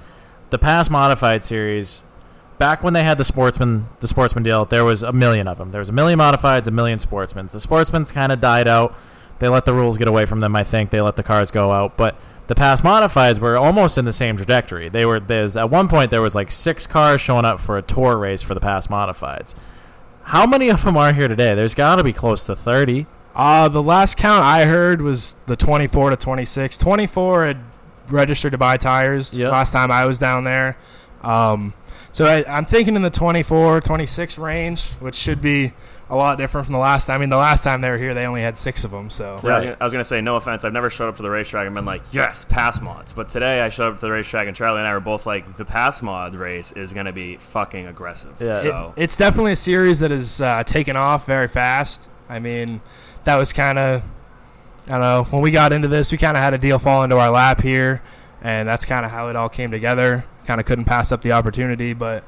the 0.51 0.59
past 0.59 0.91
modified 0.91 1.45
series. 1.45 2.05
Back 2.59 2.83
when 2.83 2.93
they 2.93 3.03
had 3.03 3.19
the 3.19 3.25
sportsman 3.25 3.89
the 4.01 4.09
sportsman 4.09 4.45
deal, 4.45 4.65
there 4.65 4.85
was 4.85 5.03
a 5.03 5.13
million 5.13 5.49
of 5.49 5.59
them. 5.59 5.71
There 5.71 5.81
was 5.81 5.89
a 5.89 5.93
million 5.93 6.19
modifieds, 6.19 6.69
a 6.69 6.71
million 6.71 6.99
sportsmans. 6.99 7.53
The 7.53 7.59
sportsmans 7.59 8.13
kind 8.13 8.33
of 8.33 8.41
died 8.41 8.69
out. 8.69 8.95
They 9.39 9.49
let 9.49 9.65
the 9.65 9.75
rules 9.75 9.99
get 9.99 10.07
away 10.09 10.27
from 10.27 10.41
them. 10.41 10.55
I 10.55 10.63
think 10.63 10.91
they 10.91 11.01
let 11.01 11.17
the 11.17 11.23
cars 11.23 11.51
go 11.51 11.73
out, 11.73 11.97
but 11.97 12.15
the 12.47 12.55
past 12.55 12.85
modifieds 12.85 13.39
were 13.41 13.57
almost 13.57 13.99
in 13.99 14.05
the 14.05 14.13
same 14.13 14.37
trajectory. 14.37 14.89
They 14.89 15.05
were 15.05 15.19
there's 15.19 15.57
at 15.57 15.71
one 15.71 15.89
point 15.89 16.11
there 16.11 16.23
was 16.23 16.35
like 16.35 16.51
six 16.53 16.87
cars 16.87 17.21
showing 17.21 17.45
up 17.45 17.61
for 17.61 17.79
a 17.79 17.83
tour 17.83 18.17
race 18.17 18.43
for 18.43 18.55
the 18.55 18.61
past 18.61 18.91
modifieds. 18.91 19.55
How 20.25 20.47
many 20.47 20.69
of 20.69 20.85
them 20.85 20.97
are 20.97 21.13
here 21.13 21.29
today? 21.29 21.55
There's 21.55 21.75
got 21.75 21.97
to 21.97 22.05
be 22.05 22.13
close 22.13 22.45
to 22.47 22.55
thirty. 22.55 23.07
Uh, 23.35 23.69
the 23.69 23.83
last 23.83 24.17
count 24.17 24.45
I 24.45 24.65
heard 24.67 25.01
was 25.03 25.35
the 25.47 25.57
24 25.57 26.11
to 26.11 26.17
26. 26.17 26.79
24 26.79 27.47
had 27.47 27.57
registered 28.09 28.53
to 28.53 28.59
buy 28.59 28.77
tires 28.77 29.33
Yep. 29.33 29.53
last 29.53 29.73
time 29.73 29.91
I 29.91 30.05
was 30.05 30.19
down 30.19 30.45
there. 30.45 30.77
Um, 31.23 31.73
so 32.11 32.27
I, 32.27 32.45
I'm 32.47 32.67
thinking 32.67 32.95
in 32.95 33.03
the 33.03 33.11
24, 33.11 33.81
26 33.81 34.37
range, 34.37 34.91
which 35.01 35.15
should 35.15 35.41
be 35.41 35.73
a 36.11 36.17
lot 36.17 36.37
different 36.37 36.67
from 36.67 36.75
the 36.75 36.79
last 36.79 37.07
time. 37.07 37.15
I 37.15 37.19
mean, 37.19 37.31
the 37.31 37.39
last 37.39 37.65
time 37.65 37.81
they 37.81 37.89
were 37.89 37.97
here, 37.97 38.13
they 38.13 38.27
only 38.27 38.43
had 38.43 38.59
six 38.59 38.85
of 38.85 38.91
them. 38.91 39.09
So 39.09 39.41
Yeah, 39.43 39.53
I, 39.53 39.55
was 39.55 39.65
gonna, 39.65 39.77
I 39.81 39.85
was 39.85 39.93
gonna 39.95 40.05
say, 40.05 40.21
no 40.21 40.37
offense. 40.37 40.63
I've 40.63 40.75
never 40.75 40.91
showed 40.91 41.09
up 41.09 41.17
to 41.17 41.23
the 41.23 41.31
racetrack 41.31 41.65
and 41.65 41.75
been 41.75 41.87
like, 41.87 42.03
yes, 42.13 42.45
pass 42.45 42.83
mods. 42.83 43.15
But 43.15 43.31
today 43.31 43.61
I 43.63 43.71
showed 43.71 43.95
up 43.95 44.01
to 44.01 44.01
the 44.07 44.11
racetrack 44.13 44.47
and 44.47 44.55
Charlie 44.55 44.81
and 44.81 44.87
I 44.87 44.93
were 44.93 45.01
both 45.01 45.25
like, 45.25 45.57
the 45.57 45.65
pass 45.65 46.03
mod 46.03 46.35
race 46.35 46.73
is 46.73 46.93
gonna 46.93 47.15
be 47.15 47.39
fucking 47.39 47.87
aggressive. 47.87 48.35
Yeah. 48.41 48.61
So 48.61 48.93
it's 48.97 49.17
definitely 49.17 49.53
a 49.53 49.57
series 49.57 50.01
that 50.01 50.11
has 50.11 50.39
uh, 50.43 50.65
taken 50.65 50.97
off 50.97 51.25
very 51.25 51.49
fast. 51.49 52.11
I 52.29 52.41
mean, 52.41 52.83
that 53.25 53.37
was 53.37 53.53
kind 53.53 53.79
of, 53.79 54.03
I 54.87 54.91
don't 54.91 55.01
know, 55.01 55.25
when 55.31 55.43
we 55.43 55.51
got 55.51 55.73
into 55.73 55.89
this, 55.89 56.11
we 56.13 56.19
kind 56.19 56.37
of 56.37 56.43
had 56.43 56.55
a 56.55 56.59
deal 56.59 56.79
fall 56.79 57.05
into 57.05 57.19
our 57.19 57.31
lap 57.31 57.61
here, 57.61 58.03
and 58.43 58.69
that's 58.69 58.85
kind 58.85 59.05
of 59.05 59.11
how 59.11 59.29
it 59.29 59.37
all 59.37 59.49
came 59.49 59.71
together. 59.71 60.25
Kind 60.47 60.61
of 60.61 60.67
couldn't 60.67 60.87
pass 60.87 61.13
up 61.13 61.23
the 61.23 61.33
opportunity, 61.33 61.93
but 61.93 62.25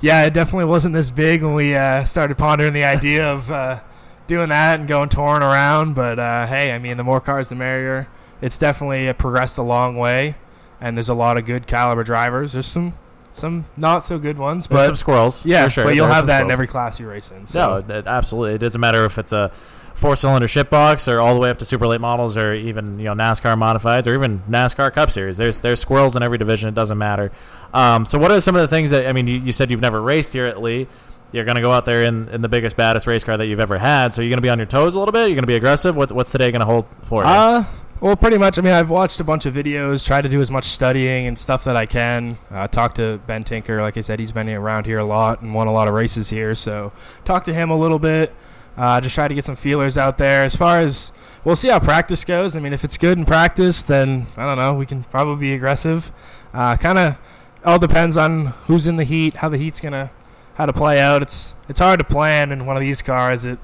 yeah, 0.00 0.24
it 0.24 0.34
definitely 0.34 0.66
wasn't 0.66 0.94
this 0.94 1.10
big 1.10 1.42
when 1.42 1.54
we 1.54 1.74
uh, 1.74 2.04
started 2.04 2.38
pondering 2.38 2.72
the 2.72 2.84
idea 2.84 3.26
of 3.26 3.50
uh, 3.50 3.80
doing 4.26 4.50
that 4.50 4.78
and 4.78 4.88
going 4.88 5.08
touring 5.08 5.42
around. 5.42 5.94
But 5.94 6.18
uh, 6.18 6.46
hey, 6.46 6.72
I 6.72 6.78
mean, 6.78 6.96
the 6.96 7.04
more 7.04 7.20
cars, 7.20 7.48
the 7.48 7.54
merrier. 7.54 8.08
It's 8.40 8.58
definitely 8.58 9.08
uh, 9.08 9.14
progressed 9.14 9.58
a 9.58 9.62
long 9.62 9.96
way, 9.96 10.36
and 10.80 10.96
there's 10.96 11.08
a 11.08 11.14
lot 11.14 11.38
of 11.38 11.46
good 11.46 11.66
caliber 11.66 12.04
drivers. 12.04 12.52
There's 12.52 12.66
some 12.66 12.94
some 13.36 13.66
not 13.76 14.00
so 14.04 14.18
good 14.18 14.38
ones, 14.38 14.66
There's 14.66 14.80
but 14.80 14.86
some 14.86 14.96
squirrels. 14.96 15.44
yeah, 15.46 15.64
for 15.64 15.70
sure. 15.70 15.84
but 15.84 15.94
you'll 15.94 16.06
have 16.06 16.18
some 16.18 16.26
that 16.28 16.32
in 16.42 16.46
squirrels. 16.46 16.52
every 16.52 16.66
class 16.66 17.00
you 17.00 17.08
race 17.08 17.30
in. 17.30 17.46
So. 17.46 17.84
No, 17.86 17.94
it- 17.96 18.06
absolutely. 18.06 18.54
It 18.54 18.58
doesn't 18.58 18.80
matter 18.80 19.04
if 19.04 19.18
it's 19.18 19.32
a 19.32 19.50
four-cylinder 19.94 20.46
ship 20.46 20.68
box 20.68 21.08
or 21.08 21.20
all 21.20 21.32
the 21.32 21.40
way 21.40 21.48
up 21.48 21.56
to 21.58 21.64
super 21.64 21.86
late 21.86 22.00
models 22.02 22.36
or 22.36 22.52
even 22.52 22.98
you 22.98 23.06
know 23.06 23.14
NASCAR 23.14 23.56
modifieds 23.56 24.06
or 24.06 24.14
even 24.14 24.40
NASCAR 24.48 24.92
Cup 24.92 25.10
Series. 25.10 25.36
There's 25.38 25.60
there's 25.62 25.80
squirrels 25.80 26.16
in 26.16 26.22
every 26.22 26.38
division. 26.38 26.68
It 26.68 26.74
doesn't 26.74 26.98
matter. 26.98 27.32
Um, 27.72 28.04
so 28.06 28.18
what 28.18 28.30
are 28.30 28.40
some 28.40 28.56
of 28.56 28.62
the 28.62 28.68
things 28.68 28.90
that 28.90 29.06
I 29.06 29.12
mean? 29.12 29.26
You, 29.26 29.38
you 29.38 29.52
said 29.52 29.70
you've 29.70 29.80
never 29.80 30.00
raced 30.00 30.32
here 30.32 30.46
at 30.46 30.60
Lee. 30.60 30.86
You're 31.32 31.44
going 31.44 31.56
to 31.56 31.60
go 31.60 31.72
out 31.72 31.84
there 31.84 32.04
in, 32.04 32.28
in 32.28 32.40
the 32.40 32.48
biggest, 32.48 32.76
baddest 32.76 33.06
race 33.06 33.24
car 33.24 33.36
that 33.36 33.46
you've 33.46 33.58
ever 33.60 33.76
had. 33.78 34.14
So 34.14 34.22
you're 34.22 34.30
going 34.30 34.38
to 34.38 34.42
be 34.42 34.48
on 34.48 34.58
your 34.58 34.66
toes 34.66 34.94
a 34.94 34.98
little 34.98 35.12
bit. 35.12 35.22
You're 35.22 35.34
going 35.34 35.42
to 35.42 35.46
be 35.48 35.56
aggressive. 35.56 35.96
What's 35.96 36.12
what's 36.12 36.30
today 36.30 36.50
going 36.52 36.60
to 36.60 36.66
hold 36.66 36.86
for 37.02 37.22
you? 37.22 37.28
Uh, 37.28 37.64
well, 38.00 38.16
pretty 38.16 38.38
much. 38.38 38.58
I 38.58 38.62
mean, 38.62 38.72
I've 38.72 38.90
watched 38.90 39.20
a 39.20 39.24
bunch 39.24 39.46
of 39.46 39.54
videos, 39.54 40.06
tried 40.06 40.22
to 40.22 40.28
do 40.28 40.40
as 40.40 40.50
much 40.50 40.64
studying 40.64 41.26
and 41.26 41.38
stuff 41.38 41.64
that 41.64 41.76
I 41.76 41.86
can. 41.86 42.38
Uh, 42.50 42.66
to 42.68 43.20
Ben 43.26 43.44
Tinker. 43.44 43.80
Like 43.80 43.96
I 43.96 44.00
said, 44.00 44.18
he's 44.20 44.32
been 44.32 44.48
around 44.48 44.86
here 44.86 44.98
a 44.98 45.04
lot 45.04 45.42
and 45.42 45.54
won 45.54 45.66
a 45.66 45.72
lot 45.72 45.88
of 45.88 45.94
races 45.94 46.30
here. 46.30 46.54
So, 46.54 46.92
talked 47.24 47.46
to 47.46 47.54
him 47.54 47.70
a 47.70 47.76
little 47.76 47.98
bit. 47.98 48.34
Uh, 48.76 49.00
just 49.00 49.14
try 49.14 49.26
to 49.26 49.34
get 49.34 49.44
some 49.44 49.56
feelers 49.56 49.96
out 49.96 50.18
there. 50.18 50.44
As 50.44 50.54
far 50.54 50.78
as 50.78 51.10
we'll 51.44 51.56
see 51.56 51.68
how 51.68 51.78
practice 51.78 52.24
goes. 52.24 52.56
I 52.56 52.60
mean, 52.60 52.72
if 52.72 52.84
it's 52.84 52.98
good 52.98 53.16
in 53.16 53.24
practice, 53.24 53.82
then 53.82 54.26
I 54.36 54.44
don't 54.44 54.58
know. 54.58 54.74
We 54.74 54.84
can 54.84 55.04
probably 55.04 55.48
be 55.48 55.54
aggressive. 55.54 56.12
Uh, 56.52 56.76
kind 56.76 56.98
of 56.98 57.16
all 57.64 57.78
depends 57.78 58.16
on 58.16 58.46
who's 58.66 58.86
in 58.86 58.96
the 58.96 59.04
heat, 59.04 59.38
how 59.38 59.48
the 59.48 59.56
heat's 59.56 59.80
gonna, 59.80 60.10
how 60.54 60.66
to 60.66 60.72
play 60.72 61.00
out. 61.00 61.22
It's 61.22 61.54
it's 61.68 61.80
hard 61.80 61.98
to 62.00 62.04
plan 62.04 62.52
in 62.52 62.66
one 62.66 62.76
of 62.76 62.82
these 62.82 63.00
cars. 63.00 63.44
It 63.44 63.58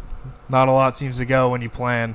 not 0.49 0.69
a 0.69 0.73
lot 0.73 0.97
seems 0.97 1.19
to 1.19 1.25
go 1.25 1.51
when 1.51 1.61
you 1.61 1.69
plan. 1.69 2.15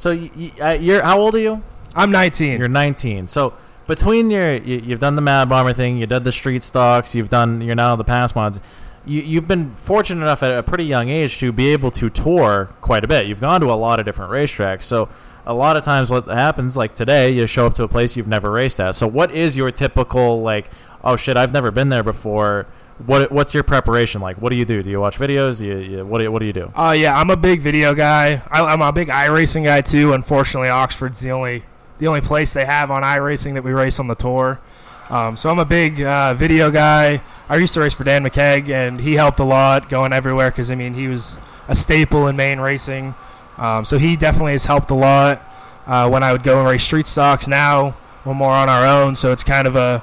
So 0.00 0.12
you, 0.12 0.30
you, 0.34 0.50
uh, 0.62 0.70
you're 0.80 1.02
how 1.02 1.20
old 1.20 1.34
are 1.34 1.38
you? 1.38 1.62
I'm 1.94 2.10
19. 2.10 2.58
You're 2.58 2.68
19. 2.68 3.26
So 3.26 3.52
between 3.86 4.30
your, 4.30 4.54
you, 4.54 4.78
you've 4.78 4.98
done 4.98 5.14
the 5.14 5.20
Mad 5.20 5.50
Bomber 5.50 5.74
thing, 5.74 5.98
you 5.98 6.06
did 6.06 6.24
the 6.24 6.32
street 6.32 6.62
stocks, 6.62 7.14
you've 7.14 7.28
done, 7.28 7.60
you're 7.60 7.74
now 7.74 7.96
the 7.96 8.04
pass 8.04 8.34
mods. 8.34 8.62
You, 9.04 9.20
you've 9.20 9.46
been 9.46 9.74
fortunate 9.74 10.22
enough 10.22 10.42
at 10.42 10.58
a 10.58 10.62
pretty 10.62 10.84
young 10.84 11.10
age 11.10 11.38
to 11.40 11.52
be 11.52 11.68
able 11.74 11.90
to 11.92 12.08
tour 12.08 12.70
quite 12.80 13.04
a 13.04 13.08
bit. 13.08 13.26
You've 13.26 13.40
gone 13.40 13.60
to 13.60 13.66
a 13.66 13.74
lot 13.74 13.98
of 13.98 14.06
different 14.06 14.32
racetracks. 14.32 14.84
So 14.84 15.10
a 15.44 15.52
lot 15.52 15.76
of 15.76 15.84
times, 15.84 16.10
what 16.10 16.26
happens, 16.28 16.78
like 16.78 16.94
today, 16.94 17.30
you 17.30 17.46
show 17.46 17.66
up 17.66 17.74
to 17.74 17.82
a 17.82 17.88
place 17.88 18.16
you've 18.16 18.26
never 18.26 18.50
raced 18.50 18.80
at. 18.80 18.94
So 18.94 19.06
what 19.06 19.32
is 19.32 19.56
your 19.56 19.70
typical 19.70 20.40
like? 20.40 20.70
Oh 21.04 21.16
shit, 21.16 21.36
I've 21.36 21.52
never 21.52 21.70
been 21.70 21.90
there 21.90 22.02
before. 22.02 22.66
What 23.06 23.32
what's 23.32 23.54
your 23.54 23.62
preparation 23.62 24.20
like? 24.20 24.40
What 24.40 24.50
do 24.50 24.58
you 24.58 24.64
do? 24.64 24.82
Do 24.82 24.90
you 24.90 25.00
watch 25.00 25.18
videos? 25.18 25.58
Do 25.60 25.66
you, 25.66 25.78
you 25.78 26.06
what 26.06 26.18
do 26.18 26.24
you, 26.24 26.32
what 26.32 26.40
do 26.40 26.46
you 26.46 26.52
do? 26.52 26.72
Oh 26.76 26.92
yeah, 26.92 27.18
I'm 27.18 27.30
a 27.30 27.36
big 27.36 27.60
video 27.60 27.94
guy. 27.94 28.42
I, 28.50 28.62
I'm 28.62 28.82
a 28.82 28.92
big 28.92 29.08
iRacing 29.08 29.64
guy 29.64 29.80
too. 29.80 30.12
Unfortunately, 30.12 30.68
Oxford's 30.68 31.20
the 31.20 31.30
only 31.30 31.64
the 31.98 32.06
only 32.06 32.20
place 32.20 32.52
they 32.52 32.64
have 32.64 32.90
on 32.90 33.02
iRacing 33.02 33.54
that 33.54 33.64
we 33.64 33.72
race 33.72 33.98
on 33.98 34.06
the 34.06 34.14
tour. 34.14 34.60
Um, 35.08 35.36
so 35.36 35.50
I'm 35.50 35.58
a 35.58 35.64
big 35.64 36.02
uh, 36.02 36.34
video 36.34 36.70
guy. 36.70 37.20
I 37.48 37.56
used 37.56 37.74
to 37.74 37.80
race 37.80 37.94
for 37.94 38.04
Dan 38.04 38.22
McKeage, 38.24 38.68
and 38.68 39.00
he 39.00 39.14
helped 39.14 39.40
a 39.40 39.44
lot 39.44 39.88
going 39.88 40.12
everywhere 40.12 40.50
because 40.50 40.70
I 40.70 40.74
mean 40.74 40.94
he 40.94 41.08
was 41.08 41.40
a 41.68 41.76
staple 41.76 42.26
in 42.28 42.36
Maine 42.36 42.60
racing. 42.60 43.14
Um, 43.58 43.84
so 43.84 43.98
he 43.98 44.16
definitely 44.16 44.52
has 44.52 44.64
helped 44.64 44.90
a 44.90 44.94
lot 44.94 45.42
uh, 45.86 46.08
when 46.08 46.22
I 46.22 46.32
would 46.32 46.42
go 46.42 46.58
and 46.58 46.68
race 46.68 46.84
street 46.84 47.06
stocks. 47.06 47.48
Now 47.48 47.94
we're 48.24 48.34
more 48.34 48.52
on 48.52 48.68
our 48.68 48.86
own, 48.86 49.16
so 49.16 49.32
it's 49.32 49.42
kind 49.42 49.66
of 49.66 49.74
a 49.74 50.02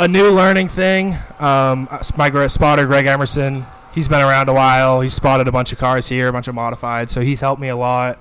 a 0.00 0.08
new 0.08 0.30
learning 0.30 0.66
thing. 0.66 1.14
Um, 1.38 1.86
my 2.16 2.46
spotter 2.46 2.86
Greg 2.86 3.04
Emerson, 3.04 3.66
he's 3.94 4.08
been 4.08 4.22
around 4.22 4.48
a 4.48 4.54
while. 4.54 5.02
He's 5.02 5.12
spotted 5.12 5.46
a 5.46 5.52
bunch 5.52 5.72
of 5.72 5.78
cars 5.78 6.08
here, 6.08 6.28
a 6.28 6.32
bunch 6.32 6.48
of 6.48 6.54
modified, 6.54 7.10
so 7.10 7.20
he's 7.20 7.42
helped 7.42 7.60
me 7.60 7.68
a 7.68 7.76
lot. 7.76 8.18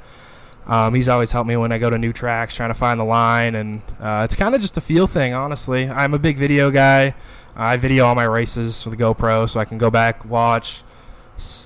Um, 0.67 0.93
he's 0.93 1.07
always 1.07 1.31
helped 1.31 1.47
me 1.47 1.55
when 1.55 1.71
I 1.71 1.77
go 1.77 1.89
to 1.89 1.97
new 1.97 2.11
tracks, 2.11 2.53
trying 2.53 2.69
to 2.69 2.73
find 2.73 2.99
the 2.99 3.05
line, 3.05 3.55
and 3.55 3.81
uh, 4.01 4.23
it's 4.25 4.35
kind 4.35 4.53
of 4.55 4.59
just 4.59 4.75
a 4.75 4.81
feel 4.81 5.07
thing, 5.07 5.33
honestly. 5.33 5.89
I'm 5.89 6.13
a 6.13 6.19
big 6.19 6.37
video 6.37 6.69
guy. 6.69 7.15
I 7.55 7.77
video 7.77 8.03
all 8.03 8.13
my 8.13 8.25
races 8.25 8.85
with 8.85 8.99
a 8.99 9.01
GoPro, 9.01 9.49
so 9.49 9.61
I 9.61 9.63
can 9.63 9.77
go 9.77 9.89
back 9.89 10.25
watch. 10.25 10.83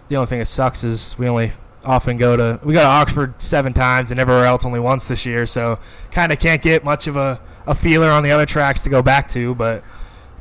The 0.10 0.16
only 0.16 0.28
thing 0.28 0.38
that 0.38 0.46
sucks 0.46 0.84
is 0.84 1.18
we 1.18 1.28
only 1.28 1.54
often 1.84 2.18
go 2.18 2.38
to 2.38 2.60
we 2.64 2.76
go 2.76 2.82
to 2.82 2.86
Oxford 2.86 3.42
seven 3.42 3.74
times 3.74 4.12
and 4.12 4.20
everywhere 4.20 4.46
else 4.46 4.64
only 4.64 4.80
once 4.80 5.08
this 5.08 5.26
year, 5.26 5.48
so 5.48 5.80
kind 6.12 6.32
of 6.32 6.40
can't 6.40 6.62
get 6.62 6.84
much 6.84 7.08
of 7.08 7.16
a, 7.16 7.42
a 7.66 7.74
feeler 7.74 8.12
on 8.12 8.22
the 8.22 8.30
other 8.30 8.46
tracks 8.46 8.84
to 8.84 8.92
go 8.92 9.02
back 9.02 9.28
to, 9.30 9.56
but 9.56 9.84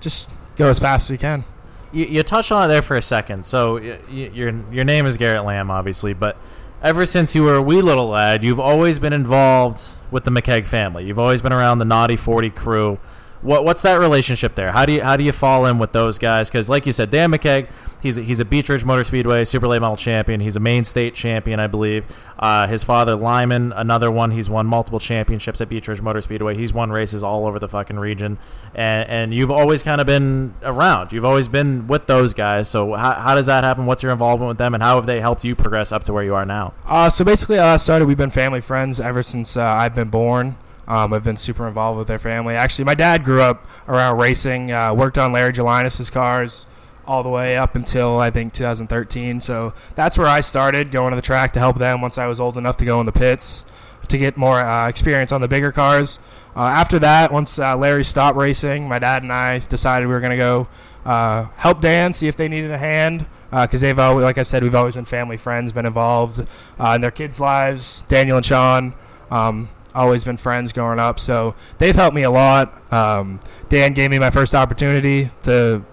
just 0.03 0.29
go 0.57 0.69
as 0.69 0.79
fast 0.79 1.07
as 1.07 1.11
you 1.11 1.19
can. 1.19 1.45
You, 1.93 2.05
you 2.07 2.23
touched 2.23 2.53
on 2.53 2.65
it 2.65 2.69
there 2.69 2.83
for 2.83 2.97
a 2.97 3.03
second. 3.03 3.47
So 3.47 3.75
y- 3.75 3.99
y- 4.11 4.31
your 4.35 4.53
your 4.71 4.85
name 4.85 5.07
is 5.07 5.17
Garrett 5.17 5.45
Lamb, 5.45 5.71
obviously, 5.71 6.13
but 6.13 6.37
ever 6.83 7.07
since 7.07 7.35
you 7.35 7.43
were 7.45 7.55
a 7.57 7.63
wee 7.63 7.81
little 7.81 8.09
lad, 8.09 8.43
you've 8.45 8.61
always 8.61 8.99
been 8.99 9.13
involved 9.13 9.81
with 10.11 10.25
the 10.25 10.31
McKeage 10.31 10.67
family. 10.67 11.05
You've 11.07 11.19
always 11.19 11.41
been 11.41 11.53
around 11.53 11.79
the 11.79 11.85
Naughty 11.85 12.17
Forty 12.17 12.51
crew. 12.51 12.99
What 13.43 13.65
what's 13.65 13.83
that 13.83 13.95
relationship 13.95 14.55
there? 14.55 14.71
How 14.71 14.87
do 14.87 14.93
you 14.93 15.03
how 15.03 15.17
do 15.17 15.25
you 15.25 15.33
fall 15.33 15.67
in 15.67 15.79
with 15.79 15.93
those 15.93 16.17
guys? 16.17 16.49
Because 16.49 16.71
like 16.71 16.87
you 16.87 16.93
said, 16.93 17.11
Dan 17.11 17.33
McKeage, 17.33 17.69
he's 18.01 18.17
a, 18.17 18.23
he's 18.23 18.39
a 18.39 18.45
Beech 18.45 18.69
Ridge 18.69 18.85
Motor 18.85 19.03
Speedway 19.03 19.43
Super 19.43 19.67
Late 19.67 19.81
Model 19.81 19.97
champion. 19.97 20.41
He's 20.41 20.55
a 20.55 20.61
Maine 20.61 20.85
state 20.85 21.17
champion, 21.17 21.59
I 21.59 21.67
believe. 21.67 22.07
Uh, 22.39 22.69
his 22.69 22.85
father 22.85 23.17
Lyman, 23.17 23.73
another 23.73 24.13
one. 24.13 24.31
He's 24.31 24.49
won 24.49 24.67
multiple 24.67 25.01
championships 25.01 25.61
at 25.61 25.69
Beech 25.69 25.89
Ridge 25.89 26.01
Motor 26.01 26.21
Speedway. 26.21 26.55
He's 26.57 26.73
won 26.73 26.91
races 26.93 27.25
all 27.25 27.47
over 27.47 27.59
the 27.59 27.69
fucking 27.69 27.99
region, 27.99 28.39
and 28.75 29.09
and 29.09 29.35
you've 29.35 29.51
always 29.51 29.83
kind 29.83 30.01
of 30.01 30.07
been 30.07 30.55
around. 30.63 31.13
You've 31.13 31.25
always 31.25 31.49
been 31.49 31.89
with 31.89 32.07
those 32.07 32.35
guys. 32.35 32.69
So 32.69 32.95
how, 32.95 33.15
how 33.15 33.35
does 33.35 33.47
that 33.47 33.65
happen? 33.65 33.87
What's 33.87 34.05
your 34.05 34.13
involvement 34.13 34.49
with 34.49 34.59
them, 34.59 34.73
and 34.73 34.83
how 34.83 34.95
have 34.97 35.07
they 35.07 35.21
helped 35.21 35.45
you 35.45 35.57
progress 35.57 35.91
up 35.91 36.05
to 36.05 36.13
where 36.13 36.23
you 36.23 36.37
are 36.37 36.47
now? 36.47 36.75
Uh, 36.87 37.11
so 37.11 37.25
basically, 37.25 37.59
uh, 37.59 37.77
started. 37.77 38.07
We've 38.07 38.17
been 38.17 38.31
family 38.31 38.61
friends 38.61 39.01
ever 39.01 39.23
since 39.25 39.57
uh, 39.57 39.65
I've 39.65 39.97
been 39.97 40.11
born. 40.11 40.57
Um, 40.89 41.13
I've 41.13 41.25
been 41.25 41.37
super 41.37 41.69
involved 41.69 41.99
with 41.99 42.09
their 42.09 42.19
family. 42.19 42.57
Actually, 42.57 42.85
my 42.85 42.95
dad 42.95 43.25
grew 43.25 43.41
up 43.41 43.67
around 43.89 44.19
racing. 44.19 44.73
Uh, 44.73 44.93
worked 44.95 45.19
on 45.19 45.33
Larry 45.33 45.53
Jelinas's 45.53 46.11
cars 46.11 46.67
all 47.07 47.23
the 47.23 47.29
way 47.29 47.57
up 47.57 47.75
until 47.75 48.19
I 48.19 48.31
think 48.31 48.53
2013. 48.53 49.41
So 49.41 49.75
that's 49.95 50.17
where 50.17 50.27
I 50.27 50.41
started 50.41 50.91
going 50.91 51.11
to 51.11 51.17
the 51.17 51.23
track 51.23 51.53
to 51.55 51.59
help 51.59 51.79
them 51.79 52.01
once 52.01 52.19
I 52.19 52.27
was 52.27 52.41
old 52.41 52.57
enough 52.57 52.77
to 52.79 52.85
go 52.85 53.01
in 53.01 53.07
the 53.07 53.13
pits 53.13 53.65
to 54.09 54.19
get 54.19 54.37
more 54.37 54.61
uh, 54.61 54.89
experience 54.89 55.33
on 55.33 55.41
the 55.41 55.49
bigger 55.49 55.73
cars. 55.73 56.19
Uh, 56.55 56.65
after 56.65 56.99
that, 56.99 57.33
once 57.33 57.59
uh, 57.59 57.77
Larry 57.77 58.05
stopped 58.05 58.37
racing, 58.37 58.89
my 58.89 58.99
dad 58.99 59.23
and 59.23 59.33
I 59.33 59.61
decided 59.61 60.07
we 60.07 60.13
were 60.13 60.21
going 60.21 60.31
to 60.31 60.37
go 60.37 60.69
uh, 61.05 61.45
help 61.57 61.81
Dan, 61.81 62.13
see 62.13 62.29
if 62.29 62.37
they 62.37 62.49
needed 62.49 62.71
a 62.71 62.79
hand. 62.79 63.27
Because 63.51 63.83
they've 63.83 63.99
always, 63.99 64.25
like 64.25 64.39
I 64.39 64.45
said, 64.45 64.63
we've 64.63 64.75
always 64.75 64.95
been 64.95 65.05
family 65.05 65.37
friends, 65.37 65.73
been 65.73 65.85
involved 65.85 66.47
uh, 66.81 66.93
in 66.95 67.03
their 67.03 67.11
kids' 67.11 67.39
lives. 67.39 68.01
Daniel 68.09 68.39
and 68.39 68.47
Sean, 68.47 68.95
um, 69.31 69.69
always 69.95 70.25
been 70.25 70.37
friends 70.37 70.73
growing 70.73 70.99
up, 70.99 71.21
so 71.21 71.55
they've 71.79 71.95
helped 71.95 72.15
me 72.15 72.23
a 72.23 72.31
lot. 72.31 72.93
Um, 72.93 73.41
Dan 73.69 73.93
gave 73.93 74.11
me 74.11 74.19
my 74.19 74.31
first 74.31 74.55
opportunity 74.55 75.31
to 75.45 75.85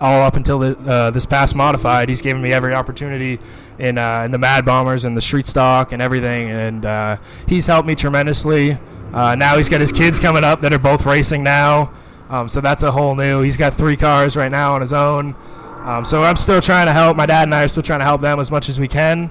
all 0.00 0.22
up 0.22 0.36
until 0.36 0.60
the, 0.60 0.78
uh, 0.78 1.10
this 1.10 1.26
PASS 1.26 1.54
modified. 1.54 2.08
He's 2.08 2.22
given 2.22 2.40
me 2.40 2.52
every 2.52 2.74
opportunity 2.74 3.38
in 3.78 3.98
uh, 3.98 4.22
in 4.24 4.30
the 4.30 4.38
Mad 4.38 4.64
Bombers 4.64 5.04
and 5.04 5.16
the 5.16 5.20
Street 5.20 5.46
Stock 5.46 5.92
and 5.92 6.00
everything, 6.00 6.50
and 6.50 6.84
uh, 6.84 7.16
he's 7.46 7.66
helped 7.66 7.86
me 7.86 7.94
tremendously. 7.94 8.78
Uh, 9.12 9.34
now 9.34 9.56
he's 9.56 9.68
got 9.68 9.80
his 9.80 9.92
kids 9.92 10.20
coming 10.20 10.44
up 10.44 10.60
that 10.60 10.72
are 10.72 10.78
both 10.78 11.06
racing 11.06 11.42
now, 11.42 11.92
um, 12.28 12.46
so 12.46 12.60
that's 12.60 12.82
a 12.82 12.90
whole 12.90 13.14
new. 13.14 13.40
He's 13.40 13.56
got 13.56 13.74
three 13.74 13.96
cars 13.96 14.36
right 14.36 14.50
now 14.50 14.74
on 14.74 14.80
his 14.80 14.92
own, 14.92 15.34
um, 15.80 16.04
so 16.04 16.22
I'm 16.22 16.36
still 16.36 16.60
trying 16.60 16.86
to 16.86 16.92
help. 16.92 17.16
My 17.16 17.26
dad 17.26 17.44
and 17.44 17.54
I 17.54 17.64
are 17.64 17.68
still 17.68 17.82
trying 17.82 18.00
to 18.00 18.04
help 18.04 18.20
them 18.20 18.38
as 18.38 18.50
much 18.50 18.68
as 18.68 18.78
we 18.78 18.88
can. 18.88 19.30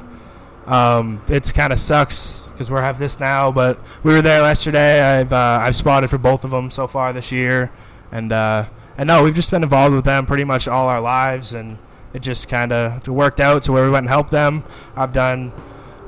Um, 0.65 1.21
it's 1.27 1.51
kind 1.51 1.71
of 1.71 1.79
sucks 1.79 2.46
because 2.57 2.71
we 2.71 2.77
have 2.77 2.97
this 2.97 3.19
now, 3.19 3.51
but 3.51 3.79
we 4.01 4.13
were 4.13 4.21
there 4.21 4.41
yesterday. 4.41 4.99
I've 4.99 5.31
uh, 5.31 5.59
I've 5.61 5.75
spotted 5.75 6.09
for 6.09 6.17
both 6.17 6.43
of 6.43 6.49
them 6.49 6.71
so 6.71 6.87
far 6.87 7.13
this 7.13 7.31
year, 7.31 7.71
and 8.11 8.31
uh, 8.31 8.65
and 8.97 9.07
no, 9.07 9.23
we've 9.23 9.35
just 9.35 9.51
been 9.51 9.61
involved 9.61 9.93
with 9.93 10.05
them 10.05 10.25
pretty 10.25 10.43
much 10.43 10.67
all 10.67 10.87
our 10.87 10.99
lives, 10.99 11.53
and 11.53 11.77
it 12.13 12.23
just 12.23 12.49
kind 12.49 12.71
of 12.71 13.07
worked 13.07 13.39
out 13.39 13.61
to 13.63 13.71
where 13.71 13.83
we 13.85 13.91
went 13.91 14.05
and 14.05 14.09
helped 14.09 14.31
them. 14.31 14.63
I've 14.95 15.13
done 15.13 15.51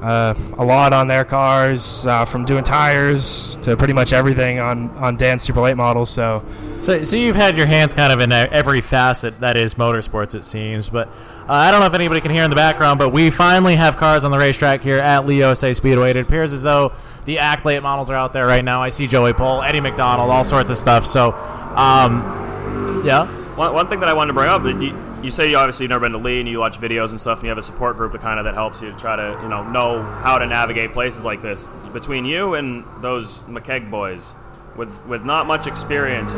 uh, 0.02 0.34
a 0.58 0.64
lot 0.66 0.94
on 0.94 1.08
their 1.08 1.26
cars, 1.26 2.06
uh, 2.06 2.26
from 2.26 2.46
doing 2.46 2.64
tires 2.64 3.58
to 3.64 3.76
pretty 3.76 3.94
much 3.94 4.14
everything 4.14 4.60
on 4.60 4.90
on 4.98 5.18
Dan's 5.18 5.44
Super 5.44 5.62
Late 5.62 5.78
models. 5.78 6.10
So 6.10 6.44
So, 6.80 7.04
so 7.04 7.18
you've 7.18 7.36
had 7.36 7.58
your 7.58 7.66
hands 7.66 7.94
kind 7.94 8.14
of 8.14 8.22
in 8.22 8.32
every 8.32 8.80
facet 8.80 9.40
that 9.42 9.58
is 9.58 9.74
motorsports, 9.74 10.34
it 10.34 10.46
seems. 10.46 10.90
But 10.90 11.10
uh, 11.10 11.14
I 11.50 11.72
don't 11.72 11.82
know 11.82 11.88
if 11.88 11.94
anybody 11.94 12.22
can 12.22 12.32
hear 12.32 12.44
in 12.44 12.50
the 12.50 12.56
background, 12.56 13.00
but 13.00 13.10
we 13.10 13.30
finally 13.30 13.76
have 13.76 13.98
cars 13.98 14.24
on 14.24 14.32
the 14.32 14.38
racetrack 14.38 14.82
here 14.82 15.00
at 15.00 15.26
Lee 15.26 15.40
USA 15.40 15.74
Speedway. 15.74 16.12
It 16.12 16.18
appears 16.18 16.54
as 16.54 16.64
though 16.64 16.94
the 17.26 17.40
ACT 17.40 17.66
Late 17.66 17.84
models 17.84 18.10
are 18.10 18.16
out 18.16 18.32
there 18.32 18.48
right 18.48 18.64
now. 18.64 18.82
I 18.82 18.88
see 18.90 19.08
Joey 19.08 19.34
Pole, 19.34 19.62
Eddie 19.62 19.82
MacDonald, 19.82 20.30
all 20.32 20.46
sorts 20.46 20.70
of 20.70 20.78
stuff. 20.78 21.06
So, 21.06 21.34
um, 21.76 23.02
yeah. 23.06 23.28
One, 23.60 23.74
one 23.74 23.90
thing 23.90 24.00
that 24.00 24.08
I 24.08 24.14
wanted 24.14 24.30
to 24.30 24.34
bring 24.36 24.48
up, 24.48 24.64
you, 24.64 24.98
you 25.22 25.30
say 25.30 25.50
you 25.52 25.58
obviously 25.58 25.84
you've 25.84 25.90
never 25.90 26.06
been 26.06 26.14
to 26.14 26.18
Lee 26.18 26.40
and 26.40 26.48
you 26.48 26.60
watch 26.60 26.80
videos 26.80 27.10
and 27.10 27.20
stuff, 27.20 27.40
and 27.40 27.44
you 27.44 27.50
have 27.50 27.58
a 27.58 27.62
support 27.62 27.98
group 27.98 28.14
that 28.14 28.22
kind 28.22 28.40
of 28.40 28.46
that 28.46 28.54
helps 28.54 28.82
you 28.82 28.90
to 28.90 28.98
try 28.98 29.18
to 29.18 29.38
you 29.44 29.50
know 29.50 29.70
know 29.70 30.02
how 30.02 30.40
to 30.40 30.46
navigate 30.46 30.94
places 30.94 31.26
like 31.26 31.42
this. 31.42 31.68
Between 31.92 32.24
you 32.24 32.54
and 32.54 32.86
those 33.02 33.40
McKeage 33.40 33.92
boys, 33.92 34.34
with 34.78 35.06
with 35.08 35.26
not 35.26 35.46
much 35.46 35.68
experience, 35.68 36.32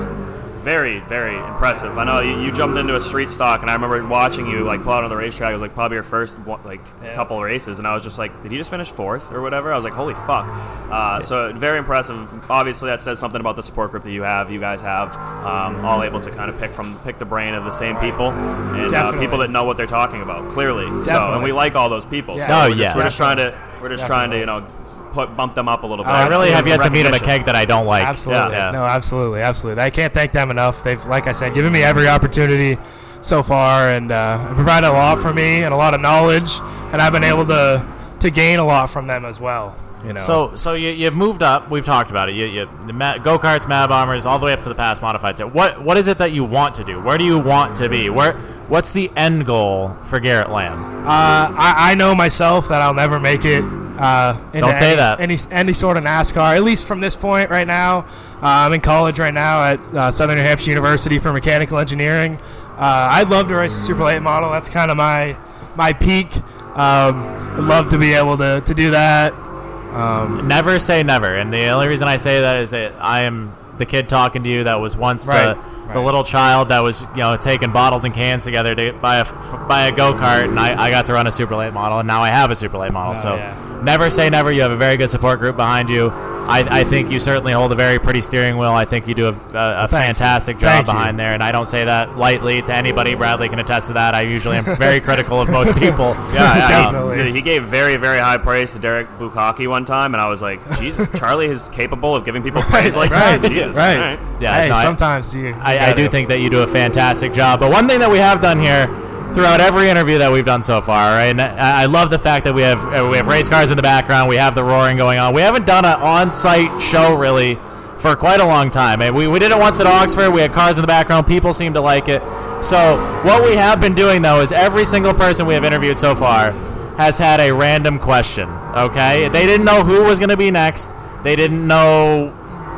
very 0.63 0.99
very 1.01 1.35
impressive. 1.37 1.97
I 1.97 2.03
know 2.03 2.19
you, 2.21 2.39
you 2.41 2.51
jumped 2.51 2.77
into 2.77 2.95
a 2.95 3.01
street 3.01 3.31
stock, 3.31 3.61
and 3.61 3.69
I 3.69 3.73
remember 3.73 4.05
watching 4.07 4.47
you 4.47 4.63
like 4.63 4.83
pull 4.83 4.93
out 4.93 5.03
on 5.03 5.09
the 5.09 5.15
racetrack. 5.15 5.49
It 5.49 5.53
was 5.53 5.61
like 5.61 5.73
probably 5.73 5.95
your 5.95 6.03
first 6.03 6.37
like 6.65 6.83
couple 7.15 7.37
of 7.37 7.43
races, 7.43 7.79
and 7.79 7.87
I 7.87 7.93
was 7.93 8.03
just 8.03 8.17
like, 8.17 8.31
did 8.43 8.51
you 8.51 8.57
just 8.57 8.69
finish 8.71 8.89
fourth 8.91 9.31
or 9.31 9.41
whatever? 9.41 9.71
I 9.71 9.75
was 9.75 9.83
like, 9.83 9.93
holy 9.93 10.13
fuck! 10.13 10.47
Uh, 10.91 11.21
so 11.21 11.51
very 11.53 11.77
impressive. 11.79 12.29
Obviously, 12.49 12.89
that 12.89 13.01
says 13.01 13.19
something 13.19 13.41
about 13.41 13.55
the 13.55 13.63
support 13.63 13.91
group 13.91 14.03
that 14.03 14.11
you 14.11 14.23
have. 14.23 14.51
You 14.51 14.59
guys 14.59 14.81
have 14.81 15.15
um, 15.17 15.83
all 15.85 16.03
able 16.03 16.21
to 16.21 16.31
kind 16.31 16.49
of 16.49 16.57
pick 16.59 16.73
from 16.73 16.97
pick 16.99 17.17
the 17.19 17.25
brain 17.25 17.53
of 17.53 17.63
the 17.63 17.71
same 17.71 17.97
people 17.97 18.29
and 18.31 18.93
uh, 18.93 19.19
people 19.19 19.37
that 19.39 19.49
know 19.49 19.63
what 19.63 19.77
they're 19.77 19.85
talking 19.87 20.21
about 20.21 20.49
clearly. 20.49 20.85
So, 21.03 21.33
and 21.33 21.43
we 21.43 21.51
like 21.51 21.75
all 21.75 21.89
those 21.89 22.05
people. 22.05 22.37
Yeah. 22.37 22.47
So 22.47 22.53
Oh, 22.53 22.69
we're 22.69 22.75
yeah. 22.75 22.83
Just, 22.87 22.95
we're 22.97 23.03
just 23.03 23.17
trying 23.17 23.37
to 23.37 23.57
we're 23.81 23.89
just 23.89 24.05
trying 24.05 24.29
to 24.31 24.37
you 24.37 24.45
know 24.45 24.65
put 25.11 25.35
bump 25.35 25.55
them 25.55 25.67
up 25.67 25.83
a 25.83 25.87
little 25.87 26.05
bit. 26.05 26.11
I 26.11 26.27
really 26.27 26.51
have 26.51 26.67
yet 26.67 26.81
to 26.81 26.89
meet 26.89 27.05
a 27.05 27.11
recognition. 27.11 27.41
McKeage 27.43 27.45
that 27.45 27.55
I 27.55 27.65
don't 27.65 27.85
like. 27.85 28.05
Absolutely. 28.05 28.53
Yeah. 28.53 28.71
No, 28.71 28.83
absolutely, 28.83 29.41
absolutely. 29.41 29.83
I 29.83 29.89
can't 29.89 30.13
thank 30.13 30.31
them 30.31 30.51
enough. 30.51 30.83
They've, 30.83 31.03
like 31.05 31.27
I 31.27 31.33
said, 31.33 31.53
given 31.53 31.71
me 31.71 31.83
every 31.83 32.07
opportunity 32.07 32.77
so 33.21 33.43
far 33.43 33.89
and 33.89 34.11
uh, 34.11 34.53
provided 34.55 34.87
a 34.87 34.93
lot 34.93 35.19
for 35.19 35.33
me 35.33 35.63
and 35.63 35.73
a 35.73 35.77
lot 35.77 35.93
of 35.93 36.01
knowledge, 36.01 36.59
and 36.91 37.01
I've 37.01 37.13
been 37.13 37.23
able 37.23 37.45
to 37.47 37.85
to 38.19 38.29
gain 38.29 38.59
a 38.59 38.65
lot 38.65 38.89
from 38.89 39.07
them 39.07 39.25
as 39.25 39.39
well. 39.39 39.75
You 40.03 40.13
know. 40.13 40.19
So, 40.19 40.55
so 40.55 40.73
you, 40.73 40.89
you've 40.89 41.13
moved 41.13 41.43
up. 41.43 41.69
We've 41.69 41.85
talked 41.85 42.09
about 42.09 42.27
it. 42.27 42.33
You, 42.33 42.45
you 42.45 42.69
the 42.87 42.93
ma- 42.93 43.19
go 43.19 43.37
karts, 43.37 43.67
Mad 43.67 43.89
Bombers, 43.89 44.25
all 44.25 44.39
the 44.39 44.47
way 44.47 44.53
up 44.53 44.61
to 44.61 44.69
the 44.69 44.73
PASS 44.73 44.99
modified 44.99 45.37
set. 45.37 45.53
What, 45.53 45.83
what 45.83 45.95
is 45.95 46.07
it 46.07 46.17
that 46.17 46.31
you 46.31 46.43
want 46.43 46.73
to 46.75 46.83
do? 46.83 46.99
Where 46.99 47.19
do 47.19 47.23
you 47.23 47.37
want 47.37 47.75
to 47.75 47.87
be? 47.87 48.09
Where, 48.09 48.33
what's 48.67 48.91
the 48.91 49.11
end 49.15 49.45
goal 49.45 49.95
for 50.01 50.19
Garrett 50.19 50.49
Lamb? 50.49 51.05
Uh, 51.05 51.53
I, 51.55 51.91
I 51.91 51.95
know 51.95 52.15
myself 52.15 52.67
that 52.69 52.81
I'll 52.81 52.95
never 52.95 53.19
make 53.19 53.45
it. 53.45 53.63
Uh, 54.01 54.33
Don't 54.51 54.77
say 54.77 54.87
any, 54.87 54.95
that. 54.97 55.19
Any 55.19 55.37
any 55.51 55.73
sort 55.73 55.95
of 55.95 56.03
NASCAR, 56.03 56.55
at 56.55 56.63
least 56.63 56.85
from 56.85 57.01
this 57.01 57.15
point 57.15 57.49
right 57.49 57.67
now. 57.67 57.99
Uh, 58.41 58.65
I'm 58.65 58.73
in 58.73 58.81
college 58.81 59.19
right 59.19 59.33
now 59.33 59.63
at 59.63 59.79
uh, 59.93 60.11
Southern 60.11 60.37
New 60.37 60.43
Hampshire 60.43 60.71
University 60.71 61.19
for 61.19 61.31
mechanical 61.31 61.77
engineering. 61.77 62.37
Uh, 62.77 63.09
I'd 63.11 63.29
love 63.29 63.47
to 63.49 63.55
race 63.55 63.77
a 63.77 63.79
super 63.79 64.03
late 64.03 64.21
model. 64.21 64.49
That's 64.49 64.69
kind 64.69 64.89
of 64.89 64.97
my 64.97 65.37
my 65.75 65.93
peak. 65.93 66.35
Um, 66.35 67.21
I'd 67.53 67.59
love 67.59 67.89
to 67.89 67.99
be 67.99 68.13
able 68.13 68.37
to, 68.37 68.61
to 68.65 68.73
do 68.73 68.91
that. 68.91 69.33
Um, 69.33 70.47
Never 70.47 70.79
say 70.79 71.03
never. 71.03 71.35
And 71.35 71.51
the 71.53 71.67
only 71.67 71.87
reason 71.87 72.07
I 72.07 72.17
say 72.17 72.41
that 72.41 72.55
is 72.55 72.71
that 72.71 72.95
I 72.99 73.21
am 73.21 73.53
the 73.77 73.85
kid 73.85 74.07
talking 74.07 74.43
to 74.43 74.49
you 74.49 74.63
that 74.63 74.79
was 74.79 74.95
once 74.95 75.27
Right, 75.27 75.53
the, 75.53 75.61
right. 75.91 75.99
the 75.99 76.01
little 76.01 76.23
child 76.23 76.69
that 76.69 76.79
was 76.79 77.01
you 77.01 77.17
know 77.17 77.37
taking 77.37 77.71
bottles 77.71 78.05
and 78.05 78.13
cans 78.13 78.43
together 78.43 78.75
to 78.75 78.93
buy 78.93 79.17
a 79.17 79.25
buy 79.67 79.87
a 79.87 79.91
go 79.91 80.13
kart, 80.13 80.49
and 80.49 80.59
I, 80.59 80.85
I 80.85 80.89
got 80.89 81.05
to 81.05 81.13
run 81.13 81.27
a 81.27 81.31
super 81.31 81.55
late 81.55 81.73
model, 81.73 81.99
and 81.99 82.07
now 82.07 82.21
I 82.21 82.29
have 82.29 82.51
a 82.51 82.55
super 82.55 82.77
late 82.77 82.91
model. 82.91 83.11
Oh, 83.11 83.21
so 83.21 83.35
yeah. 83.35 83.81
never 83.83 84.09
say 84.09 84.29
never. 84.29 84.51
You 84.51 84.61
have 84.61 84.71
a 84.71 84.77
very 84.77 84.97
good 84.97 85.09
support 85.09 85.39
group 85.39 85.55
behind 85.55 85.89
you. 85.89 86.11
I, 86.47 86.81
I 86.81 86.83
think 86.83 87.11
you 87.11 87.19
certainly 87.19 87.53
hold 87.53 87.71
a 87.71 87.75
very 87.75 87.99
pretty 87.99 88.21
steering 88.21 88.57
wheel. 88.57 88.71
I 88.71 88.83
think 88.83 89.07
you 89.07 89.13
do 89.13 89.27
a, 89.27 89.31
a, 89.31 89.33
a 89.33 89.37
Thank 89.37 89.91
you. 89.91 89.97
fantastic 89.97 90.57
job 90.57 90.69
Thank 90.69 90.87
you. 90.87 90.93
behind 90.93 91.19
there, 91.19 91.33
and 91.33 91.43
I 91.43 91.51
don't 91.51 91.67
say 91.67 91.85
that 91.85 92.17
lightly 92.17 92.61
to 92.63 92.73
anybody. 92.73 93.13
Bradley 93.13 93.47
can 93.47 93.59
attest 93.59 93.87
to 93.87 93.93
that. 93.93 94.15
I 94.15 94.21
usually 94.21 94.57
am 94.57 94.65
very 94.65 94.99
critical 95.09 95.39
of 95.39 95.49
most 95.49 95.77
people. 95.77 96.15
Yeah, 96.31 96.55
yeah, 96.55 96.69
Definitely. 96.69 97.25
He, 97.25 97.31
he 97.33 97.41
gave 97.41 97.63
very, 97.65 97.97
very 97.97 98.19
high 98.19 98.37
praise 98.37 98.71
to 98.71 98.79
Derek 98.79 99.07
Bukaki 99.17 99.67
one 99.67 99.83
time, 99.83 100.13
and 100.13 100.21
I 100.21 100.27
was 100.27 100.41
like, 100.41 100.59
Jesus, 100.77 101.09
Charlie 101.19 101.47
is 101.47 101.67
capable 101.69 102.15
of 102.15 102.23
giving 102.23 102.41
people 102.41 102.61
praise 102.61 102.95
like 102.95 103.11
right, 103.11 103.41
that. 103.41 103.51
Jesus, 103.51 103.75
right. 103.75 103.97
all 103.97 104.15
right. 104.15 104.19
Yeah, 104.41 104.55
hey, 104.55 104.69
no, 104.69 104.75
sometimes 104.75 105.33
you. 105.33 105.47
you 105.47 105.53
I, 105.55 105.77
I 105.81 105.93
do 105.93 106.07
think 106.07 106.29
that 106.29 106.39
you 106.39 106.49
do 106.49 106.61
a 106.61 106.67
fantastic 106.67 107.33
job. 107.33 107.59
But 107.59 107.71
one 107.71 107.87
thing 107.87 107.99
that 107.99 108.09
we 108.09 108.19
have 108.19 108.41
done 108.41 108.59
here 108.59 108.87
throughout 109.33 109.61
every 109.61 109.89
interview 109.89 110.17
that 110.17 110.31
we've 110.31 110.45
done 110.45 110.61
so 110.61 110.81
far, 110.81 111.13
right? 111.13 111.29
And 111.29 111.41
I, 111.41 111.85
love 111.85 112.09
the 112.09 112.19
fact 112.19 112.43
that 112.45 112.53
we 112.53 112.61
have 112.63 112.79
uh, 112.79 113.07
we 113.09 113.17
have 113.17 113.27
race 113.27 113.49
cars 113.49 113.71
in 113.71 113.77
the 113.77 113.83
background. 113.83 114.29
We 114.29 114.37
have 114.37 114.55
the 114.55 114.63
roaring 114.63 114.97
going 114.97 115.19
on. 115.19 115.33
We 115.33 115.41
haven't 115.41 115.65
done 115.65 115.85
an 115.85 115.99
on-site 116.01 116.81
show 116.81 117.15
really 117.15 117.55
for 117.99 118.15
quite 118.15 118.39
a 118.39 118.45
long 118.45 118.71
time. 118.71 119.01
And 119.01 119.15
we, 119.15 119.27
we 119.27 119.39
did 119.39 119.51
it 119.51 119.57
once 119.57 119.79
at 119.79 119.87
Oxford. 119.87 120.31
We 120.31 120.41
had 120.41 120.51
cars 120.51 120.77
in 120.77 120.81
the 120.81 120.87
background. 120.87 121.27
People 121.27 121.53
seem 121.53 121.73
to 121.75 121.81
like 121.81 122.09
it. 122.09 122.21
So 122.63 122.97
what 123.23 123.43
we 123.43 123.55
have 123.55 123.79
been 123.79 123.95
doing 123.95 124.21
though 124.21 124.41
is 124.41 124.51
every 124.51 124.85
single 124.85 125.13
person 125.13 125.45
we 125.45 125.53
have 125.53 125.63
interviewed 125.63 125.97
so 125.97 126.15
far, 126.15 126.51
has 126.97 127.17
had 127.17 127.39
a 127.39 127.51
random 127.51 127.99
question. 127.99 128.49
Okay, 128.49 129.29
they 129.29 129.45
didn't 129.45 129.65
know 129.65 129.83
who 129.83 130.03
was 130.03 130.19
going 130.19 130.29
to 130.29 130.37
be 130.37 130.51
next. 130.51 130.91
They 131.23 131.35
didn't 131.35 131.65
know 131.65 132.33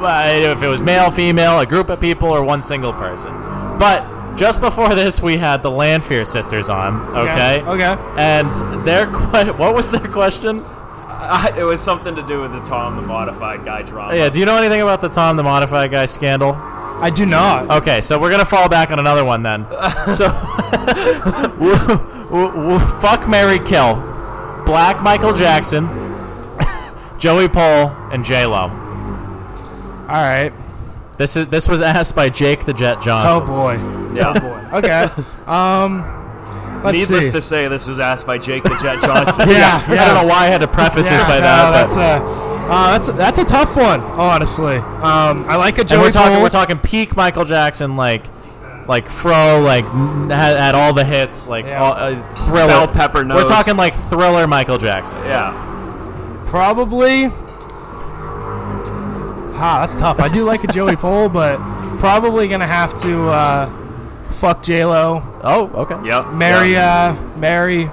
if 0.06 0.62
it 0.62 0.68
was 0.68 0.82
male, 0.82 1.12
female, 1.12 1.60
a 1.60 1.66
group 1.66 1.90
of 1.90 2.00
people, 2.00 2.30
or 2.30 2.44
one 2.44 2.62
single 2.62 2.94
person. 2.94 3.32
But 3.80 4.36
just 4.36 4.62
before 4.62 4.96
this, 4.96 5.22
we 5.22 5.38
had 5.38 5.62
the 5.64 5.70
Lanfear 5.72 6.26
sisters 6.26 6.70
on. 6.70 6.96
Okay. 7.16 7.62
Okay. 7.62 7.98
And 8.18 8.86
their 8.86 9.06
que- 9.08 9.54
what 9.58 9.74
was 9.76 9.92
their 9.92 10.08
question? 10.08 10.64
Uh, 10.66 11.54
it 11.58 11.64
was 11.64 11.80
something 11.82 12.16
to 12.16 12.24
do 12.24 12.42
with 12.42 12.52
the 12.52 12.60
Tom 12.62 12.96
the 12.98 13.02
Modified 13.02 13.64
Guy 13.64 13.82
drama. 13.84 14.16
Yeah. 14.16 14.30
Do 14.30 14.40
you 14.40 14.46
know 14.46 14.58
anything 14.58 14.82
about 14.82 15.00
the 15.02 15.10
Tom 15.10 15.38
the 15.38 15.44
Modified 15.44 15.90
Guy 15.92 16.06
scandal? 16.06 16.54
I 16.54 17.10
do 17.10 17.26
not. 17.26 17.70
Okay, 17.82 18.02
so 18.02 18.20
we're 18.20 18.30
gonna 18.32 18.46
fall 18.46 18.70
back 18.70 18.92
on 18.92 19.00
another 19.00 19.24
one 19.26 19.42
then. 19.44 19.66
so, 20.08 20.28
w- 21.58 21.76
w- 21.78 22.52
w- 22.52 22.80
fuck 23.02 23.28
Mary 23.28 23.60
Kill, 23.60 23.96
Black 24.66 25.02
Michael 25.02 25.34
Jackson, 25.34 25.88
Joey 27.18 27.48
Pole, 27.48 27.90
and 28.12 28.24
J 28.24 28.46
Lo. 28.46 28.70
All 30.04 30.22
right. 30.22 30.52
This 31.18 31.36
is 31.38 31.48
this 31.48 31.68
was 31.68 31.82
asked 31.82 32.16
by 32.16 32.30
Jake 32.30 32.66
the 32.66 32.74
Jet 32.74 33.02
Johnson. 33.02 33.44
Oh 33.44 33.46
boy. 33.46 33.74
Yeah. 34.16 34.34
Oh 34.36 34.40
boy. 34.40 34.78
Okay. 34.80 35.08
Um. 35.48 36.20
Let's 36.84 36.98
Needless 36.98 37.26
see. 37.26 37.32
to 37.32 37.42
say, 37.42 37.68
this 37.70 37.88
was 37.88 37.98
asked 38.00 38.26
by 38.28 38.38
Jake 38.38 38.64
the 38.64 38.78
Jet 38.82 39.02
Johnson. 39.02 39.48
Yeah, 39.50 39.82
I 39.88 39.96
don't 39.96 40.16
know 40.16 40.28
why 40.30 40.44
I 40.44 40.46
had 40.48 40.58
to 40.60 40.68
preface 40.68 41.08
this 41.08 41.24
by 41.24 41.36
no, 41.36 41.42
that, 41.42 41.72
that's 41.72 41.96
but 41.96 42.22
a 42.22 42.70
uh, 42.70 42.92
that's 42.92 43.08
that's 43.14 43.38
a 43.38 43.46
tough 43.46 43.78
one, 43.78 44.02
honestly. 44.02 44.76
Um, 44.78 45.46
I 45.48 45.56
like 45.56 45.78
a 45.78 45.84
Joey 45.86 45.96
and 45.98 46.02
we're 46.04 46.12
talking 46.12 46.34
Pole. 46.34 46.42
we're 46.44 46.50
talking 46.50 46.78
peak 46.80 47.16
Michael 47.16 47.46
Jackson 47.46 47.96
like. 47.96 48.26
Like 48.86 49.08
fro, 49.08 49.62
like 49.62 49.86
n- 49.86 50.30
had, 50.30 50.58
had 50.58 50.76
all 50.76 50.94
the 50.94 51.06
hits, 51.06 51.48
like 51.48 51.64
Yeah. 51.66 51.82
all, 51.82 51.94
uh, 51.94 52.36
thriller. 52.44 52.68
Bell 52.68 52.88
pepper 52.90 53.26
We're 53.26 53.48
talking 53.48 53.78
like 53.78 53.96
thriller 53.96 54.46
Michael 54.46 54.78
Jackson. 54.78 55.20
Yeah. 55.20 55.54
Probably. 56.48 57.32
Ah, 59.56 59.80
that's 59.80 59.96
tough. 59.96 60.20
I 60.20 60.30
do 60.30 60.44
like 60.44 60.64
a 60.64 60.68
Joey 60.68 60.96
Pole, 60.96 61.30
but 61.30 61.58
probably 62.00 62.48
gonna 62.48 62.68
have 62.68 62.94
to 63.02 63.30
uh, 63.30 63.70
fuck 64.32 64.64
J 64.64 64.84
Lo, 64.86 65.22
Oh, 65.44 65.68
okay. 65.76 65.96
Yep. 66.10 66.34
marry 66.34 66.72
yep. 66.72 67.16
uh, 67.16 67.38
marry, 67.38 67.86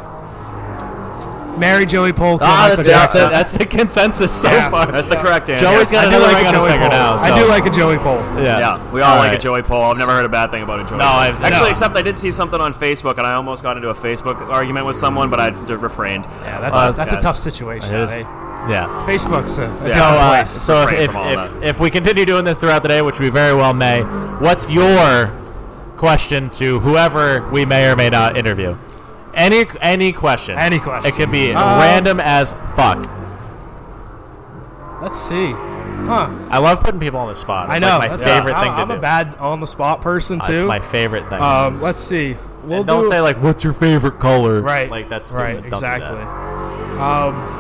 marry 1.59 1.85
Joey 1.87 2.13
Pole. 2.13 2.39
Ah, 2.41 2.73
that's, 2.75 2.89
that's, 2.89 3.13
the, 3.13 3.19
that's 3.29 3.53
the 3.53 3.67
consensus 3.67 4.33
so 4.33 4.51
Yeah. 4.51 4.71
far. 4.71 4.87
That's 4.91 5.09
the 5.09 5.17
correct 5.17 5.49
answer. 5.51 5.67
Joey's 5.67 5.91
got 5.93 6.07
I 6.07 6.11
do 6.11 6.17
another 6.17 6.33
like 6.33 6.37
ring 6.37 6.47
a 6.47 6.49
on 6.49 6.55
his 6.55 6.63
Joey 6.63 6.71
finger 6.71 6.89
Pole. 6.89 6.99
now. 6.99 7.17
So. 7.19 7.33
I 7.33 7.39
do 7.39 7.49
like 7.49 7.67
a 7.67 7.71
Joey 7.71 7.99
Pole. 7.99 8.17
Yeah. 8.43 8.59
Yeah, 8.59 8.91
we 8.93 9.01
all, 9.03 9.13
All 9.13 9.19
like 9.19 9.37
a 9.37 9.39
Joey 9.41 9.63
Pole. 9.63 9.83
I've 9.83 9.99
never 9.99 10.13
heard 10.13 10.25
a 10.25 10.29
bad 10.29 10.51
thing 10.51 10.63
about 10.63 10.81
a 10.81 10.85
Joey 10.85 10.99
No, 10.99 11.05
Pole. 11.05 11.13
I've- 11.19 11.45
Actually, 11.45 11.67
no. 11.67 11.71
except 11.71 11.95
I 11.95 12.03
did 12.03 12.17
see 12.17 12.31
something 12.31 12.61
on 12.61 12.73
Facebook, 12.73 13.19
and 13.19 13.27
I 13.27 13.35
almost 13.35 13.63
got 13.63 13.77
into 13.77 13.91
a 13.91 13.95
Facebook 13.95 14.41
argument 14.51 14.87
with 14.87 14.97
someone, 14.97 15.29
but 15.31 15.39
I 15.41 15.49
refrained. 15.49 16.25
Yeah, 16.43 16.61
that's 16.61 16.75
Well, 16.75 16.89
a, 16.91 16.93
that's 16.95 17.13
yeah. 17.13 17.19
a 17.19 17.23
tough 17.23 17.37
situation. 17.37 17.95
It 17.95 18.01
is-? 18.01 18.23
Yeah. 18.71 18.87
Facebook's 19.07 19.59
a, 19.59 19.65
a 19.65 19.87
So, 19.87 20.01
uh, 20.01 20.29
place. 20.31 20.51
so 20.51 20.83
if, 20.89 20.93
if, 21.11 21.15
if, 21.17 21.63
if 21.63 21.81
we 21.81 21.91
continue 21.91 22.25
doing 22.25 22.45
this 22.45 22.57
throughout 22.59 22.83
the 22.83 22.89
day, 22.89 23.03
which 23.03 23.19
we 23.19 23.29
very 23.29 23.55
well 23.55 23.75
may, 23.75 24.03
what's 24.39 24.71
your 24.71 25.27
question 25.97 26.49
to 26.51 26.79
whoever 26.81 27.49
we 27.51 27.65
may 27.67 27.91
or 27.91 27.97
may 27.97 28.09
not 28.11 28.37
interview? 28.37 28.77
Any 29.35 29.65
any 29.81 30.13
question. 30.13 30.59
Any 30.59 30.79
question. 30.79 31.13
It 31.13 31.17
could 31.17 31.31
be 31.31 31.53
Uh, 31.53 31.79
random 31.81 32.19
as 32.21 32.53
fuck. 32.75 33.09
Let's 35.03 35.19
see. 35.19 35.53
Huh. 35.53 36.29
I 36.51 36.59
love 36.59 36.81
putting 36.81 37.01
people 37.01 37.21
on 37.21 37.29
the 37.29 37.35
spot. 37.37 37.67
It's 37.75 37.77
I 37.77 37.79
know. 37.89 37.99
like 37.99 38.11
my 38.11 38.17
that's- 38.17 38.37
favorite 38.39 38.55
I'm, 38.55 38.65
thing 38.65 38.73
to 38.73 38.79
I'm 38.83 38.89
do. 38.89 38.95
a 38.95 38.99
bad 38.99 39.35
on 39.37 39.61
the 39.61 39.67
spot 39.67 40.01
person 40.03 40.41
Uh, 40.41 40.47
too. 40.47 40.53
It's 40.55 40.65
my 40.65 40.81
favorite 40.81 41.29
thing. 41.29 41.41
Um, 41.41 41.81
let's 41.81 42.01
see. 42.01 42.37
We'll 42.65 42.79
And 42.79 42.87
don't 42.87 43.03
do, 43.05 43.09
say 43.09 43.21
like, 43.21 43.43
"What's 43.43 43.65
your 43.65 43.73
favorite 43.73 44.19
color?" 44.19 44.61
Right. 44.61 44.91
Like 44.91 45.09
that's 45.09 45.31
right. 45.31 45.55
stupid. 45.55 45.71
Don't 45.71 45.81
do 45.81 45.87
that. 45.87 45.97
Exactly. 46.03 46.23
Um, 47.01 47.60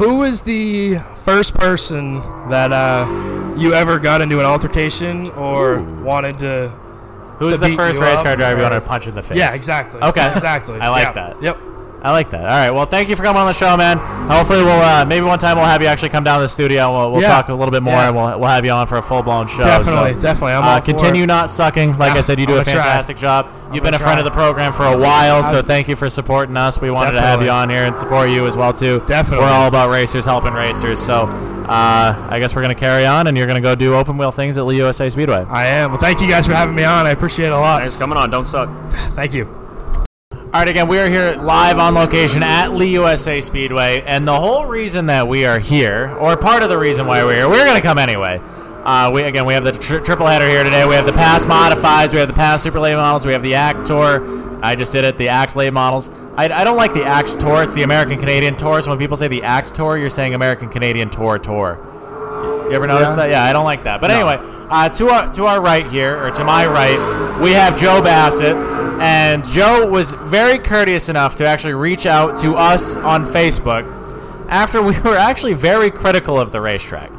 who 0.00 0.22
is 0.22 0.40
the 0.40 0.96
first 1.24 1.52
person 1.54 2.14
that 2.48 2.72
uh, 2.72 3.54
you 3.58 3.74
ever 3.74 3.98
got 3.98 4.22
into 4.22 4.40
an 4.40 4.46
altercation 4.46 5.30
or 5.32 5.82
wanted 5.82 6.38
to? 6.38 6.68
Who's 7.38 7.52
to 7.52 7.58
the 7.58 7.66
beat 7.68 7.76
first 7.76 7.98
you 7.98 8.04
race 8.04 8.18
up, 8.18 8.24
car 8.24 8.36
driver 8.36 8.56
you 8.56 8.60
or- 8.62 8.70
wanted 8.70 8.80
to 8.80 8.86
punch 8.86 9.06
in 9.06 9.14
the 9.14 9.22
face? 9.22 9.36
Yeah, 9.36 9.54
exactly. 9.54 10.00
Okay. 10.00 10.32
exactly. 10.32 10.80
I 10.80 10.88
like 10.88 11.04
Yeah. 11.04 11.12
that. 11.12 11.42
Yep. 11.42 11.58
I 12.02 12.12
like 12.12 12.30
that. 12.30 12.40
All 12.40 12.46
right. 12.46 12.70
Well, 12.70 12.86
thank 12.86 13.10
you 13.10 13.16
for 13.16 13.22
coming 13.22 13.40
on 13.40 13.46
the 13.46 13.52
show, 13.52 13.76
man. 13.76 13.98
Hopefully, 14.30 14.62
we'll 14.62 14.70
uh, 14.80 15.04
maybe 15.04 15.26
one 15.26 15.38
time 15.38 15.58
we'll 15.58 15.66
have 15.66 15.82
you 15.82 15.88
actually 15.88 16.08
come 16.08 16.24
down 16.24 16.38
to 16.38 16.44
the 16.44 16.48
studio. 16.48 16.84
and 16.86 16.94
We'll, 16.96 17.10
we'll 17.12 17.20
Yeah. 17.22 17.28
talk 17.28 17.48
a 17.50 17.54
little 17.54 17.70
bit 17.70 17.82
more, 17.82 17.92
Yeah. 17.92 18.06
and 18.08 18.16
we'll, 18.16 18.40
we'll 18.40 18.48
have 18.48 18.64
you 18.64 18.70
on 18.70 18.86
for 18.86 18.96
a 18.96 19.02
full 19.02 19.22
blown 19.22 19.48
show. 19.48 19.62
Definitely, 19.62 20.14
So, 20.14 20.20
definitely. 20.20 20.52
I'm 20.52 20.64
uh, 20.64 20.68
all 20.68 20.80
for 20.80 20.86
continue 20.86 21.24
it. 21.24 21.26
not 21.26 21.50
sucking. 21.50 21.98
Like 21.98 22.16
I 22.16 22.22
said, 22.22 22.40
you 22.40 22.46
do 22.46 22.54
I'm 22.54 22.60
a 22.60 22.64
gonna 22.64 22.76
try. 22.76 22.84
fantastic 22.84 23.18
job. 23.18 23.48
You've 23.72 23.82
been 23.82 23.92
gonna 23.92 23.96
a 23.96 23.98
friend 23.98 24.18
of 24.18 24.24
the 24.24 24.30
program 24.30 24.72
for 24.72 24.86
a 24.86 24.96
while, 24.96 25.42
so 25.42 25.58
I've- 25.58 25.66
thank 25.66 25.88
you 25.88 25.94
for 25.96 26.08
supporting 26.08 26.56
us. 26.56 26.80
We 26.80 26.90
wanted 26.90 27.12
to 27.12 27.20
have 27.20 27.42
you 27.42 27.50
on 27.50 27.68
here 27.68 27.84
and 27.84 27.94
support 27.94 28.30
you 28.30 28.46
as 28.46 28.56
well 28.56 28.72
too. 28.72 29.02
Definitely. 29.06 29.44
We're 29.44 29.52
all 29.52 29.68
about 29.68 29.90
racers 29.90 30.24
helping 30.24 30.54
racers. 30.54 31.00
So 31.00 31.26
uh, 31.68 32.28
I 32.30 32.38
guess 32.40 32.56
we're 32.56 32.62
gonna 32.62 32.74
carry 32.74 33.04
on, 33.04 33.26
and 33.26 33.36
you're 33.36 33.46
gonna 33.46 33.60
go 33.60 33.74
do 33.74 33.94
open 33.94 34.16
wheel 34.16 34.32
things 34.32 34.56
at 34.56 34.64
Lee 34.64 34.76
USA 34.78 35.08
Speedway. 35.10 35.44
I 35.50 35.66
am. 35.66 35.90
Well, 35.92 36.00
thank 36.00 36.20
you 36.22 36.28
guys 36.28 36.46
for 36.46 36.54
having 36.54 36.74
me 36.74 36.84
on. 36.84 37.06
I 37.06 37.10
appreciate 37.10 37.46
it 37.46 37.52
a 37.52 37.58
lot. 37.58 37.80
Thanks 37.80 37.94
for 37.94 38.00
coming 38.00 38.16
on. 38.16 38.30
Don't 38.30 38.46
suck. 38.46 38.70
Thank 39.14 39.34
you. 39.34 39.59
All 40.52 40.58
right, 40.58 40.68
again, 40.68 40.88
we 40.88 40.98
are 40.98 41.08
here 41.08 41.36
live 41.36 41.78
on 41.78 41.94
location 41.94 42.42
at 42.42 42.74
Lee 42.74 42.94
USA 42.94 43.40
Speedway, 43.40 44.02
and 44.02 44.26
the 44.26 44.34
whole 44.34 44.66
reason 44.66 45.06
that 45.06 45.28
we 45.28 45.46
are 45.46 45.60
here, 45.60 46.12
or 46.18 46.36
part 46.36 46.64
of 46.64 46.68
the 46.68 46.76
reason 46.76 47.06
why 47.06 47.22
we're 47.22 47.36
here, 47.36 47.48
we're 47.48 47.64
going 47.64 47.76
to 47.76 47.82
come 47.82 47.98
anyway. 47.98 48.40
Uh, 48.82 49.12
we 49.14 49.22
again, 49.22 49.46
we 49.46 49.54
have 49.54 49.62
the 49.62 49.70
tri- 49.70 50.00
triple 50.00 50.26
header 50.26 50.48
here 50.48 50.64
today. 50.64 50.84
We 50.86 50.96
have 50.96 51.06
the 51.06 51.12
PASS 51.12 51.46
modifies, 51.46 52.12
we 52.12 52.18
have 52.18 52.26
the 52.26 52.34
PASS 52.34 52.64
super 52.64 52.80
late 52.80 52.96
models, 52.96 53.24
we 53.24 53.30
have 53.30 53.44
the 53.44 53.54
ACT 53.54 53.86
Tour. 53.86 54.60
I 54.60 54.74
just 54.74 54.90
did 54.90 55.04
it, 55.04 55.18
the 55.18 55.28
ACT 55.28 55.54
late 55.54 55.72
models. 55.72 56.08
I, 56.34 56.46
I 56.46 56.64
don't 56.64 56.76
like 56.76 56.94
the 56.94 57.04
ACT 57.04 57.38
Tour; 57.38 57.62
it's 57.62 57.74
the 57.74 57.84
American 57.84 58.18
Canadian 58.18 58.56
Tour. 58.56 58.82
So 58.82 58.90
when 58.90 58.98
people 58.98 59.16
say 59.16 59.28
the 59.28 59.44
ACT 59.44 59.72
Tour, 59.72 59.98
you're 59.98 60.10
saying 60.10 60.34
American 60.34 60.68
Canadian 60.68 61.10
Tour 61.10 61.38
Tour. 61.38 61.78
You 62.70 62.76
ever 62.76 62.86
notice 62.86 63.10
Yeah. 63.10 63.16
that? 63.16 63.30
Yeah, 63.30 63.44
I 63.44 63.52
don't 63.52 63.64
like 63.64 63.82
that. 63.84 64.00
But 64.00 64.10
anyway, 64.10 64.38
uh, 64.70 64.88
to 64.90 65.08
our 65.10 65.32
to 65.32 65.46
our 65.46 65.60
right 65.60 65.86
here, 65.90 66.22
or 66.24 66.30
to 66.30 66.44
my 66.44 66.66
right, 66.66 67.40
we 67.40 67.52
have 67.52 67.78
Joe 67.78 68.00
Bassett, 68.00 68.56
and 69.00 69.44
Joe 69.50 69.86
was 69.86 70.14
very 70.14 70.58
courteous 70.58 71.08
enough 71.08 71.36
to 71.36 71.46
actually 71.46 71.74
reach 71.74 72.06
out 72.06 72.36
to 72.38 72.54
us 72.56 72.96
on 72.96 73.24
Facebook 73.26 73.84
after 74.48 74.80
we 74.82 74.98
were 75.04 75.16
actually 75.16 75.54
very 75.54 75.90
critical 75.90 76.38
of 76.40 76.52
the 76.52 76.60
racetrack. 76.60 77.10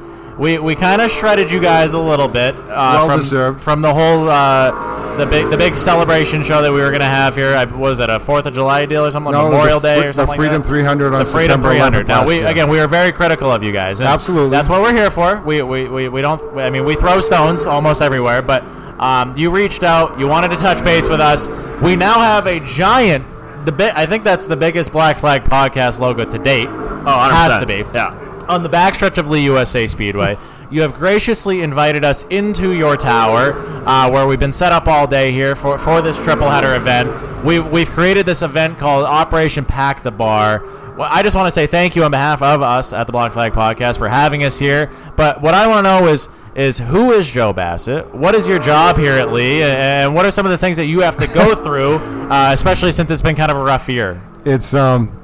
We, 0.42 0.58
we 0.58 0.74
kind 0.74 1.02
of 1.04 1.12
shredded 1.12 1.52
you 1.52 1.60
guys 1.62 1.94
a 1.94 2.00
little 2.00 2.28
bit 2.28 2.56
uh, 2.56 2.66
Well 2.66 3.06
from 3.08 3.20
deserved. 3.20 3.62
from 3.62 3.82
the 3.82 3.94
whole 3.94 4.28
uh, 4.28 5.16
the 5.18 5.26
big 5.28 5.50
the 5.52 5.58
big 5.58 5.78
celebration 5.78 6.42
show 6.44 6.64
that 6.64 6.72
we 6.72 6.82
were 6.82 6.90
gonna 6.90 7.06
have 7.06 7.36
here. 7.36 7.54
I, 7.54 7.66
what 7.66 7.78
was 7.78 8.00
it 8.00 8.10
a 8.10 8.20
Fourth 8.20 8.48
of 8.48 8.54
July 8.56 8.86
deal 8.88 9.06
or 9.06 9.12
something? 9.12 9.32
No, 9.34 9.50
Memorial 9.52 9.80
the 9.80 9.88
Day 9.88 10.02
Fre- 10.02 10.08
or 10.08 10.14
something? 10.14 10.32
the 10.34 10.38
Freedom 10.38 10.62
like 10.62 10.68
300 10.68 11.14
on 11.14 11.20
the 11.20 11.26
Freedom 11.26 11.62
September 11.62 11.70
300. 11.70 12.08
Now 12.08 12.26
we 12.26 12.36
last 12.36 12.42
year. 12.42 12.48
again 12.50 12.70
we 12.70 12.80
are 12.80 12.88
very 12.88 13.12
critical 13.12 13.52
of 13.52 13.62
you 13.62 13.72
guys. 13.72 14.02
Absolutely. 14.02 14.50
That's 14.50 14.68
what 14.68 14.82
we're 14.82 14.96
here 14.96 15.12
for. 15.12 15.42
We, 15.42 15.62
we, 15.62 15.88
we, 15.88 16.10
we 16.10 16.22
don't. 16.22 16.58
I 16.58 16.72
mean, 16.72 16.86
we 16.86 16.96
throw 16.96 17.20
stones 17.20 17.68
almost 17.68 18.02
everywhere, 18.02 18.42
but 18.42 18.64
um, 19.00 19.38
you 19.38 19.52
reached 19.52 19.84
out. 19.84 20.20
You 20.20 20.28
wanted 20.28 20.50
to 20.52 20.58
touch 20.58 20.84
base 20.84 21.08
with 21.08 21.20
us. 21.20 21.48
We 21.84 21.96
now 21.96 22.20
have 22.20 22.48
a 22.48 22.60
giant. 22.62 23.26
The 23.66 23.72
bi- 23.74 23.94
I 23.96 24.08
think 24.08 24.24
that's 24.24 24.48
the 24.48 24.58
biggest 24.58 24.92
Black 24.92 25.20
Flag 25.20 25.44
podcast 25.44 26.00
logo 26.00 26.26
to 26.26 26.40
date. 26.40 26.68
Oh, 26.68 26.72
100%. 26.72 27.30
has 27.32 27.60
to 27.60 27.66
be. 27.68 27.84
Yeah. 27.94 28.21
On 28.52 28.64
the 28.64 28.70
backstretch 28.70 29.18
of 29.18 29.30
Lee 29.30 29.46
USA 29.46 29.88
Speedway, 29.88 30.38
you 30.70 30.82
have 30.82 30.94
graciously 30.94 31.62
invited 31.62 32.04
us 32.04 32.24
into 32.24 32.76
your 32.76 32.98
tower, 32.98 33.54
uh, 33.88 34.12
where 34.12 34.28
we've 34.28 34.42
been 34.42 34.52
set 34.52 34.74
up 34.74 34.90
all 34.90 35.08
day 35.08 35.32
here 35.32 35.56
for, 35.56 35.78
for 35.78 36.02
this 36.02 36.18
triple 36.18 36.50
header 36.50 36.76
event. 36.76 37.46
We, 37.46 37.60
we've 37.60 37.90
created 37.90 38.26
this 38.26 38.42
event 38.42 38.78
called 38.78 39.06
Operation 39.06 39.64
Pack 39.64 40.04
the 40.04 40.12
Bar. 40.12 40.66
Well, 40.98 41.08
I 41.10 41.24
just 41.24 41.34
want 41.34 41.48
to 41.48 41.52
say 41.52 41.66
thank 41.66 41.96
you 41.96 42.04
on 42.04 42.12
behalf 42.12 42.42
of 42.42 42.62
us 42.62 42.92
at 42.92 43.08
the 43.08 43.14
Black 43.14 43.32
Flag 43.32 43.54
Podcast 43.54 43.98
for 43.98 44.10
having 44.10 44.44
us 44.44 44.60
here. 44.60 44.92
But 45.16 45.42
what 45.42 45.54
I 45.54 45.68
want 45.68 45.86
to 45.86 45.90
know 45.90 46.08
is 46.08 46.28
is 46.54 46.78
who 46.78 47.14
is 47.14 47.32
Joe 47.32 47.54
Bassett? 47.54 48.14
What 48.14 48.36
is 48.36 48.50
your 48.50 48.60
job 48.60 48.98
here 48.98 49.14
at 49.14 49.32
Lee, 49.32 49.64
and 49.64 50.14
what 50.14 50.26
are 50.26 50.32
some 50.32 50.46
of 50.46 50.52
the 50.52 50.58
things 50.58 50.76
that 50.76 50.88
you 50.88 51.00
have 51.00 51.16
to 51.16 51.28
go 51.28 51.56
through, 51.64 51.96
uh, 52.30 52.50
especially 52.52 52.92
since 52.92 53.10
it's 53.12 53.22
been 53.22 53.38
kind 53.38 53.50
of 53.50 53.56
a 53.56 53.64
rough 53.64 53.88
year? 53.88 54.22
It's 54.44 54.74
um, 54.74 55.21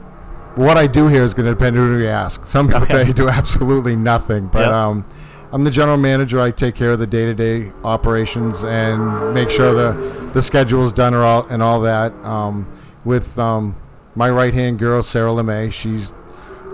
what 0.57 0.77
I 0.77 0.87
do 0.87 1.07
here 1.07 1.23
is 1.23 1.33
going 1.33 1.45
to 1.45 1.53
depend 1.53 1.77
on 1.77 1.87
who 1.87 1.99
you 1.99 2.07
ask. 2.07 2.45
Some 2.47 2.67
people 2.67 2.83
Okay. 2.83 3.03
say 3.03 3.09
I 3.09 3.11
do 3.11 3.29
absolutely 3.29 3.95
nothing, 3.95 4.47
but 4.47 4.61
Yep. 4.63 4.71
um, 4.71 5.05
I'm 5.53 5.63
the 5.63 5.71
general 5.71 5.97
manager. 5.97 6.41
I 6.41 6.51
take 6.51 6.75
care 6.75 6.91
of 6.91 6.99
the 6.99 7.07
day-to-day 7.07 7.71
operations 7.85 8.63
and 8.65 9.33
make 9.33 9.49
sure 9.49 9.73
the 9.73 10.17
the 10.33 10.41
schedule 10.41 10.85
is 10.85 10.91
done 10.91 11.13
or 11.13 11.23
all, 11.23 11.47
and 11.49 11.63
all 11.63 11.79
that. 11.81 12.11
Um, 12.23 12.67
with 13.05 13.39
um, 13.39 13.75
my 14.13 14.29
right-hand 14.29 14.77
girl, 14.77 15.01
Sarah 15.03 15.31
LeMay, 15.31 15.71
she's 15.71 16.11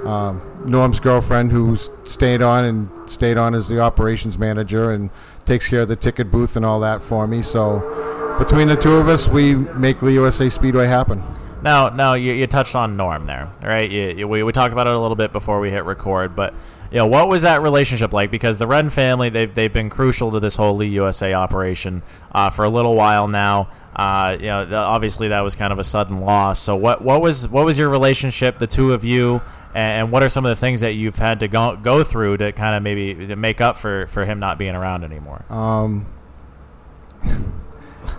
um, 0.05 0.41
Norm's 0.65 0.99
girlfriend, 0.99 1.51
who's 1.51 1.91
stayed 2.03 2.41
on 2.41 2.65
and 2.65 2.89
stayed 3.09 3.37
on 3.37 3.53
as 3.53 3.67
the 3.67 3.79
operations 3.79 4.37
manager 4.39 4.91
and 4.91 5.11
takes 5.45 5.67
care 5.69 5.81
of 5.81 5.87
the 5.87 5.95
ticket 5.95 6.31
booth 6.31 6.55
and 6.55 6.65
all 6.65 6.79
that 6.79 7.01
for 7.01 7.27
me. 7.27 7.41
So 7.43 8.35
between 8.39 8.67
the 8.67 8.75
two 8.75 8.93
of 8.95 9.07
us, 9.07 9.27
we 9.27 9.53
make 9.55 9.99
the 9.99 10.11
USA 10.13 10.49
Speedway 10.49 10.87
happen. 10.87 11.21
Now, 11.63 11.89
now 11.89 12.13
you, 12.13 12.33
you 12.33 12.45
touched 12.45 12.75
on 12.75 12.97
Norm 12.97 13.25
there, 13.25 13.49
right? 13.63 13.89
You, 13.89 14.09
you, 14.09 14.27
we, 14.27 14.43
we 14.43 14.51
talked 14.51 14.73
about 14.73 14.85
it 14.85 14.93
a 14.93 14.99
little 14.99 15.15
bit 15.15 15.31
before 15.31 15.59
we 15.59 15.71
hit 15.71 15.85
record, 15.85 16.35
but 16.35 16.53
you 16.91 16.97
know, 16.97 17.07
what 17.07 17.27
was 17.27 17.41
that 17.43 17.61
relationship 17.61 18.13
like? 18.13 18.29
Because 18.29 18.59
the 18.59 18.67
Wren 18.67 18.89
family, 18.89 19.29
they've, 19.29 19.53
they've 19.53 19.71
been 19.71 19.89
crucial 19.89 20.29
to 20.31 20.39
this 20.39 20.57
whole 20.57 20.75
Lee 20.75 20.89
USA 20.89 21.33
operation 21.33 22.03
uh, 22.33 22.49
for 22.49 22.65
a 22.65 22.69
little 22.69 22.95
while 22.95 23.27
now. 23.27 23.69
Uh, 23.95 24.37
you 24.39 24.47
know, 24.47 24.67
obviously 24.75 25.29
that 25.29 25.41
was 25.41 25.55
kind 25.55 25.71
of 25.71 25.79
a 25.79 25.83
sudden 25.83 26.19
loss. 26.19 26.59
So 26.59 26.75
what 26.75 27.03
what 27.03 27.21
was 27.21 27.47
what 27.47 27.63
was 27.63 27.77
your 27.77 27.89
relationship, 27.89 28.57
the 28.59 28.67
two 28.67 28.91
of 28.93 29.03
you, 29.03 29.41
and, 29.75 30.11
what 30.11 30.23
are 30.23 30.29
some 30.29 30.45
of 30.45 30.49
the 30.49 30.55
things 30.55 30.81
that 30.81 30.93
you've 30.93 31.17
had 31.17 31.39
to 31.41 31.47
go 31.47 31.75
go 31.75 32.03
through 32.03 32.37
to 32.37 32.51
kind 32.51 32.75
of 32.75 32.83
maybe 32.83 33.35
make 33.35 33.61
up 33.61 33.77
for 33.77 34.07
for 34.07 34.25
him 34.25 34.39
not 34.39 34.57
being 34.57 34.75
around 34.75 35.03
anymore? 35.03 35.45
Um, 35.49 36.07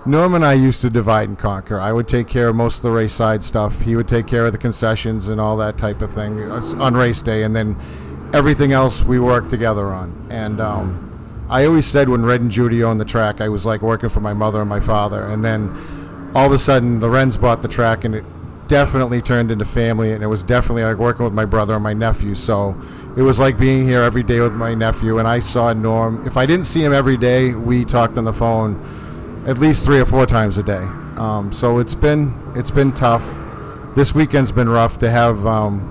Norm 0.06 0.34
and 0.34 0.44
I 0.44 0.52
used 0.52 0.80
to 0.82 0.90
divide 0.90 1.28
and 1.28 1.38
conquer. 1.38 1.80
I 1.80 1.92
would 1.92 2.06
take 2.06 2.28
care 2.28 2.48
of 2.48 2.56
most 2.56 2.76
of 2.76 2.82
the 2.82 2.90
race 2.90 3.12
side 3.12 3.42
stuff. 3.42 3.80
He 3.80 3.96
would 3.96 4.06
take 4.08 4.26
care 4.26 4.44
of 4.44 4.52
the 4.52 4.58
concessions 4.58 5.28
and 5.28 5.40
all 5.40 5.56
that 5.56 5.78
type 5.78 6.02
of 6.02 6.12
thing 6.12 6.38
uh, 6.50 6.60
on 6.78 6.94
race 6.94 7.22
day, 7.22 7.44
and 7.44 7.56
then 7.56 7.76
everything 8.34 8.72
else 8.72 9.02
we 9.02 9.18
worked 9.18 9.48
together 9.48 9.86
on. 9.86 10.26
And 10.30 10.60
um, 10.60 11.46
I 11.48 11.64
always 11.64 11.86
said 11.86 12.08
when 12.08 12.24
Red 12.24 12.40
and 12.42 12.50
Judy 12.50 12.82
owned 12.82 13.00
the 13.00 13.04
track, 13.04 13.40
I 13.40 13.48
was 13.48 13.64
like 13.64 13.80
working 13.80 14.08
for 14.08 14.20
my 14.20 14.34
mother 14.34 14.60
and 14.60 14.68
my 14.68 14.80
father. 14.80 15.24
And 15.26 15.42
then 15.42 15.70
all 16.34 16.46
of 16.46 16.52
a 16.52 16.58
sudden, 16.58 17.00
the 17.00 17.08
Wrens 17.08 17.38
bought 17.38 17.62
the 17.62 17.68
track, 17.68 18.04
and 18.04 18.14
it 18.14 18.24
definitely 18.66 19.22
turned 19.22 19.50
into 19.50 19.64
family, 19.64 20.12
and 20.12 20.22
it 20.22 20.26
was 20.26 20.42
definitely 20.42 20.84
like 20.84 20.96
working 20.96 21.24
with 21.24 21.34
my 21.34 21.44
brother 21.44 21.74
and 21.74 21.82
my 21.82 21.94
nephew. 21.94 22.34
So 22.34 22.78
it 23.16 23.22
was 23.22 23.38
like 23.38 23.58
being 23.58 23.86
here 23.86 24.02
every 24.02 24.22
day 24.22 24.40
with 24.40 24.54
my 24.54 24.74
nephew, 24.74 25.18
and 25.18 25.28
I 25.28 25.38
saw 25.38 25.72
Norm. 25.72 26.26
If 26.26 26.36
I 26.36 26.44
didn't 26.44 26.66
see 26.66 26.84
him 26.84 26.92
every 26.92 27.16
day, 27.16 27.52
we 27.52 27.84
talked 27.84 28.18
on 28.18 28.24
the 28.24 28.32
phone 28.32 28.82
at 29.46 29.58
least 29.58 29.84
three 29.84 30.00
or 30.00 30.06
four 30.06 30.26
times 30.26 30.58
a 30.58 30.62
day. 30.62 30.86
Um, 31.16 31.52
so 31.52 31.78
it's 31.78 31.94
been 31.94 32.34
it's 32.56 32.70
been 32.70 32.92
tough. 32.92 33.24
This 33.94 34.14
weekend's 34.14 34.52
been 34.52 34.68
rough 34.68 34.98
to 34.98 35.10
have 35.10 35.46
um, 35.46 35.90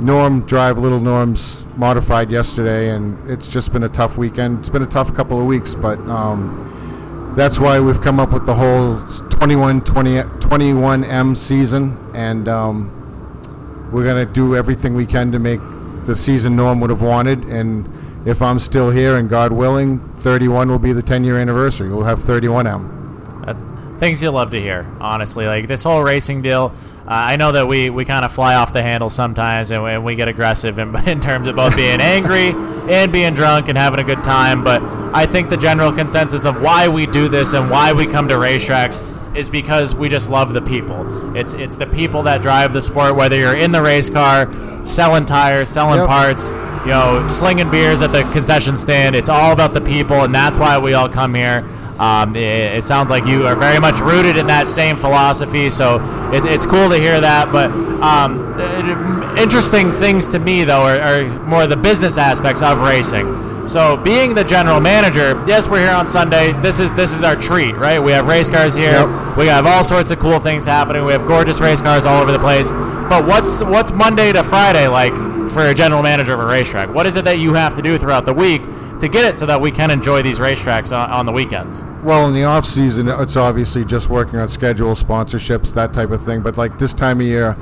Norm 0.00 0.44
drive 0.46 0.78
little 0.78 1.00
Norm's 1.00 1.64
modified 1.76 2.30
yesterday, 2.30 2.90
and 2.90 3.30
it's 3.30 3.48
just 3.48 3.72
been 3.72 3.84
a 3.84 3.88
tough 3.88 4.16
weekend. 4.16 4.60
It's 4.60 4.68
been 4.68 4.82
a 4.82 4.86
tough 4.86 5.14
couple 5.14 5.40
of 5.40 5.46
weeks, 5.46 5.74
but 5.74 5.98
um, 6.08 7.32
that's 7.36 7.58
why 7.58 7.78
we've 7.78 8.00
come 8.00 8.18
up 8.18 8.32
with 8.32 8.46
the 8.46 8.54
whole 8.54 8.98
21 9.30 9.82
20, 9.82 10.10
21M 10.22 11.36
season, 11.36 11.96
and 12.14 12.48
um, 12.48 13.90
we're 13.92 14.04
going 14.04 14.26
to 14.26 14.32
do 14.32 14.56
everything 14.56 14.94
we 14.94 15.06
can 15.06 15.30
to 15.32 15.38
make 15.38 15.60
the 16.06 16.16
season 16.16 16.56
Norm 16.56 16.80
would 16.80 16.90
have 16.90 17.02
wanted. 17.02 17.44
And 17.44 17.88
if 18.24 18.40
I'm 18.42 18.58
still 18.58 18.90
here, 18.90 19.16
and 19.16 19.28
God 19.28 19.52
willing, 19.52 19.98
31 20.18 20.68
will 20.70 20.78
be 20.78 20.92
the 20.92 21.02
10 21.02 21.24
year 21.24 21.36
anniversary. 21.38 21.88
We'll 21.90 22.04
have 22.04 22.18
31M. 22.20 23.98
things 23.98 24.22
you'll 24.22 24.32
love 24.32 24.50
to 24.50 24.60
hear, 24.60 24.86
honestly. 25.00 25.46
Like 25.46 25.68
this 25.68 25.84
whole 25.84 26.02
racing 26.02 26.42
deal, 26.42 26.72
uh, 27.06 27.10
I 27.10 27.36
know 27.36 27.52
that 27.52 27.68
we, 27.68 27.90
we 27.90 28.04
kind 28.04 28.24
of 28.24 28.32
fly 28.32 28.54
off 28.54 28.72
the 28.72 28.82
handle 28.82 29.08
sometimes 29.10 29.70
and, 29.70 29.84
and 29.86 30.04
we 30.04 30.14
get 30.14 30.26
aggressive 30.28 30.78
in, 30.78 30.96
in 31.08 31.20
terms 31.20 31.46
of 31.46 31.54
both 31.56 31.76
being 31.76 32.00
angry 32.00 32.50
and 32.90 33.12
being 33.12 33.34
drunk 33.34 33.68
and 33.68 33.76
having 33.78 34.00
a 34.00 34.04
good 34.04 34.24
time. 34.24 34.64
But 34.64 34.82
I 35.14 35.26
think 35.26 35.48
the 35.50 35.56
general 35.56 35.92
consensus 35.92 36.44
of 36.44 36.60
why 36.62 36.88
we 36.88 37.06
do 37.06 37.28
this 37.28 37.52
and 37.54 37.70
why 37.70 37.92
we 37.92 38.06
come 38.06 38.26
to 38.28 38.34
racetracks 38.34 39.02
is 39.36 39.48
because 39.50 39.94
we 39.94 40.08
just 40.08 40.30
love 40.30 40.52
the 40.52 40.62
people. 40.62 41.36
It's 41.36 41.54
it's 41.54 41.74
the 41.76 41.86
people 41.86 42.22
that 42.22 42.40
drive 42.40 42.72
the 42.72 42.80
sport. 42.80 43.16
Whether 43.16 43.36
you're 43.36 43.56
in 43.56 43.72
the 43.72 43.82
race 43.82 44.08
car, 44.08 44.48
selling 44.86 45.26
tires, 45.26 45.68
selling 45.68 45.98
Yep. 45.98 46.08
parts, 46.08 46.50
you 46.84 46.90
know, 46.90 47.26
slinging 47.28 47.70
beers 47.70 48.02
at 48.02 48.12
the 48.12 48.22
concession 48.32 48.76
stand. 48.76 49.16
It's 49.16 49.30
all 49.30 49.52
about 49.52 49.72
the 49.72 49.80
people, 49.80 50.22
and 50.22 50.34
that's 50.34 50.58
why 50.58 50.78
we 50.78 50.92
all 50.92 51.08
come 51.08 51.34
here. 51.34 51.66
Um, 51.98 52.34
it, 52.34 52.78
it 52.78 52.84
sounds 52.84 53.08
like 53.08 53.24
you 53.24 53.46
are 53.46 53.54
very 53.54 53.78
much 53.78 54.00
rooted 54.00 54.36
in 54.36 54.46
that 54.48 54.66
same 54.66 54.96
philosophy, 54.96 55.70
so 55.70 56.00
it, 56.32 56.44
it's 56.44 56.66
cool 56.66 56.90
to 56.90 56.96
hear 56.96 57.20
that. 57.20 57.50
But 57.52 57.70
um, 57.70 58.54
uh, 58.58 59.36
interesting 59.40 59.92
things 59.92 60.28
to 60.28 60.38
me, 60.38 60.64
though, 60.64 60.82
are, 60.82 61.00
are 61.00 61.38
more 61.46 61.66
the 61.66 61.76
business 61.76 62.18
aspects 62.18 62.62
of 62.62 62.80
racing. 62.80 63.66
So, 63.66 63.96
being 63.96 64.34
the 64.34 64.44
general 64.44 64.78
manager, 64.78 65.42
yes, 65.46 65.68
we're 65.68 65.78
here 65.78 65.94
on 65.94 66.06
Sunday. 66.06 66.52
This 66.60 66.80
is 66.80 66.92
this 66.92 67.14
is 67.14 67.22
our 67.22 67.34
treat, 67.34 67.74
right? 67.76 67.98
We 67.98 68.12
have 68.12 68.26
race 68.26 68.50
cars 68.50 68.74
here. 68.74 69.06
We 69.38 69.46
have 69.46 69.64
all 69.64 69.82
sorts 69.82 70.10
of 70.10 70.18
cool 70.18 70.38
things 70.38 70.66
happening. 70.66 71.06
We 71.06 71.12
have 71.12 71.26
gorgeous 71.26 71.62
race 71.62 71.80
cars 71.80 72.04
all 72.04 72.20
over 72.20 72.30
the 72.30 72.38
place. 72.38 72.70
But 72.70 73.24
what's 73.24 73.62
what's 73.62 73.90
Monday 73.92 74.32
to 74.32 74.42
Friday 74.42 74.86
like 74.86 75.14
for 75.54 75.66
a 75.68 75.74
general 75.74 76.02
manager 76.02 76.34
of 76.34 76.40
a 76.40 76.46
racetrack? 76.46 76.92
What 76.92 77.06
is 77.06 77.14
it 77.14 77.24
that 77.24 77.38
you 77.38 77.54
have 77.54 77.76
to 77.76 77.82
do 77.82 77.96
throughout 77.96 78.26
the 78.26 78.34
week 78.34 78.62
to 79.00 79.08
get 79.08 79.24
it 79.24 79.36
so 79.36 79.46
that 79.46 79.60
we 79.60 79.70
can 79.70 79.90
enjoy 79.90 80.20
these 80.20 80.40
racetracks 80.40 80.94
on, 80.94 81.08
on 81.10 81.26
the 81.26 81.32
weekends? 81.32 81.84
Well, 82.02 82.26
in 82.26 82.34
the 82.34 82.44
off 82.44 82.66
season, 82.66 83.08
it's 83.08 83.36
obviously 83.36 83.84
just 83.84 84.10
working 84.10 84.40
on 84.40 84.48
schedule, 84.48 84.94
sponsorships, 84.94 85.72
that 85.74 85.94
type 85.94 86.10
of 86.10 86.24
thing. 86.24 86.42
But 86.42 86.58
like 86.58 86.78
this 86.78 86.92
time 86.92 87.20
of 87.20 87.26
year, 87.26 87.56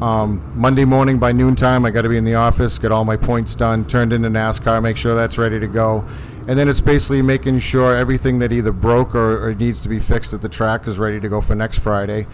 um, 0.00 0.42
Monday 0.56 0.84
morning 0.84 1.18
by 1.18 1.30
noontime, 1.30 1.84
I 1.84 1.90
got 1.90 2.02
to 2.02 2.08
be 2.08 2.16
in 2.16 2.24
the 2.24 2.34
office, 2.34 2.76
get 2.76 2.90
all 2.90 3.04
my 3.04 3.16
points 3.16 3.54
done, 3.54 3.86
turned 3.86 4.12
into 4.12 4.28
NASCAR, 4.28 4.82
make 4.82 4.96
sure 4.96 5.14
that's 5.14 5.38
ready 5.38 5.60
to 5.60 5.68
go, 5.68 6.04
and 6.48 6.58
then 6.58 6.68
it's 6.68 6.80
basically 6.80 7.22
making 7.22 7.60
sure 7.60 7.96
everything 7.96 8.40
that 8.40 8.52
either 8.52 8.72
broke 8.72 9.14
or, 9.14 9.48
or 9.48 9.54
needs 9.54 9.80
to 9.80 9.88
be 9.88 10.00
fixed 10.00 10.32
at 10.32 10.40
the 10.40 10.48
track 10.48 10.88
is 10.88 10.98
ready 10.98 11.20
to 11.20 11.28
go 11.28 11.40
for 11.40 11.54
next 11.54 11.78
Friday. 11.78 12.26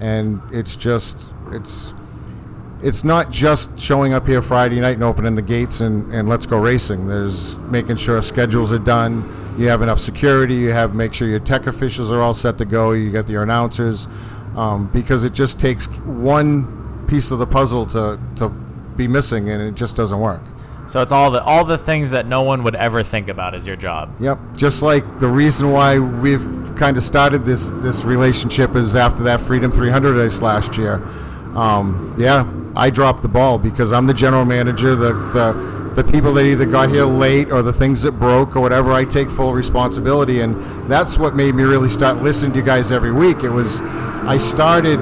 And 0.00 0.40
it's 0.52 0.76
just 0.76 1.16
it's 1.50 1.92
it's 2.84 3.02
not 3.02 3.30
just 3.30 3.78
showing 3.80 4.12
up 4.12 4.26
here 4.26 4.42
Friday 4.42 4.78
night 4.78 4.94
and 4.94 5.02
opening 5.02 5.34
the 5.34 5.42
gates 5.42 5.80
and, 5.80 6.12
and 6.12 6.28
let's 6.28 6.44
go 6.44 6.58
racing. 6.58 7.08
There's 7.08 7.56
making 7.56 7.96
sure 7.96 8.20
schedules 8.20 8.72
are 8.72 8.78
done. 8.78 9.24
You 9.58 9.68
have 9.68 9.80
enough 9.80 9.98
security. 9.98 10.54
You 10.54 10.70
have 10.72 10.94
make 10.94 11.14
sure 11.14 11.26
your 11.26 11.40
tech 11.40 11.66
officials 11.66 12.12
are 12.12 12.20
all 12.20 12.34
set 12.34 12.58
to 12.58 12.66
go. 12.66 12.92
You 12.92 13.10
got 13.10 13.26
your 13.26 13.42
announcers, 13.42 14.06
um, 14.54 14.88
because 14.92 15.24
it 15.24 15.32
just 15.32 15.58
takes 15.58 15.86
one 15.86 17.06
piece 17.08 17.30
of 17.30 17.38
the 17.38 17.46
puzzle 17.46 17.86
to, 17.86 18.20
to 18.36 18.50
be 18.96 19.08
missing, 19.08 19.48
and 19.48 19.62
it 19.62 19.74
just 19.74 19.96
doesn't 19.96 20.20
work. 20.20 20.42
So 20.86 21.00
it's 21.00 21.12
all 21.12 21.30
the 21.30 21.42
all 21.42 21.64
the 21.64 21.78
things 21.78 22.10
that 22.10 22.26
no 22.26 22.42
one 22.42 22.62
would 22.64 22.74
ever 22.74 23.02
think 23.02 23.28
about 23.28 23.54
as 23.54 23.66
your 23.66 23.76
job. 23.76 24.14
Yep. 24.20 24.38
Just 24.56 24.82
like 24.82 25.20
the 25.20 25.28
reason 25.28 25.70
why 25.70 25.98
we've 25.98 26.44
kind 26.76 26.98
of 26.98 27.02
started 27.02 27.46
this 27.46 27.70
this 27.76 28.04
relationship 28.04 28.76
is 28.76 28.94
after 28.94 29.22
that 29.22 29.40
Freedom 29.40 29.72
300 29.72 30.16
race 30.16 30.42
last 30.42 30.76
year. 30.76 30.96
Um, 31.54 32.14
yeah, 32.18 32.42
I 32.76 32.90
dropped 32.90 33.22
the 33.22 33.28
ball 33.28 33.58
because 33.58 33.92
I'm 33.92 34.06
the 34.06 34.14
general 34.14 34.44
manager. 34.44 34.94
The 34.96 35.12
the 35.12 35.74
the 35.94 36.04
people 36.12 36.32
that 36.34 36.44
either 36.44 36.66
got 36.66 36.88
here 36.90 37.04
late 37.04 37.52
or 37.52 37.62
the 37.62 37.72
things 37.72 38.02
that 38.02 38.12
broke 38.12 38.56
or 38.56 38.60
whatever, 38.60 38.92
I 38.92 39.04
take 39.04 39.30
full 39.30 39.54
responsibility, 39.54 40.40
and 40.40 40.56
that's 40.90 41.18
what 41.18 41.36
made 41.36 41.54
me 41.54 41.62
really 41.62 41.88
start 41.88 42.18
listening 42.22 42.52
to 42.52 42.58
you 42.58 42.64
guys 42.64 42.90
every 42.90 43.12
week. 43.12 43.44
It 43.44 43.50
was 43.50 43.80
I 43.80 44.36
started. 44.38 44.98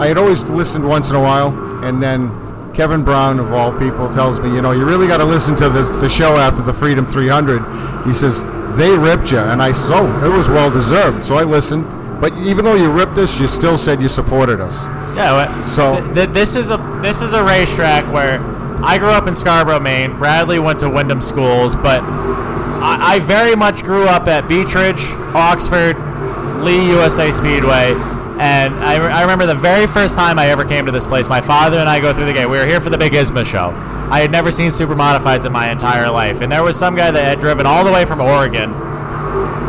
I 0.00 0.06
had 0.06 0.16
always 0.18 0.42
listened 0.44 0.88
once 0.88 1.10
in 1.10 1.16
a 1.16 1.20
while, 1.20 1.84
and 1.84 2.02
then 2.02 2.30
Kevin 2.74 3.04
Brown, 3.04 3.38
of 3.38 3.52
all 3.52 3.70
people, 3.78 4.12
tells 4.12 4.40
me, 4.40 4.48
you 4.52 4.60
know, 4.62 4.72
you 4.72 4.84
really 4.84 5.06
got 5.06 5.18
to 5.18 5.24
listen 5.24 5.54
to 5.56 5.68
the, 5.68 5.82
the 6.00 6.08
show 6.08 6.36
after 6.36 6.62
the 6.62 6.72
Freedom 6.74 7.06
300. 7.06 8.04
He 8.04 8.12
says, 8.12 8.42
they 8.76 8.90
ripped 8.98 9.30
you. 9.30 9.38
And 9.38 9.62
I 9.62 9.70
says, 9.70 9.90
oh, 9.92 10.06
it 10.24 10.36
was 10.36 10.48
well 10.48 10.68
deserved. 10.72 11.24
So 11.24 11.36
I 11.36 11.44
listened. 11.44 11.84
But 12.20 12.32
even 12.38 12.64
though 12.64 12.74
you 12.74 12.90
ripped 12.90 13.16
us, 13.18 13.38
you 13.38 13.46
still 13.46 13.78
said 13.78 14.02
you 14.02 14.08
supported 14.08 14.60
us. 14.60 14.82
Yeah. 15.16 15.32
well, 15.34 15.64
So- 15.66 16.00
th- 16.02 16.14
th- 16.14 16.28
this 16.30 16.56
is 16.56 16.70
a 16.70 16.78
this 17.04 17.20
is 17.20 17.34
a 17.34 17.44
racetrack 17.44 18.10
where 18.10 18.40
I 18.82 18.96
grew 18.96 19.10
up 19.10 19.26
in 19.26 19.34
Scarborough, 19.34 19.78
Maine. 19.78 20.16
Bradley 20.16 20.58
went 20.58 20.80
to 20.80 20.88
Windham 20.88 21.20
schools, 21.20 21.74
but 21.74 22.00
I, 22.02 23.16
I 23.16 23.18
very 23.20 23.54
much 23.54 23.84
grew 23.84 24.04
up 24.04 24.26
at 24.26 24.48
Beechridge, 24.48 25.12
Oxford, 25.34 25.98
Lee 26.64 26.88
USA 26.88 27.30
Speedway. 27.30 27.92
And 28.40 28.74
I, 28.76 28.94
I 28.94 29.20
remember 29.20 29.44
the 29.44 29.54
very 29.54 29.86
first 29.86 30.16
time 30.16 30.38
I 30.38 30.46
ever 30.46 30.64
came 30.64 30.86
to 30.86 30.92
this 30.92 31.06
place, 31.06 31.28
my 31.28 31.42
father 31.42 31.78
and 31.78 31.90
I 31.90 32.00
go 32.00 32.14
through 32.14 32.24
the 32.24 32.32
gate. 32.32 32.46
We 32.46 32.56
were 32.56 32.64
here 32.64 32.80
for 32.80 32.88
the 32.88 32.98
Big 32.98 33.12
ISMA 33.12 33.44
show. 33.44 33.70
I 34.10 34.20
had 34.20 34.30
never 34.30 34.50
seen 34.50 34.70
super 34.70 34.94
modifieds 34.94 35.44
in 35.44 35.52
my 35.52 35.70
entire 35.70 36.10
life. 36.10 36.40
And 36.40 36.50
there 36.50 36.62
was 36.62 36.78
some 36.78 36.96
guy 36.96 37.10
that 37.10 37.24
had 37.24 37.38
driven 37.38 37.66
all 37.66 37.84
the 37.84 37.92
way 37.92 38.06
from 38.06 38.22
Oregon 38.22 38.72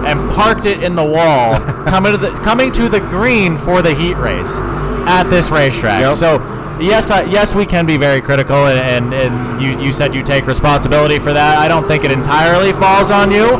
and 0.05 0.31
parked 0.31 0.65
it 0.65 0.81
in 0.81 0.95
the 0.95 1.03
wall, 1.03 1.59
coming 1.85 2.13
to 2.13 2.17
the 2.17 2.29
coming 2.29 2.71
to 2.71 2.87
the 2.87 3.01
green 3.01 3.57
for 3.57 3.81
the 3.81 3.93
heat 3.93 4.15
race 4.15 4.61
at 5.05 5.23
this 5.29 5.51
racetrack. 5.51 6.01
Yep. 6.01 6.13
So 6.13 6.39
yes, 6.79 7.11
uh, 7.11 7.27
yes, 7.29 7.55
we 7.55 7.65
can 7.65 7.85
be 7.85 7.97
very 7.97 8.21
critical, 8.21 8.67
and, 8.67 8.79
and, 8.79 9.13
and 9.13 9.61
you, 9.61 9.79
you 9.79 9.93
said 9.93 10.13
you 10.13 10.23
take 10.23 10.45
responsibility 10.45 11.19
for 11.19 11.33
that. 11.33 11.57
I 11.57 11.67
don't 11.67 11.87
think 11.87 12.03
it 12.03 12.11
entirely 12.11 12.73
falls 12.73 13.11
on 13.11 13.31
you, 13.31 13.57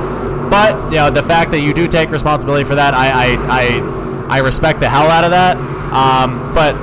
but 0.49 0.76
you 0.91 0.97
know 0.97 1.09
the 1.09 1.24
fact 1.24 1.51
that 1.51 1.59
you 1.59 1.74
do 1.74 1.88
take 1.88 2.09
responsibility 2.09 2.63
for 2.63 2.76
that, 2.76 2.93
I 2.93 3.07
I, 3.07 3.38
I, 3.49 4.38
I 4.38 4.39
respect 4.39 4.80
the 4.80 4.89
hell 4.89 5.09
out 5.09 5.24
of 5.24 5.32
that. 5.32 5.57
Um, 5.93 6.53
but 6.53 6.76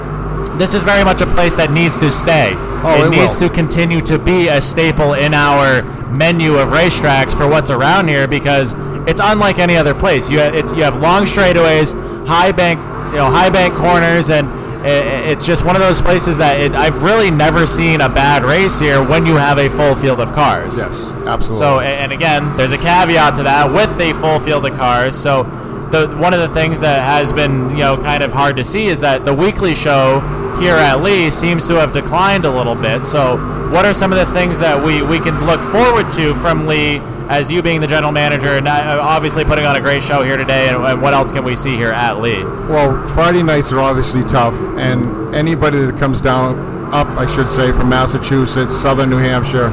this 0.58 0.74
is 0.74 0.82
very 0.82 1.04
much 1.04 1.20
a 1.20 1.26
place 1.26 1.54
that 1.56 1.70
needs 1.70 1.98
to 1.98 2.10
stay. 2.10 2.52
Oh, 2.84 3.06
it 3.06 3.10
needs 3.10 3.38
will. 3.40 3.48
to 3.48 3.54
continue 3.54 4.00
to 4.02 4.18
be 4.18 4.48
a 4.48 4.60
staple 4.60 5.14
in 5.14 5.34
our 5.34 5.82
menu 6.16 6.56
of 6.56 6.70
racetracks 6.70 7.36
for 7.36 7.48
what's 7.48 7.70
around 7.70 8.08
here 8.08 8.26
because 8.26 8.74
it's 9.08 9.20
unlike 9.22 9.58
any 9.58 9.76
other 9.76 9.94
place. 9.94 10.30
You 10.30 10.38
have, 10.38 10.54
it's 10.54 10.72
you 10.72 10.82
have 10.82 11.00
long 11.00 11.24
straightaways, 11.24 11.94
high 12.26 12.52
bank, 12.52 12.78
you 13.12 13.18
know, 13.18 13.30
high 13.30 13.50
bank 13.50 13.74
corners, 13.74 14.30
and 14.30 14.48
i- 14.84 14.86
i- 14.88 15.30
it's 15.32 15.44
just 15.44 15.64
one 15.64 15.76
of 15.76 15.82
those 15.82 16.00
places 16.00 16.38
that 16.38 16.58
it, 16.60 16.74
I've 16.74 17.02
really 17.02 17.30
never 17.30 17.66
seen 17.66 18.00
a 18.00 18.08
bad 18.08 18.44
race 18.44 18.78
here 18.80 19.02
when 19.02 19.26
you 19.26 19.36
have 19.36 19.58
a 19.58 19.68
full 19.68 19.94
field 19.96 20.20
of 20.20 20.34
cars. 20.34 20.76
Yes, 20.78 21.06
absolutely. 21.26 21.56
So, 21.58 21.80
and 21.80 22.12
again, 22.12 22.52
there's 22.56 22.72
a 22.72 22.78
caveat 22.78 23.34
to 23.36 23.42
that 23.44 23.72
with 23.72 23.90
a 24.00 24.12
full 24.14 24.38
field 24.40 24.66
of 24.66 24.76
cars. 24.76 25.16
So, 25.16 25.46
the 25.90 26.08
one 26.18 26.32
of 26.32 26.40
the 26.40 26.48
things 26.48 26.80
that 26.80 27.02
has 27.04 27.32
been 27.32 27.70
you 27.70 27.78
know 27.84 27.96
kind 27.96 28.22
of 28.22 28.32
hard 28.32 28.56
to 28.56 28.64
see 28.64 28.86
is 28.86 29.00
that 29.00 29.24
the 29.24 29.34
weekly 29.34 29.74
show 29.74 30.20
here 30.60 30.74
at 30.76 31.02
Lee 31.02 31.28
seems 31.30 31.66
to 31.68 31.74
have 31.74 31.92
declined 31.92 32.44
a 32.44 32.50
little 32.50 32.74
bit. 32.74 33.04
So, 33.04 33.36
what 33.70 33.84
are 33.84 33.92
some 33.94 34.12
of 34.12 34.18
the 34.18 34.26
things 34.32 34.58
that 34.60 34.82
we, 34.82 35.02
we 35.02 35.18
can 35.18 35.44
look 35.46 35.60
forward 35.72 36.10
to 36.12 36.34
from 36.36 36.66
Lee 36.66 37.00
as 37.32 37.50
you 37.50 37.62
being 37.62 37.80
the 37.80 37.86
general 37.86 38.12
manager 38.12 38.58
and 38.58 38.68
uh, 38.68 38.98
obviously 39.00 39.42
putting 39.42 39.64
on 39.64 39.74
a 39.74 39.80
great 39.80 40.02
show 40.02 40.22
here 40.22 40.36
today? 40.36 40.68
And, 40.68 41.00
what 41.00 41.14
else 41.14 41.32
can 41.32 41.44
we 41.44 41.56
see 41.56 41.76
here 41.76 41.90
at 41.90 42.20
Lee? 42.20 42.44
Well, 42.44 43.06
Friday 43.08 43.42
nights 43.42 43.72
are 43.72 43.80
obviously 43.80 44.22
tough, 44.24 44.54
and 44.76 45.34
anybody 45.34 45.78
that 45.86 45.98
comes 45.98 46.20
down 46.20 46.58
up, 46.92 47.08
I 47.16 47.26
should 47.34 47.50
say, 47.50 47.72
from 47.72 47.88
Massachusetts, 47.88 48.76
southern 48.76 49.08
New 49.08 49.16
Hampshire, 49.16 49.70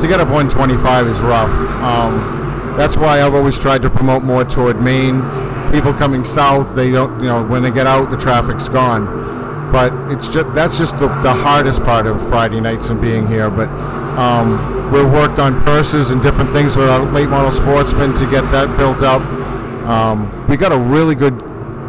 to 0.00 0.08
get 0.08 0.18
up 0.18 0.28
125 0.28 1.06
is 1.06 1.20
rough. 1.20 1.50
Um, 1.82 2.76
that's 2.78 2.96
why 2.96 3.22
I've 3.22 3.34
always 3.34 3.58
tried 3.58 3.82
to 3.82 3.90
promote 3.90 4.22
more 4.22 4.44
toward 4.44 4.80
Maine. 4.80 5.20
People 5.72 5.92
coming 5.92 6.24
south, 6.24 6.74
they 6.74 6.90
don't, 6.90 7.20
you 7.20 7.26
know, 7.26 7.44
when 7.44 7.62
they 7.62 7.70
get 7.70 7.86
out, 7.86 8.10
the 8.10 8.16
traffic's 8.16 8.68
gone. 8.70 9.04
But 9.70 9.92
it's 10.10 10.32
just 10.32 10.54
that's 10.54 10.78
just 10.78 10.98
the, 10.98 11.08
the 11.22 11.32
hardest 11.34 11.82
part 11.82 12.06
of 12.06 12.18
Friday 12.28 12.60
nights 12.60 12.88
and 12.88 13.00
being 13.00 13.26
here. 13.26 13.50
But 13.50 13.68
um, 14.18 14.92
we've 14.92 15.10
worked 15.10 15.38
on 15.38 15.62
purses 15.64 16.10
and 16.10 16.22
different 16.22 16.50
things 16.50 16.76
with 16.76 16.88
our 16.88 17.00
late 17.12 17.28
model 17.28 17.50
sportsmen 17.50 18.14
to 18.14 18.30
get 18.30 18.42
that 18.52 18.76
built 18.78 19.02
up. 19.02 19.22
Um, 19.88 20.46
we 20.46 20.56
got 20.56 20.72
a 20.72 20.78
really 20.78 21.14
good 21.14 21.38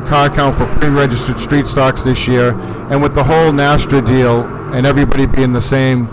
car 0.08 0.30
count 0.30 0.56
for 0.56 0.66
pre-registered 0.78 1.40
street 1.40 1.68
stocks 1.68 2.04
this 2.04 2.28
year, 2.28 2.52
and 2.90 3.02
with 3.02 3.14
the 3.14 3.24
whole 3.24 3.52
NASTRA 3.52 4.06
deal 4.06 4.42
and 4.74 4.86
everybody 4.86 5.26
being 5.26 5.54
the 5.54 5.62
same, 5.62 6.08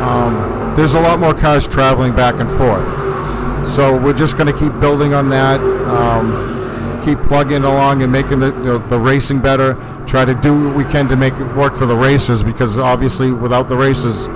um, 0.00 0.74
there's 0.76 0.94
a 0.94 1.00
lot 1.00 1.18
more 1.18 1.34
cars 1.34 1.68
traveling 1.68 2.14
back 2.14 2.34
and 2.40 2.50
forth. 2.58 3.68
So 3.68 3.98
we're 3.98 4.12
just 4.12 4.36
going 4.36 4.52
to 4.52 4.58
keep 4.58 4.78
building 4.80 5.14
on 5.14 5.28
that, 5.30 5.60
um, 5.60 7.02
keep 7.04 7.18
plugging 7.20 7.64
along 7.64 8.02
and 8.02 8.12
making 8.12 8.40
the, 8.40 8.50
the, 8.50 8.78
the 8.78 8.98
racing 8.98 9.40
better. 9.40 9.74
Try 10.06 10.24
to 10.24 10.34
do 10.34 10.68
what 10.68 10.76
we 10.76 10.84
can 10.84 11.08
to 11.08 11.16
make 11.16 11.34
it 11.34 11.56
work 11.56 11.74
for 11.76 11.86
the 11.86 11.96
racers 11.96 12.42
because 12.42 12.76
obviously 12.76 13.30
without 13.30 13.68
the 13.68 13.76
racers, 13.76 14.26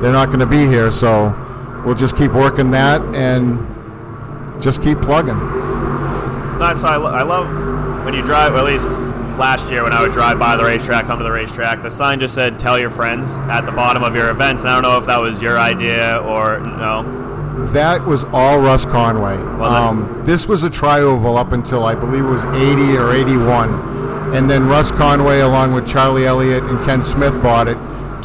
they're 0.00 0.12
not 0.12 0.26
going 0.26 0.40
to 0.40 0.46
be 0.46 0.66
here. 0.66 0.90
So 0.90 1.34
we'll 1.84 1.94
just 1.94 2.16
keep 2.16 2.32
working 2.32 2.70
that 2.72 3.00
and 3.14 4.62
just 4.62 4.82
keep 4.82 5.00
plugging. 5.00 5.38
Nice. 6.58 6.82
I, 6.82 6.96
lo- 6.96 7.10
I 7.10 7.22
love 7.22 8.04
when 8.04 8.14
you 8.14 8.22
drive. 8.22 8.54
At 8.54 8.64
least 8.64 8.90
last 9.38 9.70
year 9.70 9.84
when 9.84 9.92
I 9.92 10.02
would 10.02 10.12
drive 10.12 10.38
by 10.38 10.56
the 10.56 10.64
racetrack, 10.64 11.06
come 11.06 11.18
to 11.18 11.24
the 11.24 11.30
racetrack, 11.30 11.82
the 11.82 11.90
sign 11.90 12.18
just 12.18 12.34
said 12.34 12.58
"Tell 12.58 12.78
your 12.78 12.90
friends" 12.90 13.30
at 13.48 13.60
the 13.62 13.72
bottom 13.72 14.02
of 14.02 14.14
your 14.16 14.30
events. 14.30 14.62
And 14.62 14.70
I 14.70 14.74
don't 14.74 14.82
know 14.82 14.98
if 14.98 15.06
that 15.06 15.20
was 15.20 15.40
your 15.40 15.58
idea 15.58 16.18
or 16.18 16.58
no. 16.60 17.14
That 17.72 18.04
was 18.04 18.24
all 18.24 18.60
Russ 18.60 18.84
Conway. 18.84 19.34
Um, 19.62 20.22
this 20.24 20.46
was 20.46 20.62
a 20.62 20.70
trioval 20.70 21.36
up 21.36 21.52
until 21.52 21.84
I 21.84 21.94
believe 21.94 22.24
it 22.24 22.28
was 22.28 22.44
80 22.44 22.96
or 22.96 23.12
81. 23.12 24.34
And 24.34 24.48
then 24.48 24.68
Russ 24.68 24.92
Conway, 24.92 25.40
along 25.40 25.74
with 25.74 25.86
Charlie 25.86 26.24
Elliott 26.26 26.62
and 26.62 26.78
Ken 26.86 27.02
Smith, 27.02 27.34
bought 27.42 27.66
it, 27.66 27.76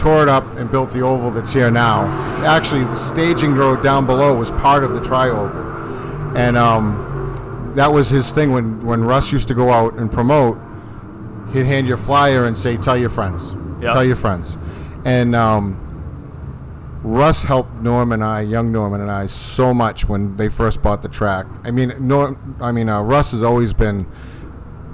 tore 0.04 0.22
it 0.22 0.28
up, 0.28 0.45
and 0.58 0.70
built 0.70 0.91
the 0.91 0.99
oval 0.99 1.32
that's 1.32 1.54
here 1.54 1.72
now. 1.72 2.06
Actually, 2.45 2.84
the 2.84 2.95
staging 2.97 3.54
road 3.54 3.82
down 3.82 4.06
below 4.06 4.38
was 4.38 4.51
part 4.51 4.84
of 4.84 4.93
the 4.93 4.99
trioval. 4.99 6.36
And 6.36 6.58
um, 6.58 7.72
that 7.76 7.91
was 7.91 8.10
his 8.10 8.30
thing 8.30 8.51
when, 8.51 8.86
when 8.86 9.06
Russ 9.06 9.32
used 9.32 9.47
to 9.47 9.54
go 9.54 9.72
out 9.72 9.93
and 9.93 10.12
promote. 10.12 10.60
He'd 11.54 11.66
hand 11.66 11.88
you 11.88 11.93
a 11.93 11.97
flyer 11.97 12.45
and 12.45 12.58
say, 12.58 12.76
Tell 12.76 12.97
your 12.97 13.10
friends. 13.10 13.54
Yep. 13.82 13.93
Tell 13.93 14.04
your 14.04 14.18
friends. 14.18 14.58
And 15.06 15.36
um, 15.36 15.80
Russ 17.04 17.43
helped 17.43 17.74
Norm 17.76 18.12
and 18.12 18.24
I, 18.24 18.41
young 18.41 18.74
Norman 18.74 18.99
and 18.99 19.10
I, 19.10 19.28
so 19.28 19.74
much 19.74 20.10
when 20.10 20.36
they 20.36 20.49
first 20.49 20.82
bought 20.82 21.01
the 21.01 21.10
track. 21.10 21.45
I 21.64 21.72
mean, 21.72 21.93
Norm, 21.99 22.58
I 22.60 22.74
mean, 22.74 22.89
uh, 22.89 23.01
Russ 23.01 23.32
has 23.32 23.41
always 23.41 23.72
been 23.72 24.06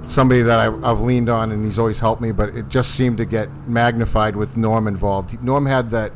somebody 0.10 0.41
that 0.41 0.60
I, 0.60 0.91
I've 0.91 1.01
leaned 1.01 1.30
on, 1.30 1.51
and 1.51 1.64
he's 1.64 1.80
always 1.80 1.99
helped 1.99 2.22
me. 2.22 2.32
But 2.32 2.49
it 2.49 2.70
just 2.70 2.91
seemed 2.91 3.18
to 3.18 3.26
get 3.26 3.49
magnified 3.68 4.36
with 4.36 4.57
Norm 4.57 4.88
involved. 4.88 5.41
Norm 5.41 5.66
had 5.66 5.91
that 5.91 6.12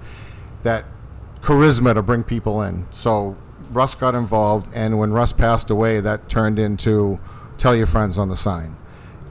that 0.63 0.85
charisma 1.41 1.93
to 1.93 2.01
bring 2.01 2.23
people 2.23 2.61
in. 2.61 2.87
So 2.91 3.37
Russ 3.69 3.95
got 3.95 4.15
involved, 4.15 4.69
and 4.73 4.97
when 4.97 5.11
Russ 5.13 5.33
passed 5.33 5.69
away, 5.69 5.99
that 5.99 6.29
turned 6.29 6.59
into 6.59 7.19
"Tell 7.57 7.75
your 7.75 7.87
friends" 7.87 8.17
on 8.17 8.29
the 8.29 8.35
sign, 8.35 8.75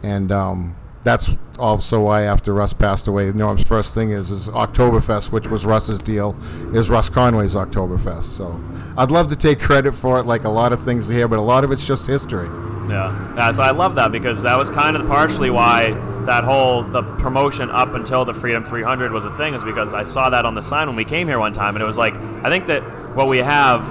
and 0.03 0.31
um, 0.33 0.77
that's 1.03 1.31
also 1.59 2.01
why 2.01 2.23
after 2.23 2.53
Russ 2.53 2.73
passed 2.73 3.09
away, 3.09 3.33
Norm's 3.33 3.65
first 3.65 3.95
thing 3.95 4.11
is 4.11 4.31
is 4.31 4.49
Oktoberfest, 4.49 5.33
which 5.33 5.49
was 5.49 5.67
Russ's 5.67 6.01
deal, 6.01 6.37
is 6.75 6.91
Russ 6.91 7.09
Conway's 7.09 7.55
Oktoberfest. 7.55 8.25
So 8.25 8.63
I'd 8.97 9.11
love 9.11 9.29
to 9.29 9.37
take 9.37 9.61
credit 9.61 9.93
for 9.93 10.19
it, 10.19 10.27
like 10.27 10.45
a 10.45 10.51
lot 10.51 10.73
of 10.73 10.83
things 10.85 11.09
here, 11.09 11.29
but 11.29 11.39
a 11.39 11.43
lot 11.43 11.65
of 11.65 11.73
it's 11.73 11.87
just 11.87 12.07
history. 12.07 12.49
Yeah. 12.93 13.35
yeah, 13.37 13.51
so 13.51 13.63
I 13.63 13.71
love 13.71 13.95
that 13.97 14.13
because 14.13 14.43
that 14.43 14.59
was 14.59 14.71
kind 14.71 14.97
of 14.97 15.07
partially 15.09 15.51
why 15.51 15.93
that 16.27 16.45
whole 16.45 16.83
the 16.85 17.03
promotion 17.03 17.71
up 17.71 17.95
until 17.95 18.25
the 18.25 18.35
Freedom 18.35 18.65
300 18.65 19.11
was 19.13 19.25
a 19.25 19.31
thing, 19.33 19.55
is 19.55 19.65
because 19.65 19.93
I 19.93 20.05
saw 20.05 20.31
that 20.31 20.45
on 20.45 20.55
the 20.55 20.63
sign 20.63 20.87
when 20.87 20.97
we 20.97 21.05
came 21.05 21.27
here 21.27 21.39
one 21.39 21.53
time, 21.53 21.75
and 21.75 21.83
it 21.83 21.87
was 21.87 21.99
like 21.99 22.15
I 22.17 22.49
think 22.51 22.67
that 22.69 22.83
what 23.17 23.29
we 23.29 23.39
have 23.39 23.91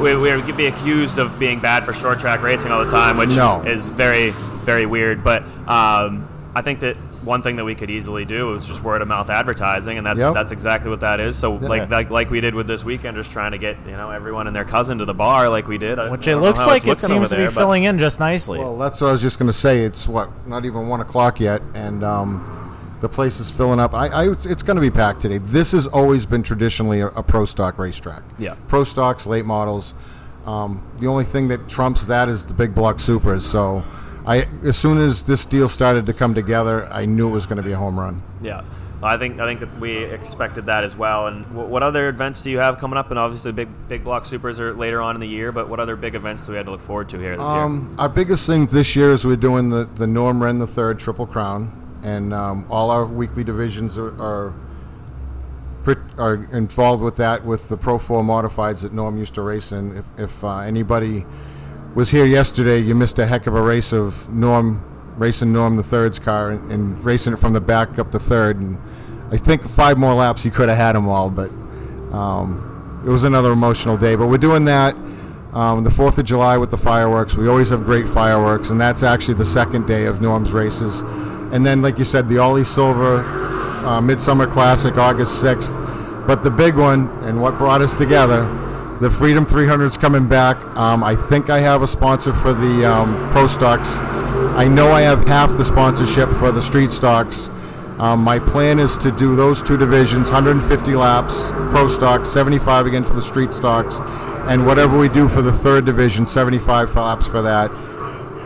we, 0.00 0.16
we 0.16 0.30
could 0.42 0.56
be 0.56 0.66
accused 0.66 1.18
of 1.18 1.38
being 1.38 1.60
bad 1.60 1.84
for 1.84 1.92
short 1.92 2.18
track 2.18 2.42
racing 2.42 2.72
all 2.72 2.84
the 2.84 2.90
time, 2.90 3.16
which 3.16 3.30
No. 3.36 3.62
is 3.62 3.88
very, 3.88 4.30
very 4.64 4.86
weird. 4.86 5.22
But 5.22 5.42
um, 5.68 6.28
I 6.54 6.62
think 6.62 6.80
that 6.80 6.96
one 7.24 7.42
thing 7.42 7.56
that 7.56 7.64
we 7.64 7.74
could 7.74 7.90
easily 7.90 8.24
do 8.24 8.52
is 8.54 8.66
just 8.66 8.82
word 8.82 9.02
of 9.02 9.08
mouth 9.08 9.30
advertising, 9.30 9.96
and 9.98 10.06
that's 10.06 10.20
Yep. 10.20 10.34
that's 10.34 10.50
exactly 10.50 10.90
what 10.90 11.00
that 11.00 11.20
is. 11.20 11.36
So 11.36 11.58
Yeah. 11.58 11.68
like, 11.68 11.90
like 11.90 12.10
like 12.10 12.30
we 12.30 12.40
did 12.40 12.54
with 12.54 12.66
this 12.66 12.84
weekend, 12.84 13.16
just 13.16 13.30
trying 13.30 13.52
to 13.52 13.58
get 13.58 13.76
you 13.86 13.92
know 13.92 14.10
everyone 14.10 14.46
and 14.46 14.54
their 14.56 14.64
cousin 14.64 14.98
to 14.98 15.04
the 15.04 15.14
bar, 15.14 15.48
like 15.48 15.68
we 15.68 15.78
did. 15.78 15.98
Which 16.10 16.26
I 16.28 16.32
it 16.32 16.34
don't 16.34 16.42
looks 16.42 16.66
like 16.66 16.86
it 16.86 16.98
seems 16.98 17.30
to 17.30 17.36
be 17.36 17.42
there, 17.42 17.50
filling 17.50 17.84
in 17.84 17.98
just 17.98 18.18
nicely. 18.20 18.58
Well, 18.58 18.76
that's 18.78 19.00
what 19.00 19.08
I 19.08 19.12
was 19.12 19.22
just 19.22 19.38
going 19.38 19.50
to 19.50 19.56
say. 19.56 19.84
It's 19.84 20.08
what 20.08 20.30
not 20.46 20.64
even 20.64 20.88
one 20.88 21.00
o'clock 21.00 21.40
yet, 21.40 21.62
and 21.74 22.02
um, 22.04 22.76
the 23.00 23.08
place 23.08 23.40
is 23.40 23.50
filling 23.50 23.80
up. 23.80 23.94
I, 23.94 24.08
I 24.08 24.30
it's, 24.30 24.46
it's 24.46 24.62
going 24.62 24.76
to 24.76 24.80
be 24.82 24.90
packed 24.90 25.20
today. 25.22 25.38
This 25.38 25.72
has 25.72 25.86
always 25.86 26.26
been 26.26 26.42
traditionally 26.42 27.00
a, 27.00 27.08
a 27.08 27.22
pro 27.22 27.44
stock 27.44 27.78
racetrack. 27.78 28.22
Yeah. 28.38 28.54
pro 28.68 28.84
stocks, 28.84 29.26
late 29.26 29.44
models. 29.44 29.94
Um, 30.46 30.82
the 30.98 31.06
only 31.06 31.24
thing 31.24 31.48
that 31.48 31.68
trumps 31.68 32.06
that 32.06 32.28
is 32.28 32.44
the 32.46 32.54
big 32.54 32.74
block 32.74 32.98
supers. 32.98 33.46
So, 33.48 33.84
I 34.26 34.46
as 34.62 34.76
soon 34.76 34.98
as 34.98 35.22
this 35.22 35.44
deal 35.44 35.68
started 35.68 36.06
to 36.06 36.12
come 36.12 36.34
together, 36.34 36.86
I 36.86 37.06
knew 37.06 37.28
it 37.28 37.32
was 37.32 37.46
going 37.46 37.56
to 37.56 37.62
be 37.62 37.72
a 37.72 37.76
home 37.76 37.98
run. 37.98 38.22
Yeah, 38.40 38.62
I 39.02 39.16
think 39.16 39.40
I 39.40 39.46
think 39.46 39.60
that 39.60 39.80
we 39.80 39.96
expected 39.96 40.66
that 40.66 40.84
as 40.84 40.96
well. 40.96 41.26
And 41.26 41.44
wh- 41.46 41.68
what 41.68 41.82
other 41.82 42.08
events 42.08 42.42
do 42.42 42.50
you 42.50 42.58
have 42.58 42.78
coming 42.78 42.96
up? 42.96 43.10
And 43.10 43.18
obviously, 43.18 43.50
big 43.52 43.68
big 43.88 44.04
block 44.04 44.24
supers 44.24 44.60
are 44.60 44.74
later 44.74 45.00
on 45.00 45.16
in 45.16 45.20
the 45.20 45.26
year. 45.26 45.50
But 45.50 45.68
what 45.68 45.80
other 45.80 45.96
big 45.96 46.14
events 46.14 46.46
do 46.46 46.52
we 46.52 46.56
have 46.56 46.66
to 46.66 46.72
look 46.72 46.80
forward 46.80 47.08
to 47.10 47.18
here 47.18 47.36
this 47.36 47.46
Um, 47.46 47.94
our 47.98 48.08
biggest 48.08 48.46
thing 48.46 48.66
this 48.66 48.94
year 48.94 49.12
is 49.12 49.24
we're 49.24 49.36
doing 49.36 49.70
the, 49.70 49.88
the 49.96 50.06
Norm 50.06 50.42
Wren 50.42 50.58
the 50.58 50.66
Third 50.68 51.00
Triple 51.00 51.26
Crown, 51.26 52.00
and 52.04 52.32
um, 52.32 52.66
all 52.70 52.90
our 52.90 53.04
weekly 53.04 53.44
divisions 53.44 53.98
are, 53.98 54.14
are 54.22 54.54
are 56.16 56.34
involved 56.52 57.02
with 57.02 57.16
that 57.16 57.44
with 57.44 57.68
the 57.68 57.76
Pro 57.76 57.98
4 57.98 58.22
modifieds 58.22 58.82
that 58.82 58.92
Norm 58.92 59.18
used 59.18 59.34
to 59.34 59.42
race 59.42 59.72
in. 59.72 59.96
If, 59.96 60.04
if 60.16 60.44
uh, 60.44 60.58
anybody 60.58 61.26
was 61.94 62.10
here 62.10 62.24
yesterday, 62.24 62.78
you 62.78 62.94
missed 62.94 63.18
a 63.18 63.26
heck 63.26 63.46
of 63.46 63.54
a 63.54 63.62
race 63.62 63.92
of 63.92 64.28
Norm 64.32 64.82
racing 65.16 65.52
Norm 65.52 65.76
the 65.76 65.82
Third's 65.82 66.18
car 66.18 66.50
and, 66.50 66.72
and 66.72 67.04
racing 67.04 67.34
it 67.34 67.36
from 67.36 67.52
the 67.52 67.60
back 67.60 67.98
up 67.98 68.10
to 68.12 68.18
third. 68.18 68.56
And 68.58 68.78
I 69.30 69.36
think 69.36 69.66
five 69.68 69.98
more 69.98 70.14
laps 70.14 70.44
you 70.44 70.50
could 70.50 70.68
have 70.68 70.78
had 70.78 70.94
them 70.94 71.08
all, 71.08 71.30
but 71.30 71.50
um, 72.12 73.02
it 73.06 73.10
was 73.10 73.24
another 73.24 73.52
emotional 73.52 73.96
day. 73.96 74.14
But 74.14 74.28
we're 74.28 74.38
doing 74.38 74.64
that. 74.64 74.94
Um, 75.52 75.84
the 75.84 75.90
4th 75.90 76.16
of 76.16 76.24
July 76.24 76.56
with 76.56 76.70
the 76.70 76.78
fireworks. 76.78 77.34
We 77.34 77.46
always 77.46 77.68
have 77.68 77.84
great 77.84 78.08
fireworks, 78.08 78.70
and 78.70 78.80
that's 78.80 79.02
actually 79.02 79.34
the 79.34 79.44
second 79.44 79.86
day 79.86 80.06
of 80.06 80.22
Norm's 80.22 80.52
races. 80.52 81.00
And 81.52 81.66
then, 81.66 81.82
like 81.82 81.98
you 81.98 82.04
said, 82.04 82.26
the 82.26 82.38
Ollie 82.38 82.64
Silva 82.64 83.18
uh, 83.86 84.00
Midsummer 84.00 84.46
Classic, 84.46 84.96
August 84.96 85.42
6th. 85.42 86.26
But 86.26 86.42
the 86.42 86.50
big 86.50 86.76
one, 86.76 87.10
and 87.24 87.42
what 87.42 87.58
brought 87.58 87.82
us 87.82 87.94
together, 87.94 88.44
the 89.00 89.10
Freedom 89.10 89.44
300 89.44 89.86
is 89.86 89.96
coming 89.96 90.28
back. 90.28 90.56
Um, 90.76 91.02
I 91.02 91.16
think 91.16 91.50
I 91.50 91.60
have 91.60 91.82
a 91.82 91.88
sponsor 91.88 92.32
for 92.32 92.52
the 92.52 92.84
um, 92.84 93.30
Pro 93.30 93.46
Stocks. 93.46 93.88
I 94.56 94.68
know 94.68 94.92
I 94.92 95.00
have 95.00 95.26
half 95.26 95.56
the 95.56 95.64
sponsorship 95.64 96.30
for 96.30 96.52
the 96.52 96.62
Street 96.62 96.92
Stocks. 96.92 97.50
Um, 97.98 98.20
my 98.20 98.38
plan 98.38 98.78
is 98.78 98.96
to 98.98 99.12
do 99.12 99.36
those 99.36 99.62
two 99.62 99.76
divisions 99.76 100.30
150 100.30 100.94
laps, 100.94 101.50
Pro 101.70 101.88
Stocks, 101.88 102.30
75 102.30 102.86
again 102.86 103.04
for 103.04 103.14
the 103.14 103.22
Street 103.22 103.54
Stocks, 103.54 103.98
and 104.48 104.66
whatever 104.66 104.98
we 104.98 105.08
do 105.08 105.28
for 105.28 105.42
the 105.42 105.52
third 105.52 105.84
division, 105.84 106.26
75 106.26 106.94
laps 106.94 107.26
for 107.26 107.42
that. 107.42 107.70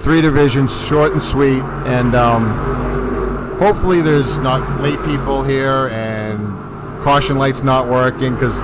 Three 0.02 0.20
divisions, 0.20 0.86
short 0.86 1.12
and 1.12 1.22
sweet, 1.22 1.62
and 1.86 2.14
um, 2.14 3.56
hopefully 3.58 4.02
there's 4.02 4.38
not 4.38 4.80
late 4.80 5.02
people 5.04 5.42
here 5.42 5.88
and 5.88 7.02
caution 7.02 7.36
lights 7.38 7.62
not 7.62 7.88
working 7.88 8.34
because 8.34 8.60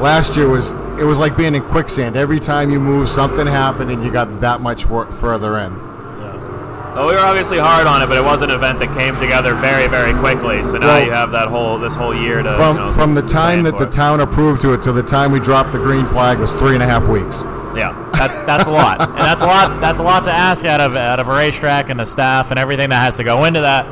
last 0.00 0.36
year 0.36 0.48
was 0.48 0.72
it 0.98 1.04
was 1.04 1.18
like 1.18 1.36
being 1.36 1.54
in 1.54 1.62
quicksand. 1.62 2.16
Every 2.16 2.40
time 2.40 2.70
you 2.70 2.78
move, 2.80 3.08
something 3.08 3.46
happened, 3.46 3.90
and 3.90 4.04
you 4.04 4.10
got 4.12 4.40
that 4.40 4.60
much 4.60 4.86
work 4.86 5.10
further 5.12 5.58
in. 5.58 5.72
Yeah. 5.74 6.94
Well, 6.94 7.06
we 7.08 7.14
were 7.14 7.20
obviously 7.20 7.58
hard 7.58 7.86
on 7.86 8.02
it, 8.02 8.06
but 8.06 8.16
it 8.18 8.24
was 8.24 8.42
an 8.42 8.50
event 8.50 8.78
that 8.80 8.96
came 8.96 9.16
together 9.16 9.54
very, 9.54 9.88
very 9.88 10.12
quickly. 10.18 10.62
So 10.64 10.78
now 10.78 10.86
Well, 10.88 11.04
you 11.04 11.10
have 11.12 11.30
that 11.32 11.48
whole 11.48 11.78
this 11.78 11.94
whole 11.94 12.14
year 12.14 12.42
to 12.42 12.54
From 12.56 12.76
you 12.76 12.82
know, 12.84 12.92
from 12.92 13.14
the 13.14 13.22
time 13.22 13.62
that 13.64 13.78
the 13.78 13.84
it. 13.86 13.92
town 13.92 14.20
approved 14.20 14.60
to 14.62 14.74
it 14.74 14.82
to 14.82 14.92
the 14.92 15.02
time 15.02 15.32
we 15.32 15.40
dropped 15.40 15.72
the 15.72 15.78
green 15.78 16.06
flag 16.06 16.38
was 16.38 16.52
three 16.52 16.74
and 16.74 16.82
a 16.82 16.86
half 16.86 17.06
weeks. 17.08 17.42
yeah. 17.76 17.98
That's 18.12 18.38
that's 18.40 18.68
a 18.68 18.70
lot, 18.70 19.00
and 19.00 19.18
that's 19.18 19.42
a 19.42 19.46
lot. 19.46 19.80
That's 19.80 19.98
a 19.98 20.02
lot 20.04 20.24
to 20.24 20.32
ask 20.32 20.64
out 20.66 20.80
of 20.80 20.94
out 20.94 21.18
of 21.18 21.26
a 21.28 21.32
racetrack 21.34 21.88
and 21.90 21.98
the 21.98 22.04
staff 22.04 22.50
and 22.50 22.58
everything 22.58 22.90
that 22.90 23.02
has 23.02 23.16
to 23.16 23.24
go 23.24 23.44
into 23.46 23.60
that. 23.62 23.86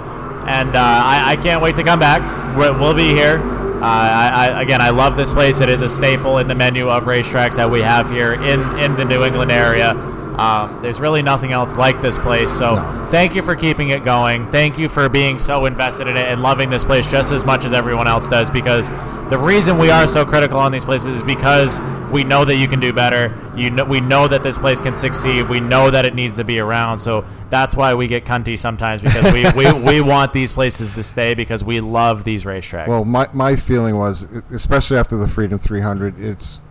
and 0.47 0.77
uh, 0.77 0.79
I, 0.79 1.33
I 1.33 1.37
can't 1.37 1.61
wait 1.63 1.77
to 1.77 1.83
come 1.83 1.99
back. 1.99 2.21
We'll, 2.57 2.79
we'll 2.79 2.95
be 2.95 3.09
here. 3.09 3.39
I, 3.83 4.63
again, 4.63 4.81
I 4.81 4.91
love 4.91 5.17
this 5.17 5.33
place. 5.33 5.61
It 5.61 5.69
is 5.69 5.83
a 5.83 5.89
staple 5.89 6.39
in 6.39 6.49
the 6.49 6.55
menu 6.55 6.89
of 6.89 7.05
racetracks 7.05 7.57
that 7.57 7.71
we 7.71 7.81
have 7.81 8.11
here 8.11 8.35
in, 8.35 8.61
in 8.79 8.97
the 8.97 9.05
New 9.05 9.25
England 9.25 9.51
area. 9.51 10.20
Um, 10.41 10.81
there's 10.81 11.01
really 11.01 11.23
nothing 11.23 11.53
else 11.53 11.77
like 11.77 12.01
this 12.01 12.17
place. 12.17 12.51
So 12.51 12.77
thank 13.11 13.35
you 13.35 13.43
for 13.43 13.55
keeping 13.55 13.91
it 13.91 14.05
going. 14.05 14.51
Thank 14.51 14.79
you 14.79 14.89
for 14.89 15.07
being 15.11 15.39
so 15.39 15.67
invested 15.67 16.07
in 16.07 16.17
it 16.17 16.27
and 16.27 16.41
loving 16.41 16.71
this 16.71 16.83
place 16.83 17.11
just 17.11 17.31
as 17.31 17.45
much 17.45 17.67
as 17.67 17.75
everyone 17.75 18.09
else 18.09 18.27
does. 18.27 18.49
Because 18.49 18.89
the 19.29 19.37
reason 19.37 19.77
we 19.77 19.91
are 19.91 20.07
so 20.07 20.25
critical 20.25 20.59
on 20.59 20.73
these 20.73 20.87
places 20.87 21.17
is 21.17 21.23
because 21.23 21.79
we 22.11 22.25
know 22.25 22.47
that 22.47 22.57
you 22.57 22.67
can 22.69 22.81
do 22.81 22.91
better. 22.91 23.37
You 23.55 23.71
know, 23.71 23.85
we 23.85 24.01
know 24.01 24.27
that 24.29 24.43
this 24.43 24.57
place 24.57 24.81
can 24.81 24.95
succeed. 24.95 25.47
We 25.47 25.61
know 25.61 25.91
that 25.91 26.07
it 26.07 26.15
needs 26.15 26.37
to 26.37 26.45
be 26.45 26.59
around. 26.59 27.01
So 27.01 27.27
that's 27.51 27.77
why 27.77 27.93
we 27.93 28.07
get 28.07 28.25
cunty 28.25 28.59
sometimes 28.59 29.03
because 29.03 29.31
we, 29.35 29.45
we, 29.53 29.73
we 29.87 30.01
want 30.01 30.33
these 30.33 30.55
places 30.55 30.95
to 30.95 31.03
stay 31.03 31.35
because 31.35 31.63
we 31.63 31.81
love 31.81 32.25
these 32.25 32.45
racetracks. 32.45 32.89
Well, 32.89 33.05
my, 33.05 33.29
my 33.35 33.57
feeling 33.57 33.99
was, 33.99 34.23
especially 34.51 34.97
after 34.97 35.19
the 35.19 35.29
Freedom 35.29 35.59
300, 35.59 36.19
it's 36.19 36.63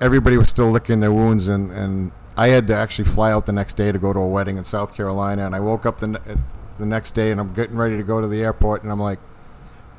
everybody 0.00 0.36
was 0.36 0.48
still 0.48 0.70
licking 0.70 1.00
their 1.00 1.12
wounds, 1.12 1.48
and, 1.48 1.72
and 1.72 2.12
I 2.40 2.48
had 2.48 2.66
to 2.68 2.74
actually 2.74 3.04
fly 3.04 3.32
out 3.32 3.44
the 3.44 3.52
next 3.52 3.76
day 3.76 3.92
to 3.92 3.98
go 3.98 4.14
to 4.14 4.18
a 4.18 4.26
wedding 4.26 4.56
in 4.56 4.64
South 4.64 4.94
Carolina, 4.94 5.44
and 5.44 5.54
I 5.54 5.60
woke 5.60 5.84
up 5.84 6.00
the 6.00 6.06
ne- 6.06 6.18
the 6.78 6.86
next 6.86 7.10
day 7.10 7.30
and 7.30 7.38
I'm 7.38 7.52
getting 7.52 7.76
ready 7.76 7.98
to 7.98 8.02
go 8.02 8.22
to 8.22 8.26
the 8.26 8.40
airport, 8.40 8.82
and 8.82 8.90
I'm 8.90 8.98
like, 8.98 9.18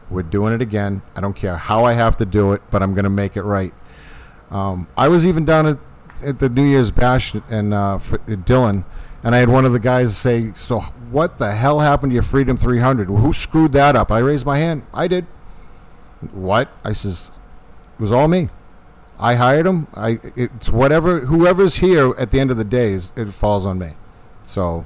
we're 0.10 0.24
doing 0.24 0.52
it 0.52 0.60
again. 0.60 1.04
I 1.16 1.22
don't 1.22 1.36
care 1.36 1.56
how 1.56 1.86
I 1.86 1.94
have 1.94 2.18
to 2.18 2.26
do 2.26 2.54
it, 2.54 2.64
but 2.72 2.82
I'm 2.82 2.96
going 2.96 3.04
to 3.04 3.12
make 3.12 3.38
it 3.38 3.44
right. 3.44 3.76
Um, 4.50 4.88
I 4.98 5.08
was 5.08 5.28
even 5.28 5.46
down 5.46 5.68
at, 5.68 5.78
at 6.24 6.40
the 6.40 6.50
New 6.50 6.66
Year's 6.66 6.90
bash 6.90 7.36
in 7.36 7.74
uh, 7.74 8.00
Dillon, 8.44 8.86
and 9.24 9.36
I 9.36 9.38
had 9.38 9.50
one 9.50 9.64
of 9.64 9.72
the 9.72 9.80
guys 9.80 10.18
say, 10.18 10.52
"So 10.56 10.80
what 11.12 11.38
the 11.38 11.52
hell 11.52 11.82
happened 11.82 12.10
to 12.10 12.16
your 12.16 12.24
Freedom 12.24 12.58
300? 12.58 13.08
Who 13.08 13.34
screwed 13.34 13.74
that 13.74 13.96
up?" 13.96 14.12
I 14.12 14.18
raised 14.18 14.48
my 14.48 14.58
hand. 14.58 14.82
I 14.96 15.08
did. 15.08 15.28
What? 16.32 16.70
I 16.84 16.94
says, 16.94 17.30
it 18.00 18.02
was 18.02 18.12
all 18.12 18.28
me. 18.28 18.50
I 19.22 19.36
hired 19.36 19.68
him. 19.68 19.88
I 19.94 20.20
it's 20.36 20.70
whatever 20.70 21.22
whoever's 21.22 21.76
here 21.76 22.14
at 22.18 22.32
the 22.32 22.40
end 22.40 22.50
of 22.50 22.58
the 22.58 22.64
day 22.64 22.94
is 22.94 23.12
it 23.16 23.30
falls 23.30 23.66
on 23.68 23.78
me. 23.78 23.92
So 24.44 24.86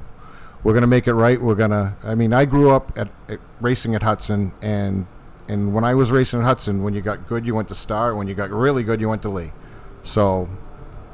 we're 0.64 0.74
gonna 0.74 0.88
make 0.88 1.08
it 1.08 1.14
right. 1.14 1.42
We're 1.42 1.56
gonna. 1.56 1.96
I 2.04 2.16
mean, 2.16 2.34
I 2.34 2.46
grew 2.46 2.72
up 2.72 2.92
at, 2.98 3.08
at 3.30 3.40
racing 3.62 3.96
at 3.96 4.04
Hudson, 4.04 4.52
and 4.62 5.08
and 5.48 5.74
when 5.74 5.86
I 5.86 5.94
was 5.94 6.12
racing 6.12 6.42
at 6.42 6.46
Hudson, 6.46 6.84
when 6.84 6.94
you 6.94 7.02
got 7.02 7.28
good, 7.28 7.46
you 7.46 7.56
went 7.56 7.70
to 7.70 7.76
Star. 7.76 8.14
When 8.14 8.28
you 8.28 8.36
got 8.36 8.52
really 8.52 8.84
good, 8.84 9.00
you 9.00 9.08
went 9.08 9.22
to 9.22 9.30
Lee. 9.30 9.54
So 10.04 10.50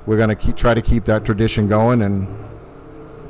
we're 0.07 0.17
gonna 0.17 0.35
keep 0.35 0.55
try 0.55 0.73
to 0.73 0.81
keep 0.81 1.05
that 1.05 1.23
tradition 1.23 1.67
going, 1.67 2.01
and 2.01 2.27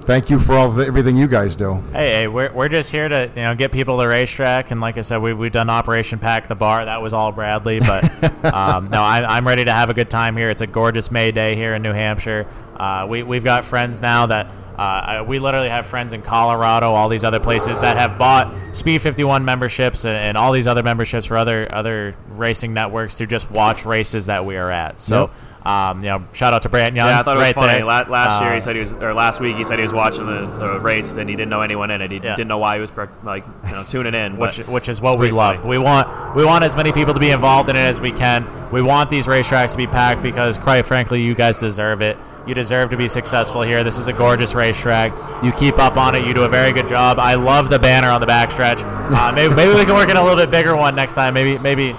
thank 0.02 0.30
you 0.30 0.40
for 0.40 0.54
all 0.54 0.72
the, 0.72 0.86
everything 0.86 1.18
you 1.18 1.28
guys 1.28 1.56
do. 1.56 1.76
Hey, 1.94 2.12
hey, 2.12 2.28
we're, 2.28 2.52
we're 2.52 2.70
just 2.70 2.92
here 2.92 3.08
to 3.08 3.32
you 3.36 3.42
know 3.44 3.56
get 3.56 3.72
people 3.72 3.98
to 3.98 4.04
the 4.04 4.08
racetrack, 4.08 4.72
and 4.72 4.82
like 4.82 4.98
I 4.98 5.02
said, 5.02 5.22
we 5.22 5.34
we've 5.34 5.52
done 5.52 5.70
Operation 5.70 6.20
Pack 6.20 6.48
the 6.48 6.56
Bar. 6.56 6.86
That 6.86 7.02
was 7.02 7.14
all 7.14 7.32
Bradley, 7.32 7.80
but 7.80 8.04
um, 8.54 8.90
no, 8.90 9.02
I, 9.02 9.38
I'm 9.38 9.48
ready 9.48 9.66
to 9.66 9.72
have 9.72 9.90
a 9.90 9.94
good 9.94 10.10
time 10.10 10.36
here. 10.38 10.50
It's 10.50 10.62
a 10.62 10.68
gorgeous 10.68 11.12
May 11.12 11.32
day 11.32 11.56
here 11.56 11.76
in 11.76 11.82
New 11.82 11.94
Hampshire. 11.94 12.48
Uh, 12.76 13.06
we 13.10 13.24
we've 13.24 13.44
got 13.44 13.66
friends 13.66 14.02
now 14.02 14.26
that. 14.28 14.52
Uh, 14.82 15.24
we 15.28 15.38
literally 15.38 15.70
have 15.70 15.86
friends 15.86 16.12
in 16.12 16.24
Colorado, 16.24 16.92
all 16.94 17.08
these 17.08 17.24
other 17.24 17.40
places 17.40 17.80
that 17.82 17.98
have 17.98 18.18
bought 18.18 18.52
Speed 18.76 19.02
51 19.04 19.46
memberships 19.46 20.06
and, 20.06 20.16
and 20.18 20.38
all 20.38 20.52
these 20.52 20.68
other 20.68 20.82
memberships 20.82 21.28
for 21.28 21.38
other 21.38 21.68
other 21.72 22.16
racing 22.30 22.74
networks 22.74 23.18
to 23.18 23.28
just 23.28 23.52
watch 23.52 23.86
races 23.86 24.26
that 24.26 24.44
we 24.44 24.58
are 24.58 24.72
at. 24.72 25.00
So, 25.00 25.30
um, 25.66 26.00
you 26.04 26.10
know, 26.10 26.24
shout 26.34 26.54
out 26.56 26.64
to 26.64 26.70
Brant 26.70 26.96
Young. 26.96 27.10
Yeah, 27.10 27.20
I 27.20 27.24
thought 27.24 27.36
it 27.36 27.40
was 27.40 27.46
right 27.46 27.54
funny. 27.56 27.84
La- 27.84 28.06
last 28.10 28.42
year 28.42 28.52
Uh, 28.52 28.56
he 28.56 28.60
said 28.62 28.76
he 28.76 28.80
was, 28.80 28.94
or 28.94 29.14
last 29.14 29.40
week 29.40 29.56
he 29.56 29.64
said 29.64 29.78
he 29.78 29.84
was 29.84 29.94
watching 29.94 30.26
the, 30.26 30.48
the 30.58 30.80
race 30.80 31.12
and 31.12 31.30
he 31.30 31.36
didn't 31.36 31.50
know 31.52 31.62
anyone 31.62 31.92
in 31.92 32.02
it. 32.02 32.10
He 32.10 32.18
Yeah. 32.18 32.36
didn't 32.36 32.48
know 32.48 32.58
why 32.58 32.76
he 32.76 32.82
was 32.82 32.92
like 33.24 33.46
you 33.66 33.72
know 33.72 33.84
tuning 33.88 34.16
in. 34.16 34.38
which 34.38 34.58
which 34.68 34.90
is 34.90 35.00
what 35.00 35.20
we 35.20 35.30
love. 35.30 35.58
funny. 35.58 35.68
We 35.70 35.78
want 35.78 36.36
we 36.36 36.44
want 36.44 36.64
as 36.64 36.76
many 36.76 36.92
people 36.92 37.14
to 37.14 37.20
be 37.20 37.30
involved 37.30 37.70
in 37.70 37.76
it 37.76 37.80
as 37.80 38.02
we 38.02 38.12
can. 38.12 38.48
We 38.72 38.82
want 38.82 39.12
these 39.12 39.28
racetracks 39.28 39.74
to 39.74 39.78
be 39.78 39.86
packed 39.86 40.24
because, 40.24 40.58
quite 40.58 40.88
frankly, 40.88 41.22
you 41.22 41.36
guys 41.36 41.60
deserve 41.60 42.02
it. 42.02 42.18
You 42.48 42.56
deserve 42.56 42.90
to 42.90 42.98
be 42.98 43.08
successful 43.08 43.62
here. 43.62 43.84
This 43.84 44.00
is 44.00 44.08
a 44.08 44.14
gorgeous 44.14 44.56
racetrack. 44.56 45.12
You 45.44 45.52
keep 45.52 45.78
up 45.78 45.96
on 45.96 46.16
it. 46.16 46.26
You 46.26 46.34
do 46.34 46.44
a 46.44 46.50
very 46.50 46.72
good 46.72 46.88
job. 46.88 47.20
I 47.20 47.36
love 47.36 47.70
the 47.70 47.78
banner 47.78 48.10
on 48.10 48.20
the 48.20 48.28
backstretch. 48.28 48.82
Uh, 48.84 49.32
maybe 49.36 49.54
maybe 49.54 49.76
we 49.76 49.86
can 49.86 49.94
work 49.94 50.10
in 50.10 50.18
a 50.18 50.22
little 50.22 50.38
bit 50.38 50.50
bigger 50.50 50.76
one 50.76 50.96
next 50.96 51.14
time. 51.14 51.36
Maybe 51.36 51.60
maybe 51.60 51.94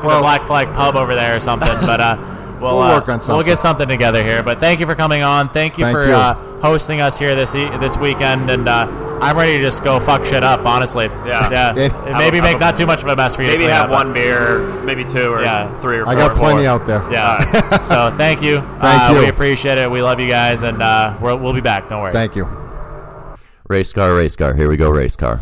put 0.00 0.16
a 0.16 0.20
Black 0.20 0.42
Flag 0.44 0.74
pub 0.74 0.96
over 0.96 1.14
there 1.14 1.36
or 1.36 1.40
something. 1.40 1.68
But 1.80 2.00
uh, 2.00 2.16
we'll, 2.60 2.76
We'll 2.76 2.82
uh, 2.82 2.98
work 2.98 3.08
on 3.08 3.20
We'll 3.28 3.42
get 3.42 3.58
something 3.58 3.88
together 3.88 4.22
here. 4.22 4.42
But 4.42 4.58
thank 4.60 4.80
you 4.80 4.86
for 4.86 4.94
coming 4.94 5.22
on. 5.22 5.48
Thank 5.50 5.78
you 5.78 5.84
Thank 5.84 5.96
for 5.96 6.06
you. 6.06 6.12
Uh, 6.12 6.34
hosting 6.60 7.00
us 7.00 7.18
here 7.18 7.34
this 7.34 7.54
e- 7.54 7.68
this 7.78 7.96
weekend. 7.96 8.50
And 8.50 8.68
uh, 8.68 8.86
I'm 9.20 9.36
ready 9.36 9.56
to 9.58 9.62
just 9.62 9.84
go 9.84 10.00
fuck 10.00 10.24
shit 10.24 10.42
up. 10.42 10.64
Honestly. 10.64 11.06
Yeah. 11.06 11.50
Yeah. 11.50 11.76
It- 11.76 11.92
maybe 12.18 12.36
Have 12.38 12.46
a- 12.46 12.52
make 12.52 12.60
not 12.60 12.76
too 12.76 12.86
much 12.86 13.02
of 13.02 13.08
a 13.08 13.16
mess 13.16 13.34
for 13.36 13.42
you. 13.42 13.48
Maybe 13.48 13.64
clean 13.64 13.70
have 13.70 13.86
up, 13.86 13.90
one 13.90 14.12
beer, 14.12 14.60
maybe 14.82 15.04
two 15.04 15.32
or 15.32 15.42
Yeah. 15.42 15.74
three 15.80 15.98
or 15.98 16.04
four. 16.04 16.12
I 16.12 16.16
got 16.16 16.36
plenty 16.36 16.62
four. 16.62 16.70
out 16.70 16.86
there. 16.86 17.02
Yeah. 17.10 17.82
so 17.82 18.14
thank 18.16 18.42
you. 18.42 18.60
Thank 18.80 19.10
uh, 19.10 19.14
you. 19.14 19.20
We 19.20 19.28
appreciate 19.28 19.78
it. 19.78 19.90
We 19.90 20.02
love 20.02 20.20
you 20.20 20.28
guys, 20.28 20.62
and 20.62 20.82
uh, 20.82 21.16
we'll, 21.20 21.38
we'll 21.38 21.52
be 21.52 21.60
back. 21.60 21.88
Don't 21.88 22.02
worry. 22.02 22.12
Thank 22.12 22.36
you. 22.36 22.48
Race 23.68 23.92
car, 23.92 24.14
race 24.14 24.36
car. 24.36 24.54
Here 24.54 24.68
we 24.68 24.76
go, 24.76 24.90
race 24.90 25.16
car. 25.16 25.40